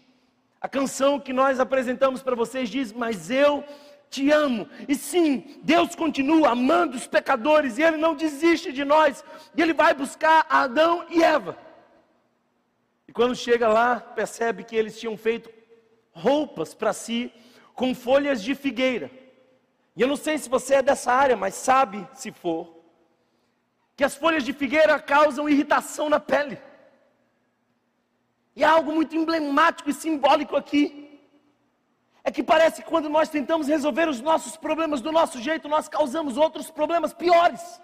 a 0.61 0.69
canção 0.69 1.21
que 1.21 1.33
nós 1.33 1.61
apresentamos 1.61 2.21
para 2.21 2.35
vocês 2.35 2.69
diz: 2.69 2.93
Mas 2.93 3.31
eu 3.31 3.63
te 4.11 4.33
amo. 4.33 4.69
E 4.89 4.97
sim, 4.97 5.61
Deus 5.63 5.95
continua 5.95 6.51
amando 6.51 6.97
os 6.97 7.07
pecadores 7.07 7.79
e 7.79 7.83
Ele 7.83 7.97
não 7.97 8.17
desiste 8.17 8.73
de 8.73 8.85
nós. 8.85 9.25
E 9.57 9.63
Ele 9.63 9.73
vai 9.73 9.95
buscar 9.95 10.47
Adão 10.51 11.07
e 11.11 11.23
Eva. 11.23 11.57
E 13.07 13.13
quando 13.13 13.37
chega 13.37 13.69
lá, 13.69 14.01
percebe 14.01 14.65
que 14.65 14.75
eles 14.75 14.99
tinham 14.99 15.17
feito 15.17 15.56
roupas 16.17 16.75
para 16.75 16.93
si 16.93 17.33
com 17.75 17.95
folhas 17.95 18.43
de 18.43 18.55
figueira. 18.55 19.11
E 19.95 20.03
eu 20.03 20.09
não 20.09 20.17
sei 20.17 20.39
se 20.39 20.49
você 20.49 20.77
é 20.77 20.83
dessa 20.83 21.13
área, 21.13 21.37
mas 21.37 21.55
sabe, 21.55 22.07
se 22.15 22.33
for, 22.33 22.75
que 23.97 24.05
as 24.05 24.15
folhas 24.15 24.45
de 24.45 24.53
figueira 24.53 24.99
causam 24.99 25.49
irritação 25.49 26.09
na 26.09 26.19
pele. 26.19 26.59
E 28.55 28.65
há 28.65 28.71
algo 28.71 28.93
muito 28.93 29.15
emblemático 29.15 29.91
e 29.91 29.95
simbólico 29.95 30.57
aqui. 30.57 30.87
é 32.25 32.31
que 32.31 32.43
parece 32.43 32.83
que 32.83 32.89
quando 32.89 33.09
nós 33.09 33.29
tentamos 33.29 33.69
resolver 33.69 34.09
os 34.09 34.21
nossos 34.21 34.57
problemas 34.57 35.01
do 35.01 35.13
nosso 35.13 35.39
jeito, 35.41 35.69
nós 35.69 35.89
causamos 35.89 36.37
outros 36.37 36.71
problemas 36.71 37.13
piores. 37.13 37.81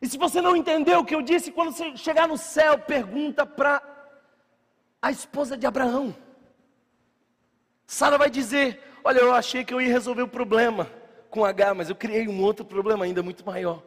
E 0.00 0.06
se 0.06 0.16
você 0.18 0.40
não 0.40 0.54
entendeu 0.54 1.00
o 1.00 1.04
que 1.04 1.14
eu 1.14 1.22
disse, 1.22 1.50
quando 1.50 1.72
você 1.72 1.96
chegar 1.96 2.28
no 2.28 2.36
céu, 2.36 2.78
pergunta 2.78 3.44
para 3.44 3.82
a 5.00 5.10
esposa 5.10 5.56
de 5.56 5.66
Abraão. 5.66 6.14
Sara 7.86 8.18
vai 8.18 8.30
dizer: 8.30 8.80
Olha, 9.02 9.20
eu 9.20 9.34
achei 9.34 9.64
que 9.64 9.74
eu 9.74 9.80
ia 9.80 9.88
resolver 9.88 10.22
o 10.22 10.28
problema 10.28 10.90
com 11.30 11.44
H, 11.44 11.74
mas 11.74 11.88
eu 11.90 11.96
criei 11.96 12.28
um 12.28 12.42
outro 12.42 12.64
problema 12.64 13.04
ainda 13.04 13.22
muito 13.22 13.44
maior. 13.44 13.82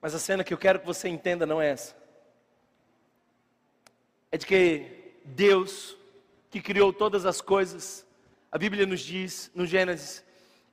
Mas 0.00 0.14
a 0.14 0.18
cena 0.18 0.42
que 0.42 0.52
eu 0.52 0.58
quero 0.58 0.80
que 0.80 0.86
você 0.86 1.08
entenda 1.08 1.46
não 1.46 1.60
é 1.60 1.70
essa. 1.70 1.96
É 4.32 4.36
de 4.36 4.46
que 4.46 5.14
Deus 5.24 5.96
que 6.50 6.60
criou 6.60 6.92
todas 6.92 7.24
as 7.24 7.40
coisas, 7.40 8.04
a 8.50 8.58
Bíblia 8.58 8.84
nos 8.84 9.00
diz, 9.00 9.50
no 9.54 9.66
Gênesis, 9.66 10.24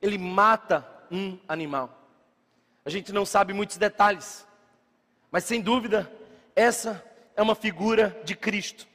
ele 0.02 0.18
mata 0.18 0.88
um 1.12 1.38
animal. 1.48 1.94
A 2.84 2.90
gente 2.90 3.14
não 3.14 3.26
sabe 3.26 3.54
muitos 3.54 3.78
detalhes, 3.78 4.48
mas 5.32 5.44
sem 5.44 5.62
dúvida, 5.62 6.12
essa 6.56 7.04
é 7.36 7.42
uma 7.42 7.54
figura 7.54 8.20
de 8.24 8.36
Cristo. 8.36 8.88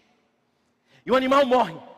E 1.06 1.12
o 1.12 1.16
animal 1.16 1.46
morre. 1.46 1.91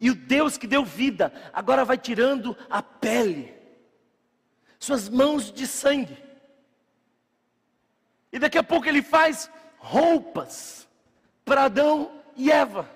E 0.00 0.10
o 0.10 0.14
Deus 0.14 0.56
que 0.56 0.66
deu 0.66 0.84
vida, 0.84 1.32
agora 1.52 1.84
vai 1.84 1.96
tirando 1.96 2.56
a 2.68 2.82
pele, 2.82 3.54
suas 4.78 5.08
mãos 5.08 5.52
de 5.52 5.66
sangue. 5.66 6.16
E 8.32 8.38
daqui 8.38 8.58
a 8.58 8.62
pouco 8.62 8.86
ele 8.86 9.02
faz 9.02 9.50
roupas 9.78 10.88
para 11.44 11.64
Adão 11.64 12.22
e 12.36 12.50
Eva 12.50 12.90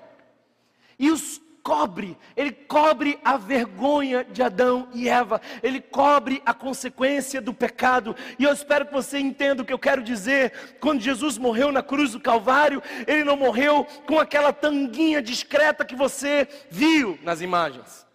e 0.98 1.10
os 1.10 1.40
cobre, 1.68 2.16
ele 2.34 2.50
cobre 2.50 3.20
a 3.22 3.36
vergonha 3.36 4.24
de 4.24 4.42
Adão 4.42 4.88
e 4.94 5.06
Eva, 5.06 5.38
ele 5.62 5.82
cobre 5.82 6.40
a 6.46 6.54
consequência 6.54 7.42
do 7.42 7.52
pecado. 7.52 8.16
E 8.38 8.44
eu 8.44 8.52
espero 8.54 8.86
que 8.86 8.92
você 8.94 9.18
entenda 9.18 9.62
o 9.62 9.66
que 9.66 9.72
eu 9.72 9.78
quero 9.78 10.02
dizer. 10.02 10.78
Quando 10.80 11.02
Jesus 11.02 11.36
morreu 11.36 11.70
na 11.70 11.82
cruz 11.82 12.12
do 12.12 12.20
Calvário, 12.20 12.82
ele 13.06 13.22
não 13.22 13.36
morreu 13.36 13.86
com 14.06 14.18
aquela 14.18 14.50
tanguinha 14.50 15.20
discreta 15.20 15.84
que 15.84 15.94
você 15.94 16.48
viu 16.70 17.18
nas 17.22 17.42
imagens. 17.42 18.06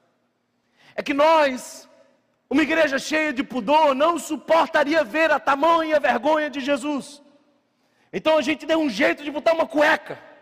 É 0.96 1.04
que 1.04 1.14
nós, 1.14 1.88
uma 2.50 2.64
igreja 2.64 2.98
cheia 2.98 3.32
de 3.32 3.44
pudor, 3.44 3.94
não 3.94 4.18
suportaria 4.18 5.04
ver 5.04 5.30
a 5.30 5.40
tamanha 5.40 6.00
vergonha 6.00 6.50
de 6.50 6.60
Jesus. 6.60 7.22
Então 8.12 8.36
a 8.36 8.42
gente 8.42 8.66
deu 8.66 8.80
um 8.80 8.90
jeito 8.90 9.24
de 9.24 9.30
botar 9.30 9.54
uma 9.54 9.68
cueca 9.68 10.33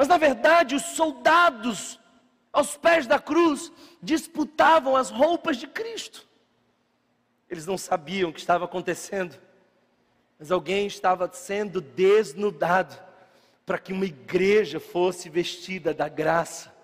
mas 0.00 0.08
na 0.08 0.16
verdade, 0.16 0.74
os 0.74 0.80
soldados 0.82 2.00
aos 2.50 2.74
pés 2.74 3.06
da 3.06 3.18
cruz 3.18 3.70
disputavam 4.02 4.96
as 4.96 5.10
roupas 5.10 5.58
de 5.58 5.66
Cristo. 5.66 6.26
Eles 7.50 7.66
não 7.66 7.76
sabiam 7.76 8.30
o 8.30 8.32
que 8.32 8.40
estava 8.40 8.64
acontecendo, 8.64 9.36
mas 10.38 10.50
alguém 10.50 10.86
estava 10.86 11.30
sendo 11.30 11.82
desnudado 11.82 12.96
para 13.66 13.76
que 13.76 13.92
uma 13.92 14.06
igreja 14.06 14.80
fosse 14.80 15.28
vestida 15.28 15.92
da 15.92 16.08
graça. 16.08 16.74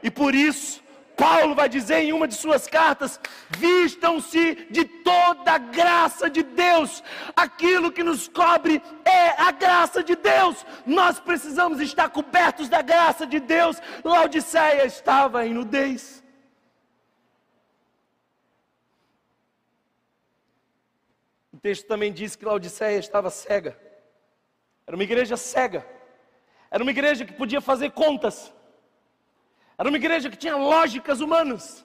E 0.00 0.08
por 0.08 0.36
isso, 0.36 0.83
Paulo 1.16 1.54
vai 1.54 1.68
dizer 1.68 1.98
em 1.98 2.12
uma 2.12 2.26
de 2.26 2.34
suas 2.34 2.66
cartas: 2.66 3.20
vistam-se 3.50 4.66
de 4.70 4.84
toda 4.84 5.52
a 5.52 5.58
graça 5.58 6.28
de 6.28 6.42
Deus, 6.42 7.02
aquilo 7.36 7.92
que 7.92 8.02
nos 8.02 8.28
cobre 8.28 8.82
é 9.04 9.30
a 9.40 9.50
graça 9.50 10.02
de 10.02 10.16
Deus, 10.16 10.64
nós 10.86 11.20
precisamos 11.20 11.80
estar 11.80 12.08
cobertos 12.08 12.68
da 12.68 12.82
graça 12.82 13.26
de 13.26 13.40
Deus. 13.40 13.80
Laodiceia 14.04 14.84
estava 14.84 15.46
em 15.46 15.54
nudez. 15.54 16.22
O 21.52 21.58
texto 21.58 21.86
também 21.86 22.12
diz 22.12 22.36
que 22.36 22.44
Laodiceia 22.44 22.98
estava 22.98 23.30
cega, 23.30 23.78
era 24.86 24.96
uma 24.96 25.04
igreja 25.04 25.36
cega, 25.36 25.86
era 26.70 26.82
uma 26.82 26.90
igreja 26.90 27.24
que 27.24 27.32
podia 27.32 27.60
fazer 27.60 27.92
contas 27.92 28.53
era 29.76 29.88
uma 29.88 29.96
igreja 29.96 30.30
que 30.30 30.36
tinha 30.36 30.56
lógicas 30.56 31.20
humanas. 31.20 31.84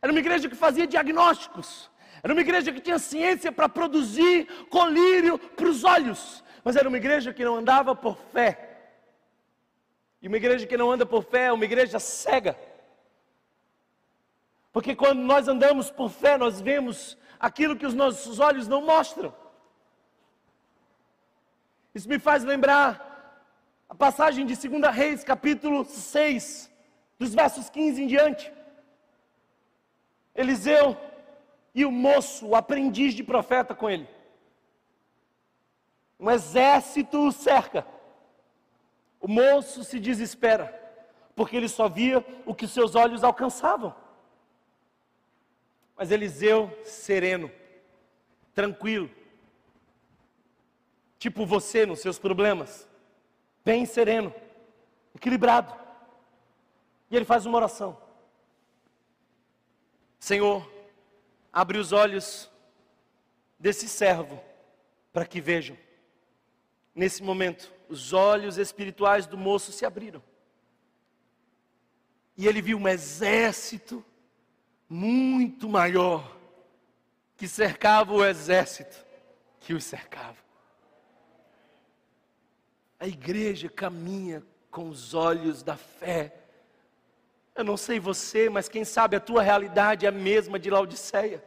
Era 0.00 0.10
uma 0.10 0.20
igreja 0.20 0.48
que 0.48 0.56
fazia 0.56 0.86
diagnósticos. 0.86 1.90
Era 2.22 2.32
uma 2.32 2.40
igreja 2.40 2.72
que 2.72 2.80
tinha 2.80 2.98
ciência 2.98 3.52
para 3.52 3.68
produzir 3.68 4.46
colírio 4.70 5.38
para 5.38 5.68
os 5.68 5.84
olhos. 5.84 6.42
Mas 6.64 6.76
era 6.76 6.88
uma 6.88 6.96
igreja 6.96 7.32
que 7.32 7.44
não 7.44 7.56
andava 7.56 7.94
por 7.94 8.16
fé. 8.32 8.68
E 10.20 10.28
uma 10.28 10.36
igreja 10.36 10.66
que 10.66 10.76
não 10.76 10.90
anda 10.90 11.04
por 11.04 11.24
fé 11.24 11.46
é 11.46 11.52
uma 11.52 11.64
igreja 11.64 11.98
cega. 11.98 12.56
Porque 14.72 14.94
quando 14.94 15.20
nós 15.20 15.48
andamos 15.48 15.90
por 15.90 16.10
fé, 16.10 16.38
nós 16.38 16.60
vemos 16.60 17.18
aquilo 17.38 17.76
que 17.76 17.84
os 17.84 17.94
nossos 17.94 18.38
olhos 18.40 18.66
não 18.66 18.80
mostram. 18.82 19.34
Isso 21.94 22.08
me 22.08 22.18
faz 22.18 22.44
lembrar 22.44 23.11
a 23.92 23.94
passagem 23.94 24.46
de 24.46 24.56
2 24.56 24.90
Reis, 24.90 25.22
capítulo 25.22 25.84
6, 25.84 26.72
dos 27.18 27.34
versos 27.34 27.68
15 27.68 28.02
em 28.02 28.06
diante. 28.06 28.50
Eliseu 30.34 30.96
e 31.74 31.84
o 31.84 31.92
moço, 31.92 32.46
o 32.46 32.56
aprendiz 32.56 33.12
de 33.12 33.22
profeta 33.22 33.74
com 33.74 33.90
ele. 33.90 34.08
Um 36.18 36.30
exército 36.30 37.18
o 37.18 37.30
cerca. 37.30 37.86
O 39.20 39.28
moço 39.28 39.84
se 39.84 40.00
desespera, 40.00 40.72
porque 41.36 41.54
ele 41.54 41.68
só 41.68 41.86
via 41.86 42.24
o 42.46 42.54
que 42.54 42.66
seus 42.66 42.94
olhos 42.94 43.22
alcançavam. 43.22 43.94
Mas 45.94 46.10
Eliseu, 46.10 46.74
sereno, 46.82 47.52
tranquilo, 48.54 49.10
tipo 51.18 51.44
você 51.44 51.84
nos 51.84 52.00
seus 52.00 52.18
problemas, 52.18 52.90
bem 53.64 53.86
sereno, 53.86 54.34
equilibrado. 55.14 55.74
E 57.10 57.16
ele 57.16 57.24
faz 57.24 57.46
uma 57.46 57.56
oração: 57.56 57.96
Senhor, 60.18 60.68
abre 61.52 61.78
os 61.78 61.92
olhos 61.92 62.50
desse 63.58 63.88
servo 63.88 64.42
para 65.12 65.26
que 65.26 65.40
vejam. 65.40 65.76
Nesse 66.94 67.22
momento, 67.22 67.72
os 67.88 68.12
olhos 68.12 68.58
espirituais 68.58 69.26
do 69.26 69.38
moço 69.38 69.72
se 69.72 69.84
abriram. 69.84 70.22
E 72.36 72.46
ele 72.46 72.62
viu 72.62 72.78
um 72.78 72.88
exército 72.88 74.04
muito 74.88 75.68
maior 75.68 76.36
que 77.36 77.48
cercava 77.48 78.12
o 78.12 78.24
exército 78.24 79.04
que 79.60 79.74
os 79.74 79.84
cercava. 79.84 80.36
A 83.02 83.08
igreja 83.08 83.68
caminha 83.68 84.44
com 84.70 84.88
os 84.88 85.12
olhos 85.12 85.60
da 85.64 85.76
fé. 85.76 86.32
Eu 87.52 87.64
não 87.64 87.76
sei 87.76 87.98
você, 87.98 88.48
mas 88.48 88.68
quem 88.68 88.84
sabe 88.84 89.16
a 89.16 89.20
tua 89.20 89.42
realidade 89.42 90.06
é 90.06 90.08
a 90.08 90.12
mesma 90.12 90.56
de 90.56 90.70
Laodiceia. 90.70 91.42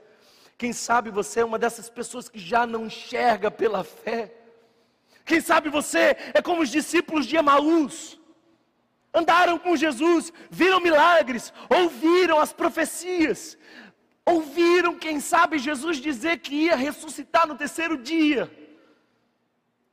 Quem 0.57 0.73
sabe 0.73 1.09
você 1.09 1.39
é 1.39 1.45
uma 1.45 1.57
dessas 1.57 1.89
pessoas 1.89 2.27
que 2.27 2.37
já 2.37 2.67
não 2.67 2.87
enxerga 2.87 3.49
pela 3.49 3.85
fé. 3.85 4.33
Quem 5.23 5.39
sabe 5.39 5.69
você 5.69 6.17
é 6.33 6.41
como 6.41 6.61
os 6.61 6.69
discípulos 6.69 7.25
de 7.25 7.37
Emaús. 7.37 8.19
Andaram 9.13 9.57
com 9.57 9.77
Jesus, 9.77 10.33
viram 10.51 10.81
milagres, 10.81 11.53
ouviram 11.69 12.37
as 12.37 12.51
profecias, 12.51 13.57
ouviram, 14.25 14.99
quem 14.99 15.21
sabe, 15.21 15.57
Jesus 15.57 15.99
dizer 15.99 16.39
que 16.39 16.65
ia 16.65 16.75
ressuscitar 16.75 17.47
no 17.47 17.55
terceiro 17.55 17.97
dia. 17.97 18.51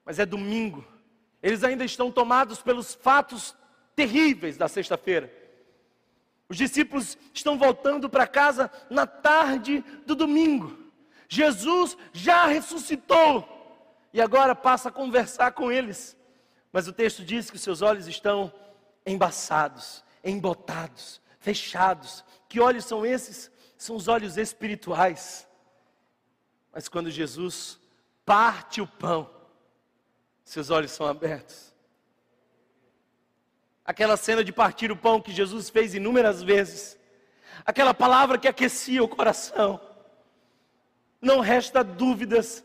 Mas 0.05 0.19
é 0.19 0.27
domingo, 0.27 0.85
eles 1.43 1.65
ainda 1.65 1.85
estão 1.85 2.11
tomados 2.11 2.63
pelos 2.63 2.95
fatos 2.95 3.55
terríveis 3.97 4.57
da 4.57 4.69
sexta-feira. 4.69 5.33
Os 6.49 6.57
discípulos 6.57 7.19
estão 7.33 7.59
voltando 7.59 8.09
para 8.09 8.27
casa 8.27 8.71
na 8.89 9.07
tarde 9.07 9.85
do 10.07 10.15
domingo. 10.15 10.79
Jesus 11.29 11.97
já 12.13 12.47
ressuscitou 12.47 13.49
e 14.13 14.21
agora 14.21 14.55
passa 14.55 14.91
a 14.91 14.93
conversar 14.93 15.53
com 15.53 15.73
eles. 15.73 16.17
Mas 16.71 16.87
o 16.87 16.93
texto 16.93 17.25
diz 17.25 17.51
que 17.51 17.59
seus 17.59 17.83
olhos 17.83 18.07
estão 18.07 18.53
embaçados, 19.05 20.05
embotados, 20.23 21.21
fechados. 21.41 22.25
Que 22.49 22.61
olhos 22.61 22.85
são 22.85 23.05
esses? 23.05 23.51
São 23.77 23.97
os 23.97 24.07
olhos 24.07 24.37
espirituais. 24.37 25.49
Mas 26.73 26.89
quando 26.89 27.11
Jesus 27.11 27.81
parte 28.25 28.81
o 28.81 28.87
pão, 28.87 29.29
seus 30.45 30.71
olhos 30.71 30.91
são 30.93 31.07
abertos. 31.07 31.73
Aquela 33.85 34.17
cena 34.17 34.45
de 34.45 34.53
partir 34.53 34.93
o 34.93 34.97
pão 34.97 35.21
que 35.21 35.33
Jesus 35.33 35.69
fez 35.69 35.95
inúmeras 35.95 36.43
vezes, 36.43 36.99
aquela 37.65 37.93
palavra 37.93 38.39
que 38.39 38.49
aquecia 38.49 39.03
o 39.03 39.09
coração, 39.09 39.81
não 41.21 41.41
resta 41.41 41.83
dúvidas 41.83 42.65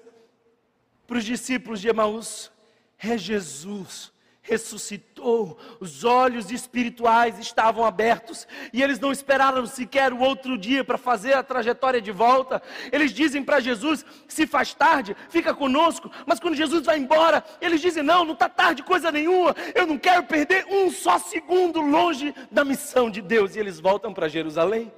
para 1.06 1.18
os 1.18 1.26
discípulos 1.26 1.80
de 1.80 1.88
Emaús, 1.88 2.52
é 2.98 3.18
Jesus 3.18 4.12
ressuscitou, 4.48 5.58
os 5.80 6.06
olhos 6.06 6.50
espirituais 6.52 7.38
estavam 7.38 7.86
abertos 7.86 8.48
e 8.72 8.82
eles 8.82 9.00
não 9.00 9.12
esperaram 9.12 9.66
sequer 9.66 10.14
o 10.14 10.20
outro 10.20 10.58
dia 10.58 10.84
para 10.84 10.98
fazer 10.98 11.34
a 11.34 11.44
trajetória 11.44 12.02
de 12.02 12.12
volta. 12.12 12.62
Eles 12.92 13.12
dizem 13.12 13.44
para 13.44 13.60
Jesus: 13.60 14.06
se 14.28 14.48
faz 14.48 14.74
tarde, 14.74 15.16
fica 15.30 15.54
conosco. 15.54 16.10
Mas 16.26 16.40
quando 16.40 16.56
Jesus 16.56 16.86
vai 16.86 16.98
embora, 16.98 17.44
eles 17.60 17.82
dizem: 17.82 18.02
não, 18.02 18.24
não 18.24 18.34
está 18.34 18.48
tarde 18.48 18.82
coisa 18.84 19.12
nenhuma, 19.12 19.54
eu 19.76 19.86
não 19.86 19.98
quero 19.98 20.24
perder 20.24 20.66
um 20.70 20.90
só 20.90 21.20
segundo 21.20 21.82
longe 21.82 22.34
da 22.50 22.64
missão 22.64 23.10
de 23.10 23.22
Deus. 23.22 23.56
E 23.56 23.60
eles 23.60 23.80
voltam 23.80 24.14
para 24.14 24.30
Jerusalém. 24.30 24.92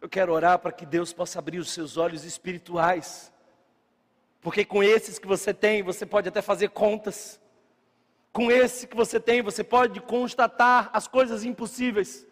Eu 0.00 0.08
quero 0.08 0.32
orar 0.32 0.58
para 0.58 0.72
que 0.72 0.84
Deus 0.84 1.12
possa 1.12 1.38
abrir 1.38 1.58
os 1.58 1.70
seus 1.70 1.96
olhos 1.96 2.24
espirituais 2.24 3.31
porque 4.42 4.64
com 4.64 4.82
esses 4.82 5.20
que 5.20 5.26
você 5.26 5.54
tem, 5.54 5.84
você 5.84 6.04
pode 6.04 6.28
até 6.28 6.42
fazer 6.42 6.70
contas. 6.70 7.40
Com 8.32 8.50
esse 8.50 8.88
que 8.88 8.96
você 8.96 9.20
tem, 9.20 9.40
você 9.40 9.62
pode 9.62 10.00
constatar 10.00 10.90
as 10.92 11.06
coisas 11.06 11.44
impossíveis. 11.44 12.26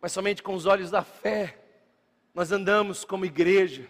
Mas 0.00 0.12
somente 0.12 0.42
com 0.42 0.54
os 0.54 0.64
olhos 0.64 0.90
da 0.90 1.02
fé, 1.02 1.58
nós 2.34 2.50
andamos 2.50 3.04
como 3.04 3.26
igreja. 3.26 3.86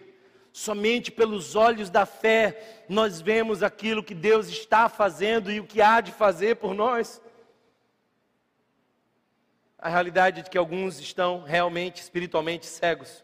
Somente 0.51 1.13
pelos 1.13 1.55
olhos 1.55 1.89
da 1.89 2.05
fé, 2.05 2.83
nós 2.89 3.21
vemos 3.21 3.63
aquilo 3.63 4.03
que 4.03 4.13
Deus 4.13 4.49
está 4.49 4.89
fazendo 4.89 5.49
e 5.49 5.61
o 5.61 5.65
que 5.65 5.81
há 5.81 6.01
de 6.01 6.11
fazer 6.11 6.57
por 6.57 6.73
nós. 6.73 7.21
A 9.77 9.87
realidade 9.87 10.41
é 10.41 10.43
de 10.43 10.49
que 10.49 10.57
alguns 10.57 10.99
estão 10.99 11.43
realmente 11.43 12.01
espiritualmente 12.01 12.65
cegos. 12.65 13.23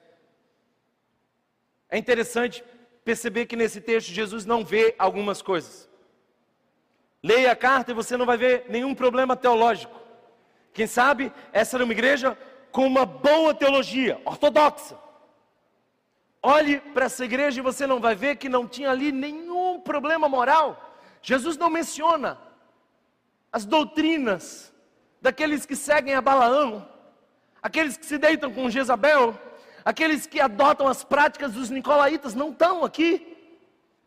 É 1.90 1.98
interessante 1.98 2.64
perceber 3.04 3.46
que 3.46 3.56
nesse 3.56 3.82
texto 3.82 4.10
Jesus 4.10 4.46
não 4.46 4.64
vê 4.64 4.96
algumas 4.98 5.42
coisas. 5.42 5.90
Leia 7.24 7.52
a 7.52 7.56
carta 7.56 7.92
e 7.92 7.96
você 7.96 8.18
não 8.18 8.26
vai 8.26 8.38
ver 8.38 8.66
nenhum 8.70 8.96
problema 8.96 9.36
teológico. 9.36 10.00
Quem 10.74 10.88
sabe 10.88 11.32
essa 11.52 11.78
era 11.78 11.84
uma 11.84 11.94
igreja 11.94 12.38
com 12.72 12.86
uma 12.88 13.06
boa 13.06 13.54
teologia, 13.54 14.22
ortodoxa. 14.26 14.98
Olhe 16.42 16.80
para 16.80 17.06
essa 17.06 17.24
igreja 17.24 17.60
e 17.60 17.64
você 17.64 17.86
não 17.86 18.00
vai 18.00 18.16
ver 18.16 18.38
que 18.38 18.50
não 18.50 18.68
tinha 18.68 18.90
ali 18.90 19.12
nenhum 19.12 19.80
problema 19.80 20.28
moral. 20.28 20.98
Jesus 21.22 21.58
não 21.58 21.70
menciona 21.70 22.40
as 23.52 23.66
doutrinas 23.66 24.74
daqueles 25.22 25.66
que 25.66 25.76
seguem 25.76 26.16
a 26.16 26.22
Balaão, 26.22 26.88
aqueles 27.62 27.96
que 27.98 28.06
se 28.06 28.18
deitam 28.18 28.52
com 28.52 28.70
Jezabel, 28.70 29.38
aqueles 29.84 30.26
que 30.26 30.40
adotam 30.40 30.88
as 30.88 31.04
práticas 31.04 31.54
dos 31.54 31.70
nicolaítas 31.70 32.34
não 32.34 32.52
estão 32.52 32.84
aqui. 32.84 33.38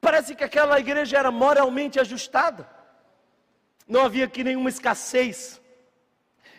Parece 0.00 0.34
que 0.34 0.44
aquela 0.44 0.78
igreja 0.78 1.18
era 1.18 1.30
moralmente 1.30 1.98
ajustada. 1.98 2.68
Não 3.88 4.04
havia 4.04 4.24
aqui 4.24 4.44
nenhuma 4.44 4.68
escassez. 4.68 5.60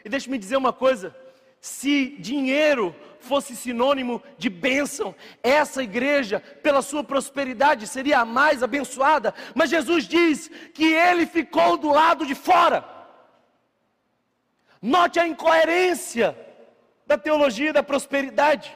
E 0.03 0.09
deixe-me 0.09 0.37
dizer 0.37 0.57
uma 0.57 0.73
coisa: 0.73 1.15
se 1.59 2.15
dinheiro 2.19 2.95
fosse 3.19 3.55
sinônimo 3.55 4.21
de 4.37 4.49
bênção, 4.49 5.15
essa 5.41 5.81
igreja, 5.81 6.39
pela 6.39 6.83
sua 6.83 7.03
prosperidade, 7.03 7.87
seria 7.87 8.19
a 8.19 8.25
mais 8.25 8.61
abençoada. 8.61 9.33
Mas 9.55 9.71
Jesus 9.71 10.07
diz 10.07 10.47
que 10.73 10.93
ele 10.93 11.25
ficou 11.25 11.75
do 11.75 11.89
lado 11.89 12.25
de 12.25 12.35
fora. 12.35 12.85
Note 14.79 15.19
a 15.19 15.27
incoerência 15.27 16.37
da 17.07 17.17
teologia 17.17 17.73
da 17.73 17.81
prosperidade. 17.81 18.75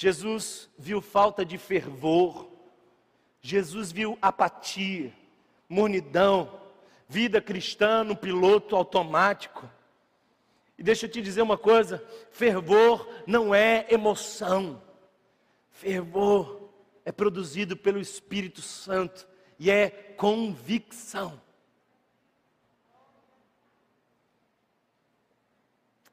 Jesus 0.00 0.70
viu 0.78 1.02
falta 1.02 1.44
de 1.44 1.58
fervor, 1.58 2.48
Jesus 3.42 3.90
viu 3.90 4.16
apatia, 4.22 5.12
mornidão, 5.68 6.60
vida 7.08 7.40
cristã 7.40 8.04
no 8.04 8.14
piloto 8.14 8.76
automático. 8.76 9.68
E 10.78 10.84
deixa 10.84 11.06
eu 11.06 11.10
te 11.10 11.20
dizer 11.20 11.42
uma 11.42 11.58
coisa: 11.58 12.00
fervor 12.30 13.08
não 13.26 13.52
é 13.52 13.88
emoção, 13.90 14.80
fervor 15.72 16.70
é 17.04 17.10
produzido 17.10 17.76
pelo 17.76 17.98
Espírito 17.98 18.62
Santo 18.62 19.26
e 19.58 19.68
é 19.68 19.90
convicção. 19.90 21.42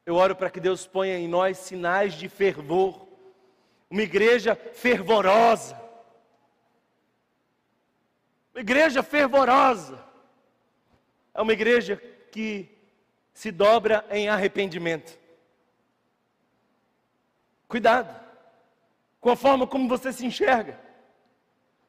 Eu 0.04 0.16
oro 0.16 0.36
para 0.36 0.50
que 0.50 0.60
Deus 0.60 0.88
ponha 0.88 1.20
em 1.20 1.28
nós 1.28 1.60
sinais 1.60 2.16
de 2.16 2.28
fervor 2.28 3.05
uma 3.90 4.02
igreja 4.02 4.56
fervorosa. 4.56 5.80
Uma 8.54 8.62
igreja 8.62 9.04
fervorosa 9.04 10.04
é 11.34 11.42
uma 11.42 11.54
igreja 11.54 11.98
que 12.32 12.70
se 13.34 13.52
dobra 13.52 14.06
em 14.10 14.30
arrependimento. 14.30 15.18
Cuidado 17.68 18.24
com 19.20 19.32
a 19.32 19.36
forma 19.36 19.66
como 19.68 19.90
você 19.90 20.14
se 20.14 20.26
enxerga. 20.26 20.80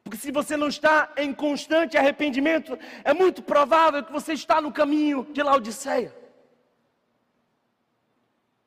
Porque 0.03 0.17
se 0.17 0.31
você 0.31 0.57
não 0.57 0.67
está 0.67 1.13
em 1.17 1.33
constante 1.33 1.97
arrependimento, 1.97 2.77
é 3.03 3.13
muito 3.13 3.43
provável 3.43 4.03
que 4.03 4.11
você 4.11 4.33
está 4.33 4.59
no 4.59 4.71
caminho 4.71 5.27
de 5.31 5.43
Laodiceia. 5.43 6.15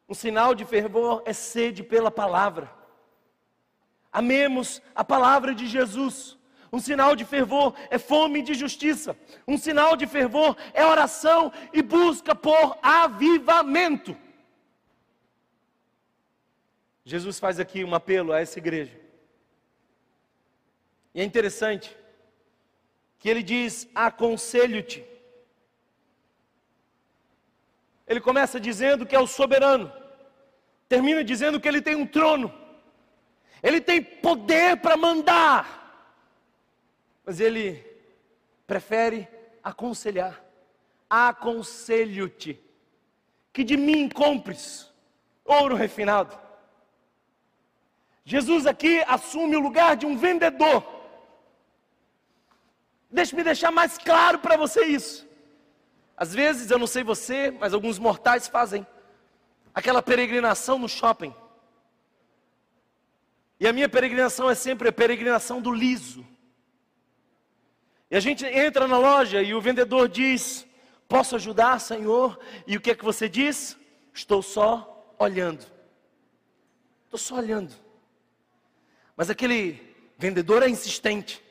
Um 0.08 0.14
sinal 0.14 0.54
de 0.54 0.64
fervor 0.64 1.22
é 1.26 1.32
sede 1.32 1.82
pela 1.82 2.10
palavra. 2.10 2.79
Amemos 4.12 4.82
a 4.94 5.04
palavra 5.04 5.54
de 5.54 5.66
Jesus. 5.66 6.36
Um 6.72 6.78
sinal 6.78 7.16
de 7.16 7.24
fervor 7.24 7.74
é 7.90 7.98
fome 7.98 8.42
de 8.42 8.54
justiça. 8.54 9.16
Um 9.46 9.58
sinal 9.58 9.96
de 9.96 10.06
fervor 10.06 10.56
é 10.72 10.84
oração 10.84 11.52
e 11.72 11.82
busca 11.82 12.34
por 12.34 12.78
avivamento. 12.82 14.16
Jesus 17.04 17.40
faz 17.40 17.58
aqui 17.58 17.82
um 17.84 17.94
apelo 17.94 18.32
a 18.32 18.40
essa 18.40 18.58
igreja. 18.58 18.98
E 21.12 21.20
é 21.20 21.24
interessante 21.24 21.96
que 23.18 23.28
ele 23.28 23.42
diz: 23.42 23.88
aconselho-te. 23.94 25.04
Ele 28.06 28.20
começa 28.20 28.58
dizendo 28.58 29.06
que 29.06 29.14
é 29.14 29.20
o 29.20 29.26
soberano, 29.26 29.92
termina 30.88 31.22
dizendo 31.22 31.61
que 31.61 31.68
ele 31.68 31.82
tem 31.82 31.96
um 31.96 32.06
trono. 32.06 32.59
Ele 33.62 33.80
tem 33.80 34.02
poder 34.02 34.76
para 34.78 34.96
mandar, 34.96 36.16
mas 37.24 37.40
ele 37.40 37.84
prefere 38.66 39.28
aconselhar. 39.62 40.42
Aconselho-te 41.08 42.58
que 43.52 43.64
de 43.64 43.76
mim 43.76 44.08
compres 44.08 44.90
ouro 45.44 45.74
refinado. 45.74 46.38
Jesus 48.24 48.66
aqui 48.66 49.02
assume 49.06 49.56
o 49.56 49.61
lugar 49.61 49.96
de 49.96 50.06
um 50.06 50.16
vendedor. 50.16 50.84
Deixe-me 53.11 53.42
deixar 53.42 53.72
mais 53.72 53.98
claro 53.98 54.38
para 54.38 54.56
você 54.56 54.84
isso. 54.84 55.28
Às 56.16 56.32
vezes, 56.32 56.70
eu 56.70 56.78
não 56.78 56.86
sei 56.86 57.02
você, 57.02 57.50
mas 57.50 57.74
alguns 57.74 57.98
mortais 57.98 58.46
fazem 58.46 58.86
aquela 59.74 60.02
peregrinação 60.02 60.78
no 60.78 60.88
shopping. 60.88 61.34
E 63.61 63.68
a 63.68 63.72
minha 63.74 63.90
peregrinação 63.90 64.48
é 64.48 64.54
sempre 64.54 64.88
a 64.88 64.92
peregrinação 64.92 65.61
do 65.61 65.70
liso. 65.70 66.26
E 68.11 68.16
a 68.16 68.20
gente 68.20 68.44
entra 68.46 68.88
na 68.88 68.98
loja 68.98 69.42
e 69.42 69.54
o 69.54 69.61
vendedor 69.61 70.08
diz: 70.08 70.66
Posso 71.06 71.36
ajudar, 71.36 71.78
Senhor? 71.78 72.40
E 72.66 72.76
o 72.76 72.80
que 72.80 72.90
é 72.90 72.94
que 72.94 73.04
você 73.04 73.28
diz? 73.28 73.76
Estou 74.14 74.42
só 74.42 75.14
olhando. 75.18 75.66
Estou 77.04 77.18
só 77.18 77.36
olhando. 77.36 77.74
Mas 79.14 79.28
aquele 79.28 79.78
vendedor 80.16 80.62
é 80.62 80.68
insistente. 80.68 81.42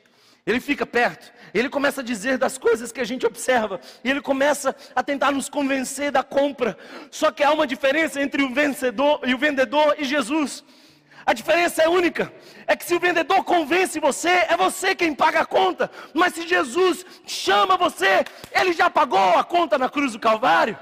Ele 0.44 0.58
fica 0.58 0.86
perto, 0.86 1.32
ele 1.52 1.68
começa 1.68 2.00
a 2.00 2.04
dizer 2.04 2.38
das 2.38 2.56
coisas 2.56 2.90
que 2.90 3.00
a 3.00 3.04
gente 3.04 3.26
observa, 3.26 3.78
e 4.02 4.10
ele 4.10 4.22
começa 4.22 4.74
a 4.96 5.02
tentar 5.02 5.30
nos 5.30 5.50
convencer 5.50 6.10
da 6.10 6.22
compra. 6.22 6.76
Só 7.10 7.30
que 7.30 7.44
há 7.44 7.52
uma 7.52 7.66
diferença 7.66 8.20
entre 8.20 8.42
o 8.42 8.52
vencedor 8.52 9.20
e 9.24 9.34
o 9.34 9.38
vendedor 9.38 9.94
e 9.98 10.04
Jesus. 10.04 10.64
A 11.30 11.32
diferença 11.32 11.80
é 11.80 11.88
única. 11.88 12.32
É 12.66 12.74
que 12.74 12.84
se 12.84 12.92
o 12.92 12.98
vendedor 12.98 13.44
convence 13.44 14.00
você, 14.00 14.30
é 14.48 14.56
você 14.56 14.96
quem 14.96 15.14
paga 15.14 15.42
a 15.42 15.46
conta. 15.46 15.88
Mas 16.12 16.34
se 16.34 16.44
Jesus 16.44 17.06
chama 17.24 17.76
você, 17.76 18.24
ele 18.50 18.72
já 18.72 18.90
pagou 18.90 19.38
a 19.38 19.44
conta 19.44 19.78
na 19.78 19.88
cruz 19.88 20.10
do 20.14 20.18
Calvário. 20.18 20.76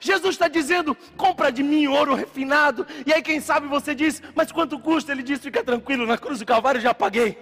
Jesus 0.00 0.34
está 0.34 0.48
dizendo: 0.48 0.96
compra 1.16 1.52
de 1.52 1.62
mim 1.62 1.86
ouro 1.86 2.16
refinado. 2.16 2.84
E 3.06 3.12
aí, 3.12 3.22
quem 3.22 3.40
sabe 3.40 3.68
você 3.68 3.94
diz: 3.94 4.20
mas 4.34 4.50
quanto 4.50 4.80
custa? 4.80 5.12
Ele 5.12 5.22
diz: 5.22 5.38
fica 5.38 5.62
tranquilo, 5.62 6.04
na 6.04 6.18
cruz 6.18 6.40
do 6.40 6.44
Calvário 6.44 6.80
já 6.80 6.92
paguei. 6.92 7.38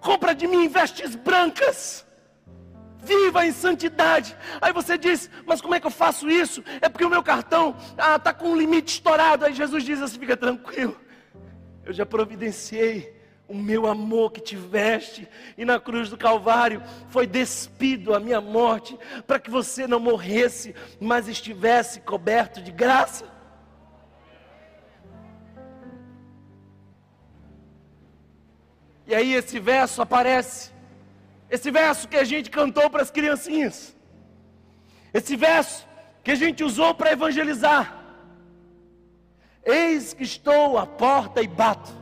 Compra 0.00 0.34
de 0.34 0.48
mim 0.48 0.66
vestes 0.66 1.14
brancas, 1.14 2.04
Viva 3.02 3.44
em 3.44 3.52
santidade. 3.52 4.36
Aí 4.60 4.72
você 4.72 4.96
diz, 4.96 5.28
mas 5.44 5.60
como 5.60 5.74
é 5.74 5.80
que 5.80 5.86
eu 5.86 5.90
faço 5.90 6.30
isso? 6.30 6.62
É 6.80 6.88
porque 6.88 7.04
o 7.04 7.10
meu 7.10 7.22
cartão 7.22 7.76
está 7.90 8.14
ah, 8.14 8.18
tá 8.18 8.32
com 8.32 8.50
um 8.50 8.56
limite 8.56 8.94
estourado. 8.94 9.44
Aí 9.44 9.52
Jesus 9.52 9.84
diz 9.84 10.00
assim: 10.00 10.20
fica 10.20 10.36
tranquilo. 10.36 10.96
Eu 11.84 11.92
já 11.92 12.06
providenciei 12.06 13.20
o 13.48 13.54
meu 13.54 13.86
amor 13.86 14.32
que 14.32 14.40
te 14.40 14.56
veste, 14.56 15.28
e 15.58 15.64
na 15.64 15.78
cruz 15.78 16.08
do 16.08 16.16
Calvário 16.16 16.82
foi 17.08 17.26
despido 17.26 18.14
a 18.14 18.20
minha 18.20 18.40
morte, 18.40 18.98
para 19.26 19.38
que 19.38 19.50
você 19.50 19.86
não 19.86 20.00
morresse, 20.00 20.74
mas 20.98 21.28
estivesse 21.28 22.00
coberto 22.00 22.62
de 22.62 22.72
graça. 22.72 23.26
E 29.06 29.14
aí 29.14 29.34
esse 29.34 29.60
verso 29.60 30.00
aparece, 30.00 30.71
esse 31.52 31.70
verso 31.70 32.08
que 32.08 32.16
a 32.16 32.24
gente 32.24 32.50
cantou 32.50 32.88
para 32.88 33.02
as 33.02 33.10
criancinhas, 33.10 33.94
esse 35.12 35.36
verso 35.36 35.86
que 36.24 36.30
a 36.30 36.34
gente 36.34 36.64
usou 36.64 36.94
para 36.94 37.12
evangelizar. 37.12 38.02
Eis 39.62 40.14
que 40.14 40.22
estou 40.22 40.78
à 40.78 40.86
porta 40.86 41.42
e 41.42 41.46
bato. 41.46 41.92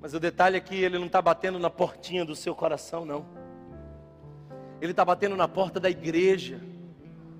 Mas 0.00 0.14
o 0.14 0.18
detalhe 0.18 0.56
é 0.56 0.60
que 0.60 0.74
ele 0.74 0.98
não 0.98 1.06
está 1.06 1.22
batendo 1.22 1.60
na 1.60 1.70
portinha 1.70 2.24
do 2.24 2.34
seu 2.34 2.52
coração, 2.52 3.04
não. 3.04 3.24
Ele 4.80 4.90
está 4.90 5.04
batendo 5.04 5.36
na 5.36 5.46
porta 5.46 5.78
da 5.78 5.88
igreja 5.88 6.60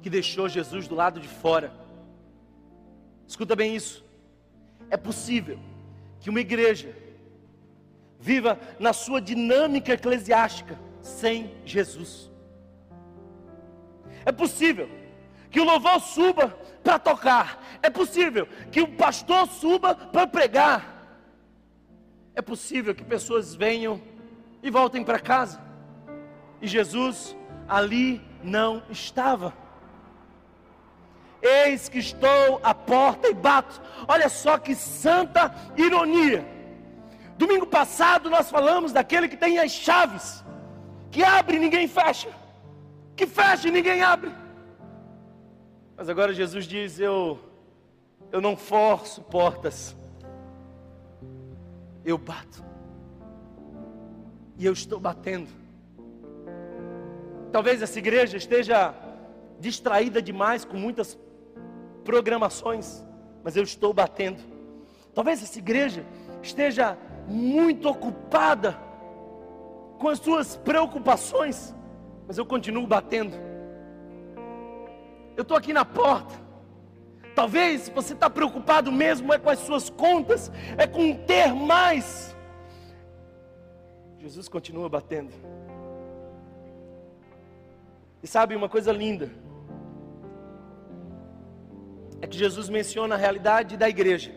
que 0.00 0.08
deixou 0.08 0.48
Jesus 0.48 0.86
do 0.86 0.94
lado 0.94 1.18
de 1.18 1.26
fora. 1.26 1.72
Escuta 3.26 3.56
bem 3.56 3.74
isso. 3.74 4.04
É 4.88 4.96
possível 4.96 5.58
que 6.20 6.30
uma 6.30 6.40
igreja 6.40 7.09
viva 8.20 8.58
na 8.78 8.92
sua 8.92 9.20
dinâmica 9.20 9.92
eclesiástica 9.94 10.78
sem 11.00 11.54
Jesus. 11.64 12.30
É 14.24 14.30
possível 14.30 14.88
que 15.50 15.60
o 15.60 15.64
louvor 15.64 16.00
suba 16.00 16.48
para 16.84 16.98
tocar. 16.98 17.62
É 17.82 17.90
possível 17.90 18.46
que 18.70 18.80
o 18.80 18.88
pastor 18.88 19.48
suba 19.48 19.94
para 19.94 20.26
pregar. 20.26 21.00
É 22.34 22.42
possível 22.42 22.94
que 22.94 23.02
pessoas 23.02 23.54
venham 23.54 24.00
e 24.62 24.70
voltem 24.70 25.02
para 25.02 25.18
casa, 25.18 25.60
e 26.60 26.66
Jesus 26.66 27.36
ali 27.66 28.20
não 28.42 28.82
estava. 28.90 29.54
Eis 31.42 31.88
que 31.88 31.98
estou 31.98 32.60
à 32.62 32.74
porta 32.74 33.28
e 33.28 33.34
bato. 33.34 33.80
Olha 34.06 34.28
só 34.28 34.58
que 34.58 34.74
santa 34.74 35.54
ironia. 35.76 36.59
Domingo 37.40 37.66
passado 37.66 38.28
nós 38.28 38.50
falamos 38.50 38.92
daquele 38.92 39.26
que 39.26 39.36
tem 39.44 39.58
as 39.58 39.72
chaves, 39.72 40.44
que 41.10 41.22
abre 41.24 41.56
e 41.56 41.58
ninguém 41.58 41.88
fecha, 41.88 42.28
que 43.16 43.26
fecha 43.26 43.66
e 43.66 43.70
ninguém 43.70 44.02
abre. 44.02 44.30
Mas 45.96 46.10
agora 46.10 46.34
Jesus 46.34 46.66
diz: 46.66 47.00
Eu, 47.00 47.38
eu 48.30 48.42
não 48.42 48.58
forço 48.58 49.22
portas, 49.22 49.96
eu 52.04 52.18
bato. 52.18 52.62
E 54.58 54.66
eu 54.66 54.74
estou 54.74 55.00
batendo. 55.00 55.48
Talvez 57.50 57.80
essa 57.80 57.98
igreja 57.98 58.36
esteja 58.36 58.94
distraída 59.58 60.20
demais 60.20 60.62
com 60.62 60.76
muitas 60.76 61.18
programações, 62.04 63.02
mas 63.42 63.56
eu 63.56 63.62
estou 63.62 63.94
batendo. 63.94 64.42
Talvez 65.14 65.42
essa 65.42 65.58
igreja 65.58 66.04
esteja 66.42 66.98
muito 67.30 67.88
ocupada 67.88 68.76
com 69.98 70.08
as 70.08 70.18
suas 70.18 70.56
preocupações, 70.56 71.74
mas 72.26 72.36
eu 72.36 72.44
continuo 72.44 72.86
batendo. 72.86 73.36
Eu 75.36 75.42
estou 75.42 75.56
aqui 75.56 75.72
na 75.72 75.84
porta. 75.84 76.34
Talvez 77.34 77.88
você 77.88 78.12
está 78.12 78.28
preocupado 78.28 78.90
mesmo 78.90 79.32
é 79.32 79.38
com 79.38 79.48
as 79.48 79.60
suas 79.60 79.88
contas, 79.88 80.50
é 80.76 80.86
com 80.86 81.14
ter 81.14 81.54
mais. 81.54 82.36
Jesus 84.18 84.48
continua 84.48 84.88
batendo. 84.88 85.32
E 88.22 88.26
sabe 88.26 88.56
uma 88.56 88.68
coisa 88.68 88.92
linda? 88.92 89.30
É 92.20 92.26
que 92.26 92.36
Jesus 92.36 92.68
menciona 92.68 93.14
a 93.14 93.18
realidade 93.18 93.76
da 93.76 93.88
igreja. 93.88 94.30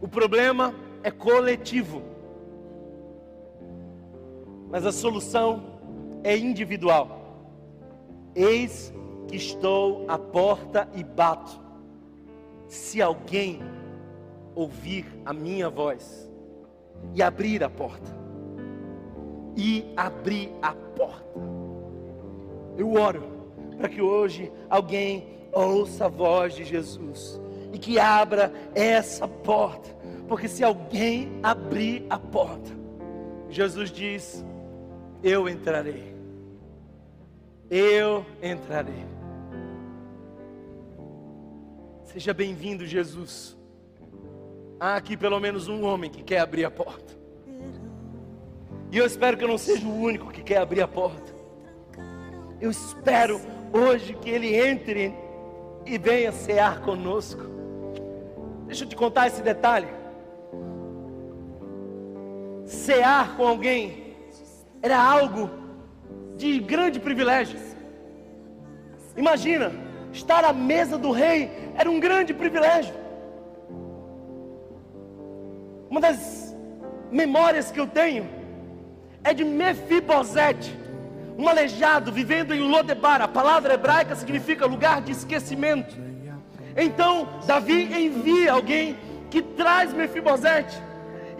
O 0.00 0.06
problema 0.06 0.72
é 1.02 1.10
coletivo, 1.10 2.02
mas 4.70 4.86
a 4.86 4.92
solução 4.92 5.62
é 6.22 6.36
individual. 6.36 7.20
Eis 8.34 8.92
que 9.26 9.36
estou 9.36 10.04
à 10.08 10.18
porta 10.18 10.88
e 10.94 11.02
bato. 11.02 11.60
Se 12.68 13.02
alguém 13.02 13.60
ouvir 14.54 15.06
a 15.24 15.32
minha 15.32 15.68
voz 15.68 16.30
e 17.14 17.22
abrir 17.22 17.64
a 17.64 17.70
porta, 17.70 18.18
e 19.56 19.92
abrir 19.96 20.52
a 20.62 20.72
porta, 20.72 21.40
eu 22.76 22.92
oro 22.92 23.22
para 23.76 23.88
que 23.88 24.00
hoje 24.00 24.52
alguém 24.68 25.40
ouça 25.52 26.06
a 26.06 26.08
voz 26.08 26.54
de 26.54 26.64
Jesus 26.64 27.40
e 27.72 27.78
que 27.78 27.98
abra 27.98 28.52
essa 28.74 29.26
porta, 29.26 29.88
porque 30.30 30.46
se 30.46 30.62
alguém 30.62 31.28
abrir 31.42 32.06
a 32.08 32.16
porta, 32.16 32.70
Jesus 33.48 33.90
diz: 33.90 34.44
Eu 35.24 35.48
entrarei. 35.48 36.14
Eu 37.68 38.24
entrarei. 38.40 39.04
Seja 42.04 42.32
bem-vindo, 42.32 42.86
Jesus. 42.86 43.58
Há 44.78 44.94
aqui 44.94 45.16
pelo 45.16 45.40
menos 45.40 45.66
um 45.66 45.84
homem 45.84 46.08
que 46.08 46.22
quer 46.22 46.38
abrir 46.38 46.64
a 46.64 46.70
porta. 46.70 47.12
E 48.92 48.98
eu 48.98 49.04
espero 49.04 49.36
que 49.36 49.42
eu 49.42 49.48
não 49.48 49.58
seja 49.58 49.84
o 49.84 50.00
único 50.00 50.30
que 50.30 50.44
quer 50.44 50.58
abrir 50.58 50.82
a 50.82 50.88
porta. 50.88 51.34
Eu 52.60 52.70
espero 52.70 53.40
hoje 53.72 54.14
que 54.14 54.30
ele 54.30 54.54
entre 54.54 55.12
e 55.84 55.98
venha 55.98 56.30
cear 56.30 56.82
conosco. 56.82 57.42
Deixa 58.68 58.84
eu 58.84 58.88
te 58.88 58.94
contar 58.94 59.26
esse 59.26 59.42
detalhe. 59.42 59.98
Cear 62.70 63.34
com 63.36 63.44
alguém 63.44 64.14
era 64.80 64.96
algo 64.96 65.50
de 66.36 66.60
grande 66.60 67.00
privilégio. 67.00 67.58
Imagina, 69.16 69.72
estar 70.12 70.44
à 70.44 70.52
mesa 70.52 70.96
do 70.96 71.10
rei 71.10 71.50
era 71.74 71.90
um 71.90 71.98
grande 71.98 72.32
privilégio. 72.32 72.94
Uma 75.90 76.00
das 76.00 76.56
memórias 77.10 77.72
que 77.72 77.80
eu 77.80 77.88
tenho 77.88 78.30
é 79.24 79.34
de 79.34 79.44
Mefibosete, 79.44 80.72
um 81.36 81.48
aleijado 81.48 82.12
vivendo 82.12 82.54
em 82.54 82.60
Lodebar. 82.60 83.20
A 83.20 83.26
palavra 83.26 83.74
hebraica 83.74 84.14
significa 84.14 84.64
lugar 84.64 85.02
de 85.02 85.10
esquecimento. 85.10 85.96
Então 86.76 87.28
Davi 87.48 87.92
envia 88.00 88.52
alguém 88.52 88.96
que 89.28 89.42
traz 89.42 89.92
Mefibosete. 89.92 90.89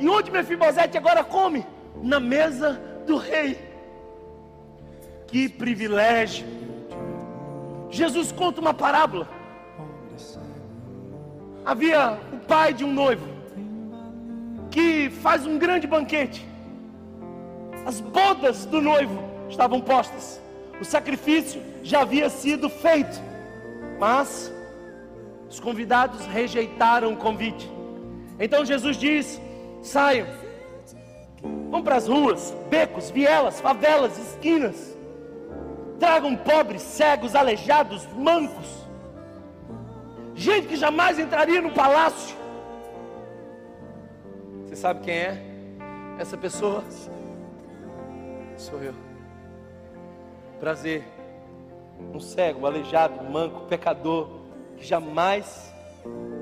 E 0.00 0.08
onde 0.08 0.30
Mefibosete 0.30 0.98
agora 0.98 1.22
come? 1.22 1.64
Na 2.02 2.18
mesa 2.18 2.80
do 3.06 3.16
rei. 3.16 3.58
Que 5.26 5.48
privilégio! 5.48 6.46
Jesus 7.90 8.32
conta 8.32 8.60
uma 8.60 8.74
parábola 8.74 9.40
havia 11.64 12.18
o 12.32 12.38
pai 12.38 12.72
de 12.72 12.84
um 12.84 12.92
noivo 12.92 13.26
que 14.70 15.10
faz 15.22 15.46
um 15.46 15.58
grande 15.58 15.86
banquete. 15.86 16.46
As 17.86 18.00
bodas 18.00 18.64
do 18.66 18.80
noivo 18.80 19.22
estavam 19.48 19.80
postas. 19.80 20.40
O 20.80 20.84
sacrifício 20.84 21.60
já 21.82 22.02
havia 22.02 22.28
sido 22.30 22.68
feito. 22.68 23.20
Mas 23.98 24.52
os 25.48 25.58
convidados 25.58 26.24
rejeitaram 26.26 27.12
o 27.12 27.16
convite. 27.16 27.70
Então 28.38 28.64
Jesus 28.64 28.96
diz: 28.96 29.40
saiam, 29.82 30.26
vão 31.70 31.82
para 31.82 31.96
as 31.96 32.08
ruas, 32.08 32.54
becos, 32.68 33.10
vielas, 33.10 33.60
favelas, 33.60 34.18
esquinas. 34.18 34.96
Tragam 35.98 36.34
pobres, 36.34 36.80
cegos, 36.80 37.34
aleijados, 37.34 38.06
mancos 38.16 38.80
gente 40.40 40.68
que 40.68 40.76
jamais 40.76 41.18
entraria 41.18 41.60
no 41.60 41.70
palácio. 41.70 42.34
Você 44.64 44.74
sabe 44.74 45.00
quem 45.00 45.14
é 45.14 45.38
essa 46.18 46.34
pessoa? 46.34 46.82
Sou 48.56 48.82
eu. 48.82 48.94
Prazer. 50.58 51.04
Um 52.14 52.18
cego, 52.18 52.60
um 52.60 52.66
aleijado, 52.66 53.20
um 53.20 53.30
manco, 53.30 53.66
pecador, 53.66 54.30
que 54.78 54.86
jamais 54.86 55.74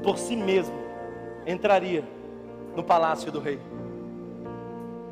por 0.04 0.16
si 0.16 0.36
mesmo 0.36 0.76
entraria 1.44 2.04
no 2.78 2.84
palácio 2.84 3.32
do 3.32 3.40
rei. 3.40 3.58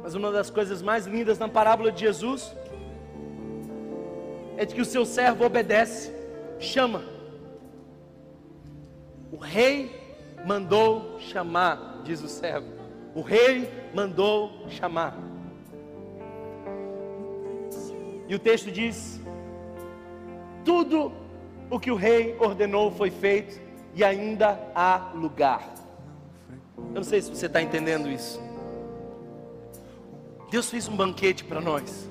Mas 0.01 0.15
uma 0.15 0.31
das 0.31 0.49
coisas 0.49 0.81
mais 0.81 1.05
lindas 1.05 1.37
na 1.37 1.49
parábola 1.49 1.91
de 1.91 1.99
Jesus 1.99 2.55
é 4.57 4.65
de 4.65 4.73
que 4.73 4.81
o 4.81 4.85
seu 4.85 5.05
servo 5.05 5.45
obedece, 5.45 6.15
chama. 6.61 7.03
O 9.33 9.37
rei 9.37 9.91
mandou 10.47 11.19
chamar, 11.19 12.03
diz 12.05 12.23
o 12.23 12.29
servo. 12.29 12.69
O 13.17 13.21
rei 13.21 13.69
mandou 13.93 14.69
chamar. 14.69 15.19
E 18.29 18.35
o 18.37 18.39
texto 18.39 18.71
diz: 18.71 19.21
tudo 20.65 21.13
o 21.69 21.81
que 21.81 21.91
o 21.91 21.97
rei 21.97 22.37
ordenou 22.39 22.93
foi 22.93 23.11
feito 23.11 23.61
e 23.93 24.05
ainda 24.05 24.57
há 24.73 25.11
lugar. 25.17 25.86
Eu 26.79 26.95
não 26.95 27.05
sei 27.05 27.21
se 27.23 27.31
você 27.31 27.47
está 27.47 27.61
entendendo 27.63 28.09
isso. 28.09 28.41
Deus 30.51 30.71
fez 30.71 30.89
um 30.89 30.97
banquete 30.97 31.45
para 31.45 31.61
nós. 31.61 32.09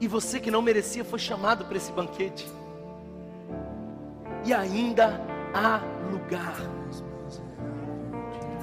E 0.00 0.08
você 0.08 0.40
que 0.40 0.50
não 0.50 0.60
merecia 0.60 1.04
foi 1.04 1.18
chamado 1.18 1.64
para 1.64 1.76
esse 1.76 1.92
banquete. 1.92 2.50
E 4.44 4.52
ainda 4.52 5.20
há 5.54 5.80
lugar. 6.10 6.56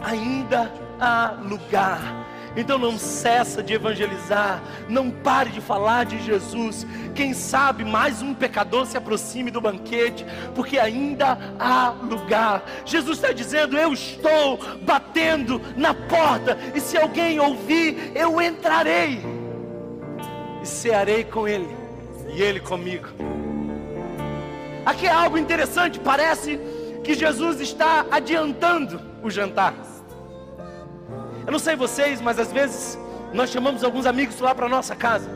Ainda 0.02 0.72
há 1.00 1.32
lugar. 1.42 2.29
Então 2.56 2.78
não 2.78 2.98
cessa 2.98 3.62
de 3.62 3.74
evangelizar, 3.74 4.62
não 4.88 5.12
pare 5.12 5.50
de 5.50 5.62
falar 5.62 6.06
de 6.06 6.22
Jesus. 6.24 6.86
Quem 7.14 7.34
sabe 7.34 7.84
mais 7.84 8.22
um 8.22 8.34
pecador 8.34 8.86
se 8.86 8.98
aproxime 8.98 9.52
do 9.52 9.62
banquete, 9.62 10.26
porque 10.56 10.80
ainda 10.80 11.38
há 11.60 11.90
lugar. 11.90 12.64
Jesus 12.86 13.18
está 13.18 13.32
dizendo: 13.32 13.78
Eu 13.78 13.94
estou 13.94 14.60
batendo 14.82 15.62
na 15.76 15.94
porta, 15.94 16.58
e 16.74 16.82
se 16.82 16.98
alguém 16.98 17.40
ouvir, 17.40 18.12
eu 18.16 18.42
entrarei 18.42 19.22
e 20.62 20.66
cearei 20.66 21.24
com 21.24 21.48
ele, 21.48 21.70
e 22.34 22.42
ele 22.42 22.60
comigo. 22.60 23.08
Aqui 24.86 25.06
é 25.06 25.12
algo 25.12 25.38
interessante, 25.38 26.00
parece 26.00 26.60
que 27.04 27.14
Jesus 27.14 27.62
está 27.62 28.06
adiantando 28.10 29.00
o 29.22 29.30
jantar. 29.30 29.74
Eu 31.50 31.52
não 31.52 31.58
sei 31.58 31.76
vocês, 31.76 32.22
mas 32.22 32.38
às 32.38 32.52
vezes 32.52 32.96
nós 33.34 33.50
chamamos 33.50 33.84
alguns 33.84 34.06
amigos 34.06 34.40
lá 34.40 34.54
para 34.54 34.70
nossa 34.70 34.96
casa. 34.96 35.28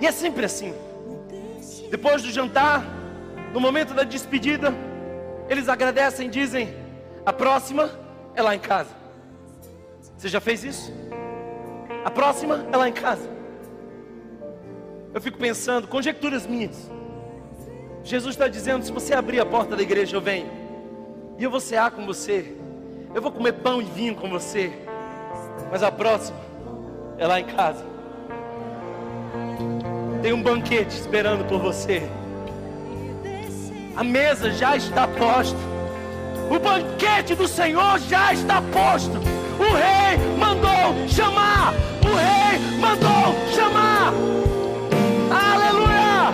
E 0.00 0.06
é 0.06 0.10
sempre 0.10 0.46
assim. 0.46 0.72
Depois 1.90 2.22
do 2.22 2.30
jantar, 2.30 2.82
no 3.52 3.60
momento 3.60 3.92
da 3.92 4.02
despedida, 4.02 4.72
eles 5.46 5.68
agradecem 5.68 6.28
e 6.28 6.30
dizem: 6.30 6.74
a 7.26 7.34
próxima 7.34 7.90
é 8.34 8.40
lá 8.40 8.54
em 8.54 8.58
casa. 8.58 8.88
Você 10.16 10.26
já 10.26 10.40
fez 10.40 10.64
isso? 10.64 10.90
A 12.02 12.10
próxima 12.10 12.66
é 12.72 12.74
lá 12.74 12.88
em 12.88 12.94
casa. 12.94 13.28
Eu 15.12 15.20
fico 15.20 15.36
pensando, 15.36 15.86
conjecturas 15.86 16.46
minhas. 16.46 16.90
Jesus 18.02 18.36
está 18.36 18.48
dizendo: 18.48 18.82
se 18.82 18.90
você 18.90 19.12
abrir 19.12 19.38
a 19.38 19.44
porta 19.44 19.76
da 19.76 19.82
igreja, 19.82 20.16
eu 20.16 20.22
venho. 20.22 20.50
E 21.38 21.44
eu 21.44 21.50
vou 21.50 21.60
cear 21.60 21.90
com 21.90 22.06
você. 22.06 22.56
Eu 23.14 23.20
vou 23.20 23.30
comer 23.30 23.52
pão 23.52 23.82
e 23.82 23.84
vinho 23.84 24.14
com 24.14 24.30
você. 24.30 24.83
Mas 25.70 25.82
a 25.82 25.90
próxima 25.90 26.38
é 27.18 27.26
lá 27.26 27.40
em 27.40 27.44
casa. 27.44 27.84
Tem 30.22 30.32
um 30.32 30.42
banquete 30.42 30.94
esperando 30.94 31.44
por 31.46 31.60
você. 31.60 32.02
A 33.96 34.02
mesa 34.02 34.50
já 34.52 34.76
está 34.76 35.06
posta. 35.06 35.58
O 36.50 36.58
banquete 36.58 37.34
do 37.34 37.46
Senhor 37.46 37.98
já 38.00 38.32
está 38.32 38.60
posto. 38.60 39.18
O 39.58 39.74
rei 39.74 40.18
mandou 40.38 41.08
chamar. 41.08 41.72
O 42.02 42.14
rei 42.16 42.58
mandou 42.80 43.34
chamar. 43.54 44.12
Aleluia! 45.30 46.32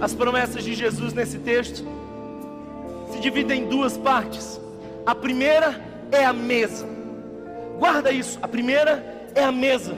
As 0.00 0.14
promessas 0.14 0.62
de 0.62 0.74
Jesus 0.74 1.12
nesse 1.12 1.38
texto 1.38 1.99
divide 3.20 3.54
em 3.54 3.66
duas 3.66 3.96
partes. 3.96 4.60
A 5.06 5.14
primeira 5.14 5.80
é 6.10 6.24
a 6.24 6.32
mesa. 6.32 6.86
Guarda 7.78 8.10
isso. 8.10 8.38
A 8.42 8.48
primeira 8.48 9.28
é 9.34 9.42
a 9.42 9.52
mesa. 9.52 9.94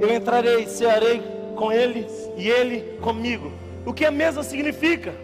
Eu 0.00 0.12
entrarei, 0.14 0.66
cearei 0.66 1.22
com 1.56 1.72
ele 1.72 2.06
e 2.36 2.48
ele 2.48 2.98
comigo. 3.00 3.52
O 3.84 3.92
que 3.92 4.04
a 4.04 4.10
mesa 4.10 4.42
significa? 4.42 5.14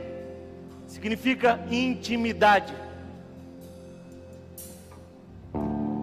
Significa 0.86 1.60
intimidade. 1.70 2.74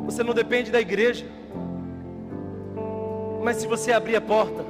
Você 0.05 0.23
não 0.23 0.33
depende 0.33 0.71
da 0.71 0.79
igreja. 0.79 1.25
Mas 3.43 3.57
se 3.57 3.67
você 3.67 3.91
abrir 3.91 4.15
a 4.15 4.21
porta, 4.21 4.65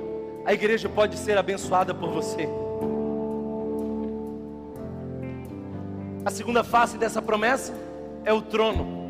a 0.45 0.53
igreja 0.53 0.89
pode 0.89 1.17
ser 1.17 1.37
abençoada 1.37 1.93
por 1.93 2.09
você. 2.09 2.47
A 6.25 6.31
segunda 6.31 6.63
face 6.63 6.97
dessa 6.97 7.21
promessa 7.21 7.71
é 8.23 8.33
o 8.33 8.41
trono. 8.41 9.05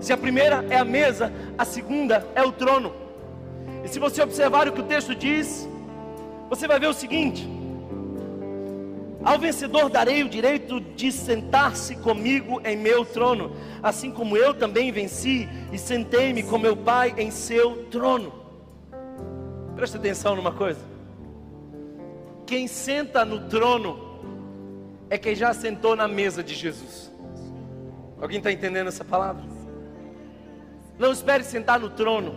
Se 0.00 0.12
a 0.12 0.16
primeira 0.16 0.64
é 0.70 0.78
a 0.78 0.84
mesa, 0.84 1.32
a 1.58 1.64
segunda 1.64 2.24
é 2.32 2.44
o 2.44 2.52
trono. 2.52 2.94
E 3.84 3.88
se 3.88 3.98
você 3.98 4.22
observar 4.22 4.68
o 4.68 4.72
que 4.72 4.80
o 4.80 4.84
texto 4.84 5.12
diz, 5.12 5.68
você 6.48 6.68
vai 6.68 6.78
ver 6.78 6.86
o 6.86 6.94
seguinte: 6.94 7.44
Ao 9.24 9.36
vencedor 9.36 9.90
darei 9.90 10.22
o 10.22 10.28
direito 10.28 10.80
de 10.80 11.10
sentar-se 11.10 11.96
comigo 11.96 12.60
em 12.64 12.76
meu 12.76 13.04
trono, 13.04 13.50
assim 13.82 14.12
como 14.12 14.36
eu 14.36 14.54
também 14.54 14.92
venci 14.92 15.48
e 15.72 15.76
sentei-me 15.76 16.44
com 16.44 16.56
meu 16.56 16.76
Pai 16.76 17.12
em 17.18 17.32
seu 17.32 17.84
trono. 17.86 18.32
Preste 19.74 19.96
atenção 19.96 20.36
numa 20.36 20.52
coisa: 20.52 20.80
quem 22.46 22.68
senta 22.68 23.24
no 23.24 23.48
trono 23.48 24.09
é 25.10 25.18
quem 25.18 25.34
já 25.34 25.52
sentou 25.52 25.96
na 25.96 26.06
mesa 26.06 26.42
de 26.42 26.54
Jesus. 26.54 27.10
Alguém 28.20 28.38
está 28.38 28.52
entendendo 28.52 28.86
essa 28.86 29.04
palavra? 29.04 29.42
Não 30.96 31.12
espere 31.12 31.42
sentar 31.42 31.80
no 31.80 31.90
trono 31.90 32.32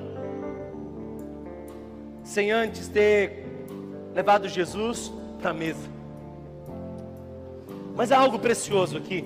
sem 2.23 2.51
antes 2.51 2.87
ter 2.87 3.45
levado 4.15 4.47
Jesus 4.47 5.13
para 5.39 5.51
a 5.51 5.53
mesa. 5.53 5.87
Mas 7.95 8.11
há 8.11 8.17
algo 8.17 8.39
precioso 8.39 8.97
aqui. 8.97 9.23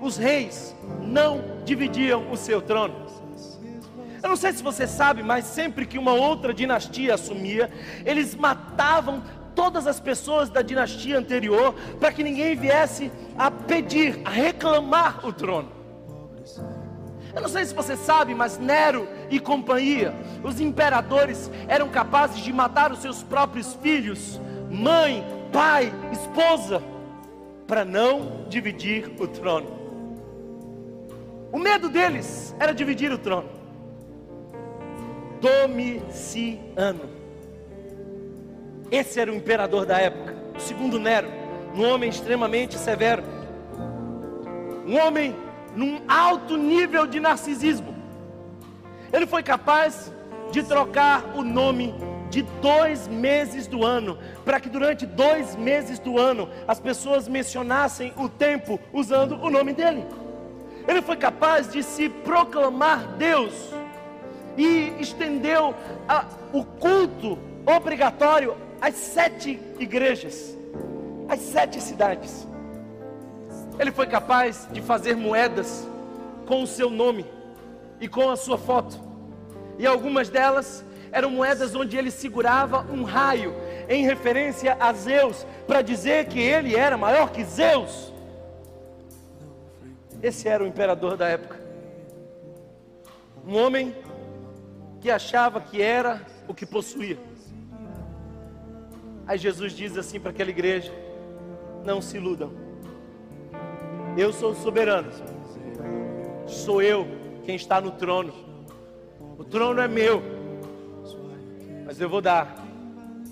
Os 0.00 0.16
reis 0.16 0.74
não 1.02 1.62
dividiam 1.64 2.30
o 2.32 2.36
seu 2.36 2.60
trono. 2.60 3.06
Eu 4.22 4.30
não 4.30 4.36
sei 4.36 4.52
se 4.52 4.62
você 4.62 4.86
sabe, 4.86 5.22
mas 5.22 5.44
sempre 5.44 5.86
que 5.86 5.98
uma 5.98 6.12
outra 6.12 6.52
dinastia 6.52 7.14
assumia, 7.14 7.70
eles 8.04 8.34
matavam 8.34 9.22
todas 9.58 9.88
as 9.88 9.98
pessoas 9.98 10.48
da 10.48 10.62
dinastia 10.62 11.18
anterior, 11.18 11.74
para 11.98 12.12
que 12.12 12.22
ninguém 12.22 12.54
viesse 12.54 13.10
a 13.36 13.50
pedir, 13.50 14.20
a 14.24 14.30
reclamar 14.30 15.26
o 15.26 15.32
trono. 15.32 15.72
Eu 17.34 17.42
não 17.42 17.48
sei 17.48 17.64
se 17.64 17.74
você 17.74 17.96
sabe, 17.96 18.36
mas 18.36 18.56
Nero 18.56 19.08
e 19.28 19.40
companhia, 19.40 20.14
os 20.44 20.60
imperadores 20.60 21.50
eram 21.66 21.88
capazes 21.88 22.38
de 22.38 22.52
matar 22.52 22.92
os 22.92 23.00
seus 23.00 23.20
próprios 23.24 23.74
filhos, 23.82 24.40
mãe, 24.70 25.26
pai, 25.52 25.92
esposa, 26.12 26.80
para 27.66 27.84
não 27.84 28.46
dividir 28.48 29.10
o 29.18 29.26
trono. 29.26 29.76
O 31.50 31.58
medo 31.58 31.88
deles 31.88 32.54
era 32.60 32.72
dividir 32.72 33.10
o 33.10 33.18
trono. 33.18 33.48
Domiciano 35.40 37.18
esse 38.90 39.20
era 39.20 39.30
o 39.30 39.34
imperador 39.34 39.84
da 39.84 39.98
época, 39.98 40.34
o 40.56 40.60
segundo 40.60 40.98
Nero, 40.98 41.28
um 41.74 41.84
homem 41.84 42.08
extremamente 42.08 42.78
severo, 42.78 43.22
um 44.86 44.96
homem 44.98 45.36
num 45.76 46.00
alto 46.08 46.56
nível 46.56 47.06
de 47.06 47.20
narcisismo. 47.20 47.94
Ele 49.12 49.26
foi 49.26 49.42
capaz 49.42 50.12
de 50.50 50.62
trocar 50.62 51.24
o 51.36 51.42
nome 51.42 51.94
de 52.30 52.42
dois 52.60 53.06
meses 53.08 53.66
do 53.66 53.84
ano, 53.84 54.18
para 54.44 54.60
que 54.60 54.68
durante 54.68 55.06
dois 55.06 55.56
meses 55.56 55.98
do 55.98 56.18
ano 56.18 56.48
as 56.66 56.80
pessoas 56.80 57.28
mencionassem 57.28 58.12
o 58.16 58.28
tempo 58.28 58.78
usando 58.92 59.38
o 59.42 59.50
nome 59.50 59.72
dele. 59.72 60.04
Ele 60.86 61.02
foi 61.02 61.16
capaz 61.16 61.70
de 61.70 61.82
se 61.82 62.08
proclamar 62.08 63.16
Deus 63.18 63.52
e 64.56 64.94
estendeu 64.98 65.74
a, 66.08 66.24
o 66.52 66.64
culto 66.64 67.38
obrigatório 67.66 68.56
as 68.80 68.94
sete 68.94 69.60
igrejas, 69.78 70.56
as 71.28 71.40
sete 71.40 71.80
cidades. 71.80 72.46
Ele 73.78 73.92
foi 73.92 74.06
capaz 74.06 74.68
de 74.72 74.80
fazer 74.80 75.14
moedas 75.14 75.86
com 76.46 76.62
o 76.62 76.66
seu 76.66 76.90
nome 76.90 77.24
e 78.00 78.08
com 78.08 78.30
a 78.30 78.36
sua 78.36 78.58
foto. 78.58 78.98
E 79.78 79.86
algumas 79.86 80.28
delas 80.28 80.84
eram 81.12 81.30
moedas 81.30 81.74
onde 81.74 81.96
ele 81.96 82.10
segurava 82.10 82.86
um 82.90 83.04
raio, 83.04 83.54
em 83.88 84.04
referência 84.04 84.76
a 84.78 84.92
Zeus, 84.92 85.46
para 85.66 85.80
dizer 85.80 86.26
que 86.26 86.40
ele 86.40 86.76
era 86.76 86.96
maior 86.96 87.30
que 87.30 87.44
Zeus. 87.44 88.12
Esse 90.22 90.48
era 90.48 90.62
o 90.64 90.66
imperador 90.66 91.16
da 91.16 91.28
época. 91.28 91.58
Um 93.46 93.56
homem 93.56 93.94
que 95.00 95.10
achava 95.10 95.60
que 95.60 95.80
era 95.80 96.20
o 96.46 96.52
que 96.52 96.66
possuía. 96.66 97.27
Aí 99.28 99.36
Jesus 99.36 99.74
diz 99.74 99.98
assim 99.98 100.18
para 100.18 100.30
aquela 100.30 100.48
igreja: 100.48 100.90
Não 101.84 102.00
se 102.00 102.16
iludam. 102.16 102.50
Eu 104.16 104.32
sou 104.32 104.54
soberano. 104.54 105.12
Sou 106.46 106.80
eu 106.80 107.06
quem 107.44 107.54
está 107.54 107.78
no 107.78 107.90
trono. 107.90 108.32
O 109.36 109.44
trono 109.44 109.82
é 109.82 109.86
meu. 109.86 110.22
Mas 111.84 112.00
eu 112.00 112.08
vou 112.08 112.22
dar 112.22 112.56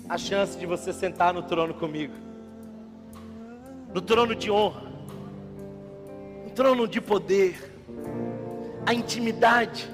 a 0.07 0.17
chance 0.19 0.57
de 0.57 0.67
você 0.67 0.93
sentar 0.93 1.33
no 1.33 1.41
trono 1.41 1.73
comigo. 1.73 2.13
No 3.91 3.99
trono 3.99 4.35
de 4.35 4.51
honra. 4.51 4.83
No 6.43 6.51
trono 6.51 6.87
de 6.87 7.01
poder. 7.01 7.73
A 8.85 8.93
intimidade 8.93 9.89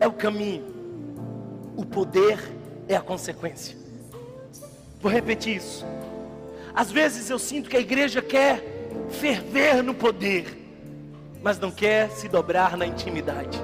é 0.00 0.08
o 0.08 0.12
caminho. 0.12 0.64
O 1.76 1.84
poder 1.84 2.38
é 2.88 2.96
a 2.96 3.00
consequência. 3.00 3.77
Vou 5.00 5.10
repetir 5.10 5.56
isso. 5.56 5.84
Às 6.74 6.90
vezes 6.90 7.30
eu 7.30 7.38
sinto 7.38 7.68
que 7.68 7.76
a 7.76 7.80
igreja 7.80 8.20
quer 8.22 8.62
ferver 9.10 9.82
no 9.82 9.94
poder, 9.94 10.46
mas 11.42 11.58
não 11.58 11.70
quer 11.70 12.10
se 12.10 12.28
dobrar 12.28 12.76
na 12.76 12.86
intimidade. 12.86 13.60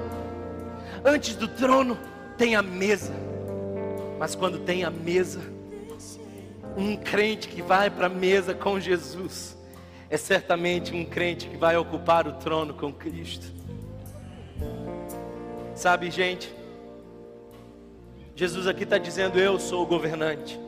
Antes 1.03 1.35
do 1.35 1.47
trono 1.47 1.97
tem 2.37 2.55
a 2.55 2.61
mesa, 2.61 3.13
mas 4.17 4.35
quando 4.35 4.59
tem 4.59 4.83
a 4.83 4.89
mesa, 4.89 5.41
um 6.75 6.97
crente 6.97 7.47
que 7.47 7.61
vai 7.61 7.89
para 7.89 8.07
a 8.07 8.09
mesa 8.09 8.53
com 8.53 8.79
Jesus 8.79 9.55
é 10.09 10.17
certamente 10.17 10.93
um 10.93 11.03
crente 11.03 11.47
que 11.47 11.57
vai 11.57 11.75
ocupar 11.77 12.27
o 12.27 12.33
trono 12.33 12.73
com 12.73 12.91
Cristo. 12.93 13.47
Sabe, 15.73 16.09
gente, 16.09 16.53
Jesus 18.35 18.67
aqui 18.67 18.83
está 18.83 18.97
dizendo: 18.97 19.39
Eu 19.39 19.59
sou 19.59 19.83
o 19.83 19.85
governante, 19.85 20.59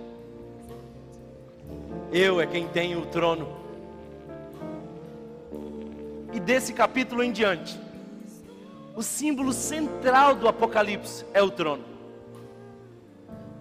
eu 2.11 2.39
é 2.39 2.47
quem 2.47 2.67
tem 2.67 2.95
o 2.95 3.05
trono. 3.05 3.47
E 6.33 6.39
desse 6.39 6.73
capítulo 6.73 7.23
em 7.23 7.31
diante, 7.31 7.79
o 8.95 9.03
símbolo 9.03 9.53
central 9.53 10.35
do 10.35 10.47
Apocalipse 10.47 11.25
é 11.33 11.41
o 11.41 11.51
trono. 11.51 11.83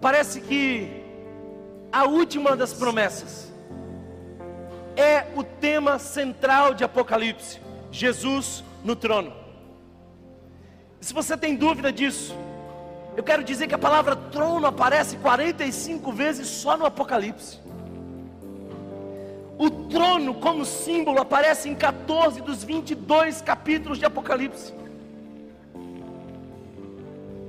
Parece 0.01 0.41
que 0.41 1.03
a 1.91 2.05
última 2.05 2.55
das 2.55 2.73
promessas 2.73 3.51
é 4.95 5.27
o 5.35 5.43
tema 5.43 5.99
central 5.99 6.73
de 6.73 6.83
Apocalipse: 6.83 7.59
Jesus 7.91 8.63
no 8.83 8.95
trono. 8.95 9.33
Se 10.99 11.13
você 11.13 11.37
tem 11.37 11.55
dúvida 11.55 11.91
disso, 11.91 12.35
eu 13.15 13.23
quero 13.23 13.43
dizer 13.43 13.67
que 13.67 13.75
a 13.75 13.79
palavra 13.79 14.15
trono 14.15 14.65
aparece 14.65 15.17
45 15.17 16.11
vezes 16.11 16.47
só 16.47 16.77
no 16.77 16.85
Apocalipse. 16.85 17.59
O 19.57 19.69
trono, 19.69 20.35
como 20.35 20.63
símbolo, 20.63 21.19
aparece 21.19 21.67
em 21.67 21.73
14 21.73 22.41
dos 22.41 22.63
22 22.63 23.41
capítulos 23.41 23.97
de 23.97 24.05
Apocalipse. 24.05 24.71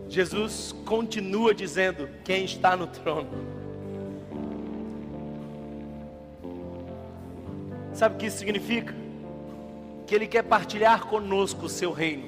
Jesus 0.09 0.75
continua 0.87 1.55
dizendo: 1.55 2.09
Quem 2.25 2.45
está 2.45 2.75
no 2.75 2.87
trono? 2.87 3.29
Sabe 7.93 8.15
o 8.15 8.19
que 8.19 8.27
isso 8.27 8.39
significa? 8.39 8.95
Que 10.07 10.15
Ele 10.15 10.27
quer 10.27 10.45
partilhar 10.45 11.07
conosco 11.07 11.67
o 11.67 11.69
seu 11.69 11.93
reino. 11.93 12.27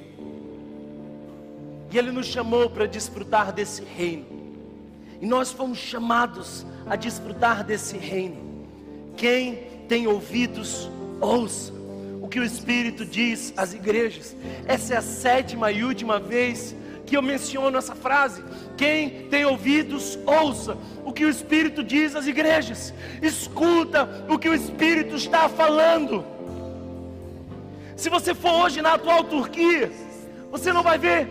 E 1.90 1.96
Ele 1.96 2.12
nos 2.12 2.26
chamou 2.26 2.68
para 2.68 2.86
desfrutar 2.86 3.50
desse 3.50 3.82
reino. 3.82 4.26
E 5.20 5.26
nós 5.26 5.50
fomos 5.50 5.78
chamados 5.78 6.66
a 6.86 6.96
desfrutar 6.96 7.64
desse 7.64 7.96
reino. 7.96 8.36
Quem 9.16 9.69
tem 9.90 10.06
ouvidos, 10.06 10.88
ouça 11.20 11.72
o 12.22 12.28
que 12.28 12.38
o 12.38 12.44
Espírito 12.44 13.04
diz 13.04 13.52
às 13.56 13.74
igrejas. 13.74 14.36
Essa 14.64 14.94
é 14.94 14.96
a 14.98 15.02
sétima 15.02 15.72
e 15.72 15.82
última 15.82 16.20
vez 16.20 16.76
que 17.04 17.16
eu 17.16 17.20
menciono 17.20 17.76
essa 17.76 17.96
frase. 17.96 18.40
Quem 18.76 19.26
tem 19.28 19.44
ouvidos, 19.44 20.16
ouça 20.24 20.78
o 21.04 21.12
que 21.12 21.24
o 21.24 21.28
Espírito 21.28 21.82
diz 21.82 22.14
às 22.14 22.28
igrejas. 22.28 22.94
Escuta 23.20 24.24
o 24.28 24.38
que 24.38 24.48
o 24.48 24.54
Espírito 24.54 25.16
está 25.16 25.48
falando. 25.48 26.24
Se 27.96 28.08
você 28.08 28.32
for 28.32 28.52
hoje 28.62 28.80
na 28.80 28.94
atual 28.94 29.24
Turquia, 29.24 29.90
você 30.52 30.72
não 30.72 30.84
vai 30.84 30.98
ver 30.98 31.28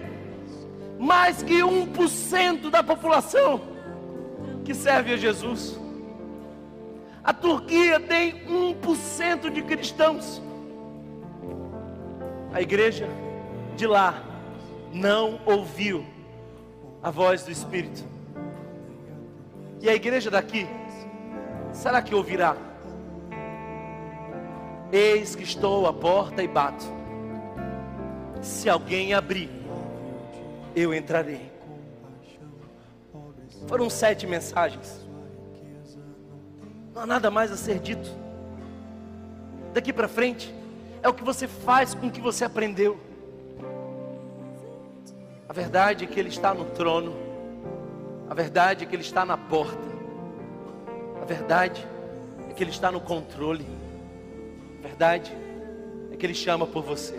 mais 0.99 1.41
que 1.41 1.59
1% 1.61 2.69
da 2.69 2.83
população 2.83 3.61
que 4.65 4.73
serve 4.73 5.13
a 5.13 5.17
Jesus. 5.17 5.79
A 7.29 7.33
Turquia 7.33 7.99
tem 7.99 8.43
1% 8.47 9.51
de 9.51 9.61
cristãos. 9.61 10.41
A 12.51 12.59
igreja 12.59 13.07
de 13.75 13.85
lá 13.85 14.23
não 14.91 15.39
ouviu 15.45 16.03
a 17.03 17.11
voz 17.11 17.43
do 17.43 17.51
Espírito. 17.51 18.03
E 19.79 19.87
a 19.87 19.93
igreja 19.93 20.31
daqui, 20.31 20.67
será 21.71 22.01
que 22.01 22.15
ouvirá? 22.15 22.57
Eis 24.91 25.35
que 25.35 25.43
estou 25.43 25.85
à 25.85 25.93
porta 25.93 26.41
e 26.41 26.47
bato. 26.47 26.85
Se 28.41 28.67
alguém 28.67 29.13
abrir, 29.13 29.51
eu 30.75 30.95
entrarei. 30.95 31.51
Foram 33.67 33.87
sete 33.87 34.25
mensagens. 34.25 35.07
Não 36.99 37.03
há 37.03 37.07
nada 37.07 37.31
mais 37.31 37.49
a 37.49 37.55
ser 37.55 37.79
dito. 37.79 38.09
Daqui 39.73 39.93
para 39.93 40.09
frente, 40.09 40.53
é 41.01 41.07
o 41.07 41.13
que 41.13 41.23
você 41.23 41.47
faz 41.47 41.93
com 41.93 42.07
o 42.07 42.11
que 42.11 42.19
você 42.19 42.43
aprendeu. 42.43 42.99
A 45.47 45.53
verdade 45.53 46.03
é 46.03 46.07
que 46.07 46.19
Ele 46.19 46.27
está 46.27 46.53
no 46.53 46.65
trono. 46.65 47.15
A 48.29 48.33
verdade 48.33 48.83
é 48.83 48.85
que 48.85 48.93
Ele 48.93 49.01
está 49.01 49.23
na 49.23 49.37
porta. 49.37 49.87
A 51.21 51.25
verdade 51.25 51.87
é 52.49 52.53
que 52.53 52.61
Ele 52.61 52.71
está 52.71 52.91
no 52.91 52.99
controle. 52.99 53.65
A 54.79 54.81
verdade 54.85 55.31
é 56.11 56.17
que 56.17 56.25
Ele 56.25 56.35
chama 56.35 56.67
por 56.67 56.83
você. 56.83 57.15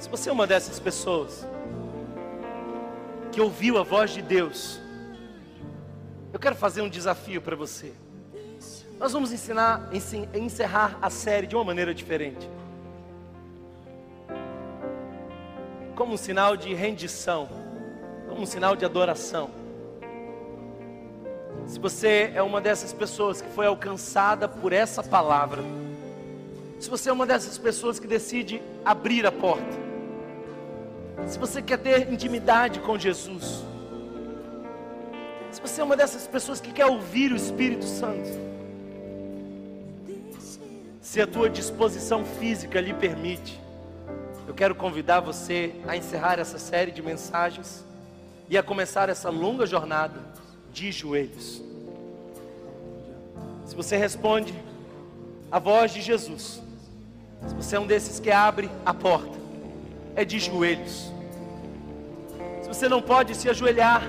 Se 0.00 0.08
você 0.08 0.30
é 0.30 0.32
uma 0.32 0.48
dessas 0.48 0.80
pessoas 0.80 1.46
que 3.30 3.40
ouviu 3.40 3.78
a 3.78 3.84
voz 3.84 4.10
de 4.10 4.20
Deus, 4.20 4.82
eu 6.34 6.38
quero 6.38 6.54
fazer 6.54 6.82
um 6.82 6.88
desafio 6.90 7.40
para 7.40 7.56
você. 7.56 7.94
Nós 8.98 9.12
vamos 9.12 9.32
ensinar, 9.32 9.88
encerrar 10.34 10.98
a 11.00 11.08
série 11.08 11.46
de 11.46 11.56
uma 11.56 11.64
maneira 11.64 11.94
diferente. 11.94 12.46
como 15.94 16.14
um 16.14 16.16
sinal 16.16 16.56
de 16.56 16.74
rendição, 16.74 17.48
como 18.28 18.42
um 18.42 18.46
sinal 18.46 18.74
de 18.76 18.84
adoração. 18.84 19.50
Se 21.66 21.78
você 21.78 22.32
é 22.34 22.42
uma 22.42 22.60
dessas 22.60 22.92
pessoas 22.92 23.40
que 23.40 23.48
foi 23.50 23.66
alcançada 23.66 24.48
por 24.48 24.72
essa 24.72 25.02
palavra, 25.02 25.62
se 26.78 26.90
você 26.90 27.08
é 27.08 27.12
uma 27.12 27.24
dessas 27.24 27.56
pessoas 27.56 27.98
que 27.98 28.06
decide 28.06 28.60
abrir 28.84 29.24
a 29.24 29.32
porta, 29.32 29.84
se 31.26 31.38
você 31.38 31.62
quer 31.62 31.78
ter 31.78 32.12
intimidade 32.12 32.80
com 32.80 32.98
Jesus, 32.98 33.62
você 35.64 35.80
é 35.80 35.84
uma 35.84 35.96
dessas 35.96 36.26
pessoas 36.26 36.60
que 36.60 36.70
quer 36.70 36.84
ouvir 36.84 37.32
o 37.32 37.36
Espírito 37.36 37.86
Santo, 37.86 38.28
se 41.00 41.22
a 41.22 41.26
tua 41.26 41.48
disposição 41.48 42.22
física 42.22 42.78
lhe 42.82 42.92
permite, 42.92 43.58
eu 44.46 44.52
quero 44.52 44.74
convidar 44.74 45.20
você 45.20 45.74
a 45.88 45.96
encerrar 45.96 46.38
essa 46.38 46.58
série 46.58 46.90
de 46.90 47.00
mensagens 47.00 47.82
e 48.46 48.58
a 48.58 48.62
começar 48.62 49.08
essa 49.08 49.30
longa 49.30 49.64
jornada 49.64 50.20
de 50.70 50.92
joelhos. 50.92 51.62
Se 53.64 53.74
você 53.74 53.96
responde 53.96 54.52
a 55.50 55.58
voz 55.58 55.94
de 55.94 56.02
Jesus, 56.02 56.60
se 57.48 57.54
você 57.54 57.76
é 57.76 57.80
um 57.80 57.86
desses 57.86 58.20
que 58.20 58.30
abre 58.30 58.70
a 58.84 58.92
porta, 58.92 59.38
é 60.14 60.26
de 60.26 60.38
joelhos. 60.38 61.10
Se 62.60 62.68
você 62.68 62.86
não 62.86 63.00
pode 63.00 63.34
se 63.34 63.48
ajoelhar, 63.48 64.02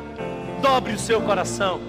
dobre 0.61 0.94
o 0.94 0.99
seu 0.99 1.22
coração. 1.22 1.80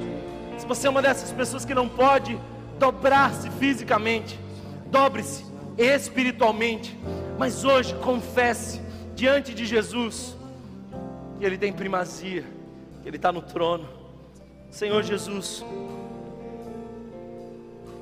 Se 0.58 0.66
você 0.66 0.86
é 0.86 0.90
uma 0.90 1.02
dessas 1.02 1.32
pessoas 1.32 1.64
que 1.64 1.74
não 1.74 1.88
pode 1.88 2.38
dobrar-se 2.78 3.50
fisicamente, 3.50 4.38
dobre-se 4.90 5.44
espiritualmente. 5.76 6.98
Mas 7.38 7.64
hoje 7.64 7.94
confesse 7.96 8.80
diante 9.14 9.54
de 9.54 9.66
Jesus 9.66 10.36
que 11.38 11.44
Ele 11.44 11.58
tem 11.58 11.72
primazia, 11.72 12.44
que 13.02 13.08
Ele 13.08 13.16
está 13.16 13.30
no 13.30 13.42
trono. 13.42 13.88
Senhor 14.70 15.02
Jesus, 15.02 15.64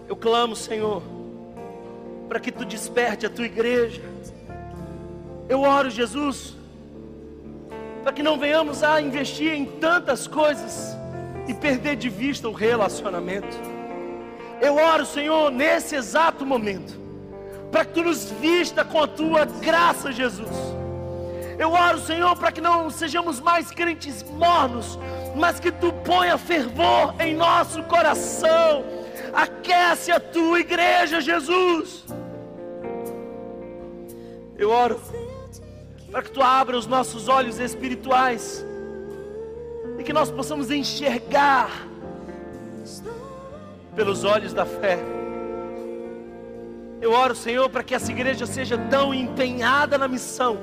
eu 0.09 0.16
clamo, 0.16 0.55
Senhor, 0.55 1.03
para 2.28 2.41
que 2.41 2.53
Tu 2.53 2.65
desperte 2.65 3.27
a 3.27 3.31
Tua 3.31 3.45
igreja. 3.45 4.03
Eu 5.49 5.61
oro, 5.61 5.91
Jesus, 5.91 6.57
para 8.05 8.13
que 8.13 8.23
não 8.23 8.39
venhamos 8.39 8.83
a 8.83 9.01
investir 9.01 9.55
em 9.55 9.65
tantas 9.65 10.27
coisas 10.27 10.95
e 11.49 11.55
perder 11.55 11.97
de 11.97 12.11
vista 12.11 12.47
o 12.47 12.53
relacionamento. 12.53 13.57
Eu 14.61 14.77
oro, 14.77 15.07
Senhor, 15.07 15.51
nesse 15.51 15.97
exato 15.97 16.45
momento, 16.45 17.01
para 17.73 17.87
que 17.87 17.95
tu 17.95 18.03
nos 18.03 18.31
vista 18.31 18.85
com 18.85 19.03
a 19.03 19.07
tua 19.07 19.47
graça, 19.47 20.13
Jesus. 20.13 20.51
Eu 21.59 21.73
oro, 21.73 21.99
Senhor, 21.99 22.37
para 22.37 22.53
que 22.53 22.61
não 22.61 22.91
sejamos 22.91 23.41
mais 23.41 23.71
crentes 23.71 24.23
mornos, 24.23 24.99
mas 25.35 25.59
que 25.59 25.73
tu 25.73 25.91
ponha 26.05 26.37
fervor 26.37 27.15
em 27.19 27.35
nosso 27.35 27.83
coração. 27.85 28.85
Aquece 29.33 30.13
a 30.13 30.21
tua 30.21 30.61
igreja, 30.61 31.23
Jesus. 31.23 32.05
Eu 34.59 34.71
oro 34.71 35.01
para 36.15 36.23
que 36.23 36.31
tu 36.31 36.41
abra 36.41 36.78
os 36.78 36.86
nossos 36.86 37.27
olhos 37.27 37.59
espirituais 37.59 38.65
e 39.99 40.05
que 40.05 40.12
nós 40.12 40.31
possamos 40.31 40.70
enxergar 40.70 41.89
pelos 43.97 44.23
olhos 44.23 44.53
da 44.53 44.65
fé. 44.65 45.01
Eu 47.01 47.11
oro, 47.11 47.35
Senhor, 47.35 47.69
para 47.69 47.82
que 47.82 47.97
essa 47.97 48.12
igreja 48.12 48.47
seja 48.47 48.78
tão 48.78 49.12
empenhada 49.12 49.99
na 49.99 50.07
missão, 50.07 50.57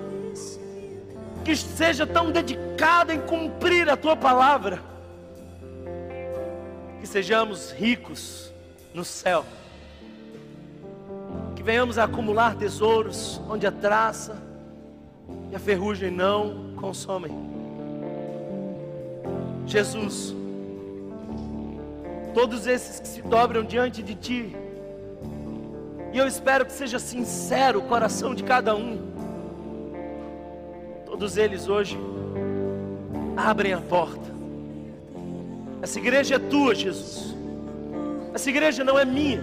que 1.44 1.53
seja 1.53 2.07
tão 2.07 2.32
dedicada 2.32 3.14
em 3.14 3.19
cumprir 3.19 3.90
a 3.90 3.98
tua 3.98 4.15
palavra, 4.15 4.82
que 7.02 7.06
sejamos 7.06 7.73
ricos 7.73 8.53
no 8.94 9.03
céu, 9.03 9.45
que 11.57 11.61
venhamos 11.61 11.98
a 11.98 12.06
acumular 12.06 12.56
tesouros 12.56 13.41
onde 13.49 13.68
a 13.68 13.72
traça 13.72 14.49
e 15.52 15.56
a 15.56 15.60
ferrugem 15.60 16.10
não 16.10 16.73
consomem. 16.78 17.32
Jesus, 19.68 20.34
todos 22.34 22.65
esses 22.65 22.99
que 23.02 23.07
se 23.07 23.22
dobram 23.22 23.64
diante 23.64 24.02
de 24.02 24.15
Ti, 24.15 24.56
e 26.14 26.18
eu 26.18 26.26
espero 26.26 26.65
que 26.65 26.72
seja 26.72 26.98
sincero 26.99 27.80
o 27.80 27.84
coração 27.84 28.34
de 28.34 28.44
cada 28.44 28.73
um, 28.76 29.11
todos 31.06 31.36
eles 31.36 31.68
hoje 31.68 31.98
abrem 33.36 33.73
a 33.73 33.82
porta. 33.82 34.32
Essa 35.82 35.99
igreja 35.99 36.36
é 36.36 36.40
tua, 36.40 36.73
Jesus. 36.73 37.36
Essa 38.34 38.49
igreja 38.49 38.84
não 38.84 38.98
é 38.98 39.03
minha. 39.03 39.41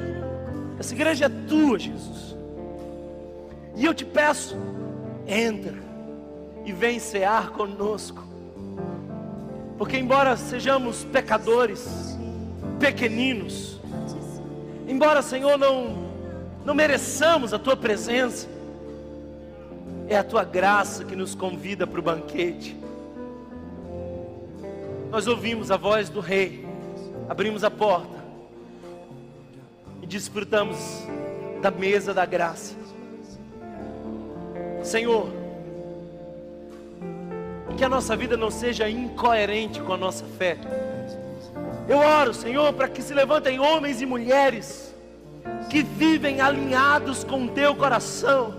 Essa 0.79 0.95
igreja 0.95 1.27
é 1.27 1.29
tua, 1.29 1.79
Jesus. 1.79 2.37
E 3.75 3.85
eu 3.85 3.93
te 3.93 4.05
peço, 4.05 4.57
entra 5.27 5.88
e 6.69 6.73
vem 6.73 6.99
cear 6.99 7.49
conosco. 7.49 8.23
Porque, 9.79 9.97
embora 9.97 10.37
sejamos 10.37 11.03
pecadores, 11.03 12.15
pequeninos, 12.79 13.81
embora, 14.87 15.23
Senhor, 15.23 15.57
não, 15.57 15.97
não 16.67 16.75
mereçamos 16.75 17.55
a 17.55 17.59
tua 17.59 17.75
presença, 17.75 18.47
é 20.09 20.17
a 20.19 20.23
tua 20.23 20.45
graça 20.45 21.07
que 21.07 21.17
nos 21.17 21.35
convida 21.35 21.87
para 21.87 22.01
o 22.01 22.03
banquete. 22.03 22.77
Nós 25.11 25.27
ouvimos 25.27 25.71
a 25.71 25.79
voz 25.79 26.11
do 26.11 26.21
Rei, 26.21 26.67
abrimos 27.31 27.65
a 27.65 27.71
porta 27.71 28.23
e 30.03 30.07
desfrutamos 30.07 30.77
da 31.63 31.71
mesa 31.71 32.13
da 32.13 32.27
graça. 32.27 32.77
Senhor, 34.83 35.38
que 37.79 37.85
a 37.85 37.89
nossa 37.89 38.17
vida 38.17 38.37
não 38.37 38.51
seja 38.51 38.91
incoerente 38.91 39.81
com 39.81 39.93
a 39.93 39.97
nossa 39.97 40.25
fé. 40.37 40.59
Eu 41.89 41.99
oro, 41.99 42.35
Senhor, 42.35 42.73
para 42.73 42.89
que 42.89 43.01
se 43.01 43.15
levantem 43.15 43.61
homens 43.61 44.03
e 44.03 44.07
mulheres 44.07 44.93
que 45.71 45.81
vivem 45.85 46.41
alinhados 46.41 47.23
com 47.23 47.45
o 47.45 47.49
teu 47.49 47.77
coração. 47.77 48.53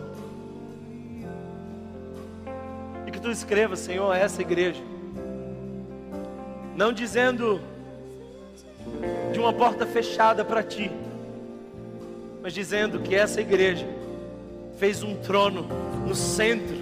E 3.06 3.12
que 3.12 3.20
tu 3.20 3.30
escreva, 3.30 3.76
Senhor, 3.76 4.10
a 4.10 4.18
essa 4.18 4.42
igreja, 4.42 4.82
não 6.74 6.94
dizendo 6.94 7.60
de 9.34 9.40
uma 9.40 9.52
porta 9.52 9.86
fechada 9.86 10.46
para 10.46 10.64
ti, 10.64 10.90
mas 12.42 12.54
dizendo 12.54 13.02
que 13.02 13.14
essa 13.14 13.42
igreja 13.42 13.86
fez 14.78 15.04
um 15.04 15.18
trono 15.18 15.68
no 16.08 16.16
centro 16.16 16.78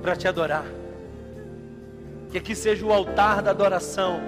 para 0.00 0.14
te 0.14 0.28
adorar 0.28 0.64
que 2.36 2.38
aqui 2.38 2.54
seja 2.54 2.84
o 2.84 2.92
altar 2.92 3.40
da 3.40 3.50
adoração. 3.50 4.20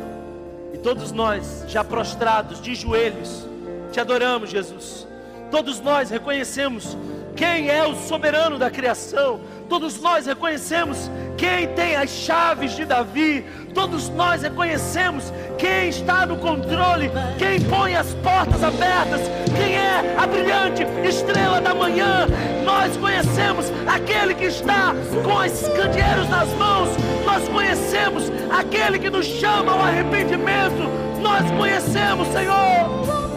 E 0.73 0.79
todos 0.79 1.13
nós, 1.13 1.65
já 1.69 1.85
prostrados, 1.85 2.59
de 2.59 2.75
joelhos, 2.75 3.47
te 3.93 4.01
adoramos, 4.01 4.49
Jesus. 4.49 5.07
Todos 5.51 5.79
nós 5.81 6.09
reconhecemos 6.09 6.97
quem 7.37 7.69
é 7.69 7.87
o 7.87 7.95
soberano 7.95 8.59
da 8.59 8.71
criação. 8.71 9.41
Todos 9.69 10.01
nós 10.01 10.27
reconhecemos 10.27 11.11
quem 11.37 11.69
tem 11.75 11.95
as 11.95 12.09
chaves 12.09 12.73
de 12.75 12.85
Davi. 12.85 13.45
Todos 13.75 14.09
nós 14.09 14.43
reconhecemos 14.43 15.33
quem 15.59 15.91
está 15.91 16.25
no 16.25 16.39
controle, 16.39 17.11
quem 17.39 17.61
põe 17.61 17.95
as 17.95 18.15
portas 18.15 18.63
abertas, 18.65 19.21
quem 19.57 19.77
é 19.77 20.17
a 20.19 20.27
brilhante 20.27 20.83
estrela 21.07 21.61
da 21.61 21.75
manhã. 21.75 22.27
Nós 22.65 22.97
conhecemos 22.97 23.67
aquele 23.87 24.35
que 24.35 24.47
está 24.47 24.95
com 25.23 25.35
os 25.35 25.61
candeeiros 25.77 26.29
nas 26.31 26.49
mãos. 26.55 26.89
Nós 27.27 27.47
conhecemos 27.49 28.25
aquele 28.51 28.99
que 28.99 29.11
nos 29.11 29.27
chama 29.27 29.73
ao 29.73 29.81
arrependimento. 29.83 30.89
Nós 31.21 31.49
conhecemos, 31.51 32.27
Senhor. 32.29 33.28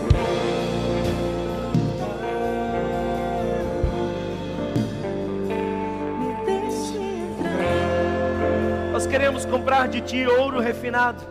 Queremos 9.12 9.44
comprar 9.44 9.90
de 9.90 10.00
ti 10.00 10.26
ouro 10.26 10.62
refinado, 10.62 11.22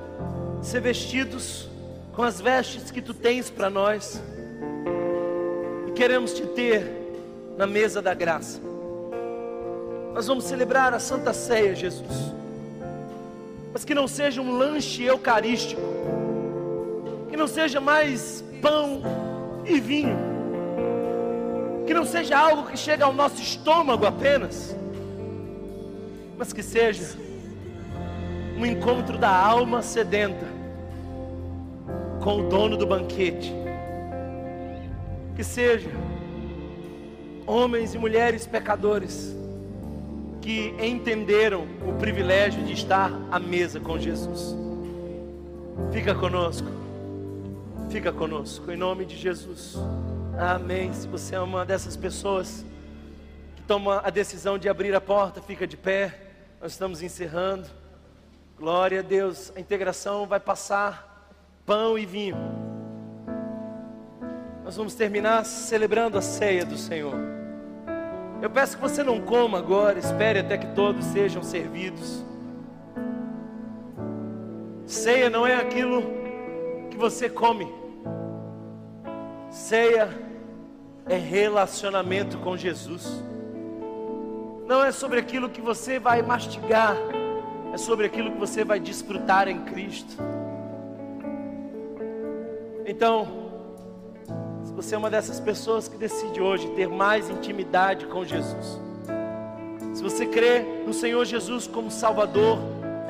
ser 0.61 0.83
vestidos 0.83 1.67
com 2.13 2.23
as 2.23 2.39
vestes 2.39 2.91
que 2.91 3.01
tu 3.01 3.15
tens 3.15 3.49
para 3.49 3.71
nós, 3.71 4.23
e 5.89 5.93
queremos 5.93 6.35
te 6.35 6.43
ter 6.49 6.87
na 7.57 7.67
mesa 7.67 8.03
da 8.03 8.13
graça. 8.13 8.61
Nós 10.13 10.27
vamos 10.27 10.45
celebrar 10.45 10.93
a 10.93 10.99
Santa 10.99 11.33
Ceia, 11.33 11.75
Jesus, 11.75 12.35
mas 13.73 13.83
que 13.83 13.95
não 13.95 14.07
seja 14.07 14.43
um 14.43 14.59
lanche 14.59 15.05
eucarístico, 15.05 15.81
que 17.31 17.37
não 17.37 17.49
seja 17.49 17.81
mais 17.81 18.45
pão 18.61 19.01
e 19.65 19.81
vinho, 19.81 20.19
que 21.87 21.95
não 21.95 22.05
seja 22.05 22.37
algo 22.37 22.67
que 22.71 22.77
chega 22.77 23.07
ao 23.07 23.15
nosso 23.15 23.41
estômago 23.41 24.05
apenas, 24.05 24.77
mas 26.37 26.53
que 26.53 26.63
seja 26.63 27.30
um 28.61 28.67
encontro 28.67 29.17
da 29.17 29.35
alma 29.35 29.81
sedenta 29.81 30.47
com 32.21 32.41
o 32.41 32.49
dono 32.51 32.77
do 32.77 32.87
banquete. 32.87 33.51
Que 35.35 35.43
seja 35.43 35.89
homens 37.47 37.95
e 37.95 37.99
mulheres 37.99 38.47
pecadores 38.47 39.35
que 40.43 40.75
entenderam 40.79 41.67
o 41.89 41.95
privilégio 41.95 42.63
de 42.63 42.75
estar 42.75 43.11
à 43.31 43.41
mesa 43.41 43.81
com 43.81 43.99
Jesus. 43.99 44.55
Fica 45.91 46.15
conosco. 46.15 46.69
Fica 47.89 48.13
conosco 48.13 48.71
em 48.71 48.77
nome 48.77 49.07
de 49.07 49.17
Jesus. 49.17 49.77
Amém. 50.39 50.93
Se 50.93 51.09
você 51.09 51.35
é 51.35 51.41
uma 51.41 51.65
dessas 51.65 51.97
pessoas 51.97 52.63
que 53.57 53.63
toma 53.63 54.03
a 54.05 54.11
decisão 54.11 54.59
de 54.59 54.69
abrir 54.69 54.95
a 54.95 55.01
porta, 55.01 55.41
fica 55.41 55.67
de 55.67 55.79
pé. 55.79 56.15
Nós 56.61 56.73
estamos 56.73 57.03
encerrando. 57.03 57.80
Glória 58.61 59.01
a 59.01 59.03
Deus, 59.03 59.51
a 59.57 59.59
integração 59.59 60.27
vai 60.27 60.39
passar 60.39 61.33
pão 61.65 61.99
e 61.99 62.05
vinho. 62.05 62.37
Nós 64.63 64.77
vamos 64.77 64.95
terminar 64.95 65.47
celebrando 65.47 66.19
a 66.19 66.21
ceia 66.21 66.63
do 66.67 66.77
Senhor. 66.77 67.15
Eu 68.43 68.51
peço 68.51 68.77
que 68.77 68.83
você 68.83 69.03
não 69.03 69.19
coma 69.19 69.57
agora, 69.57 69.99
espere 69.99 70.41
até 70.41 70.59
que 70.59 70.67
todos 70.75 71.07
sejam 71.07 71.43
servidos. 71.43 72.23
Ceia 74.85 75.31
não 75.31 75.47
é 75.47 75.57
aquilo 75.57 76.03
que 76.91 76.99
você 76.99 77.31
come. 77.31 77.67
Ceia 79.49 80.11
é 81.07 81.17
relacionamento 81.17 82.37
com 82.37 82.59
Jesus. 82.59 83.25
Não 84.67 84.85
é 84.85 84.93
sobre 84.93 85.19
aquilo 85.19 85.49
que 85.49 85.63
você 85.63 85.99
vai 85.99 86.21
mastigar 86.21 86.95
é 87.73 87.79
sobre 87.79 88.07
aquilo 88.07 88.33
que 88.33 88.39
você 88.39 88.65
vai 88.65 88.81
desfrutar 88.81 89.49
em 89.49 89.61
Cristo. 89.61 90.17
Então, 92.87 93.29
se 94.65 94.73
você 94.73 94.95
é 94.95 94.99
uma 94.99 95.11
dessas 95.11 95.39
pessoas 95.39 95.89
que 95.89 95.97
decide 95.97 96.41
hoje 96.41 96.69
ter 96.71 96.89
mais 96.89 97.31
intimidade 97.31 98.07
com 98.07 98.25
Jesus, 98.25 98.81
se 99.95 100.03
você 100.03 100.27
crê 100.27 100.61
no 100.87 100.93
Senhor 100.93 101.25
Jesus 101.25 101.67
como 101.67 101.91
Salvador, 101.91 102.59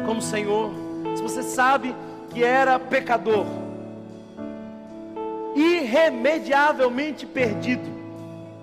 como 0.04 0.20
Senhor, 0.20 0.70
se 1.16 1.22
você 1.22 1.42
sabe 1.42 1.94
que 2.30 2.44
era 2.44 2.78
pecador, 2.78 3.46
irremediavelmente 5.54 7.26
perdido, 7.26 7.88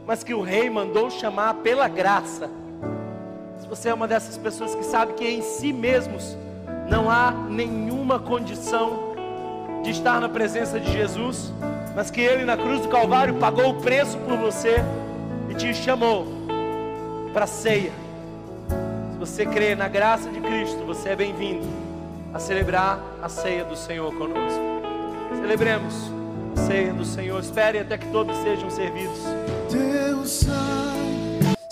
mas 0.06 0.24
que 0.24 0.34
o 0.34 0.42
Rei 0.42 0.70
mandou 0.70 1.10
chamar 1.10 1.56
pela 1.56 1.88
graça. 1.88 2.50
Se 3.68 3.70
você 3.70 3.90
é 3.90 3.94
uma 3.94 4.08
dessas 4.08 4.38
pessoas 4.38 4.74
que 4.74 4.84
sabe 4.86 5.12
que 5.12 5.28
em 5.28 5.42
si 5.42 5.74
mesmos 5.74 6.38
não 6.90 7.12
há 7.12 7.32
nenhuma 7.50 8.18
condição 8.18 9.14
de 9.84 9.92
estar 9.92 10.22
na 10.22 10.30
presença 10.30 10.80
de 10.80 10.90
Jesus, 10.90 11.52
mas 11.94 12.10
que 12.10 12.22
Ele 12.22 12.46
na 12.46 12.56
cruz 12.56 12.80
do 12.80 12.88
Calvário 12.88 13.34
pagou 13.34 13.72
o 13.72 13.74
preço 13.82 14.18
por 14.20 14.38
você 14.38 14.78
e 15.50 15.54
te 15.54 15.74
chamou 15.74 16.26
para 17.34 17.44
a 17.44 17.48
ceia. 17.48 17.92
Se 19.12 19.18
você 19.20 19.46
crê 19.46 19.76
na 19.76 19.90
graça 19.90 20.30
de 20.30 20.40
Cristo, 20.40 20.86
você 20.86 21.10
é 21.10 21.16
bem-vindo 21.18 21.68
a 22.34 22.40
celebrar 22.40 23.02
a 23.22 23.28
ceia 23.28 23.66
do 23.66 23.76
Senhor 23.76 24.16
conosco. 24.16 24.62
Celebremos 25.42 25.94
a 26.56 26.62
ceia 26.62 26.94
do 26.94 27.04
Senhor. 27.04 27.38
Espere 27.42 27.80
até 27.80 27.98
que 27.98 28.08
todos 28.14 28.34
sejam 28.38 28.70
servidos. 28.70 29.20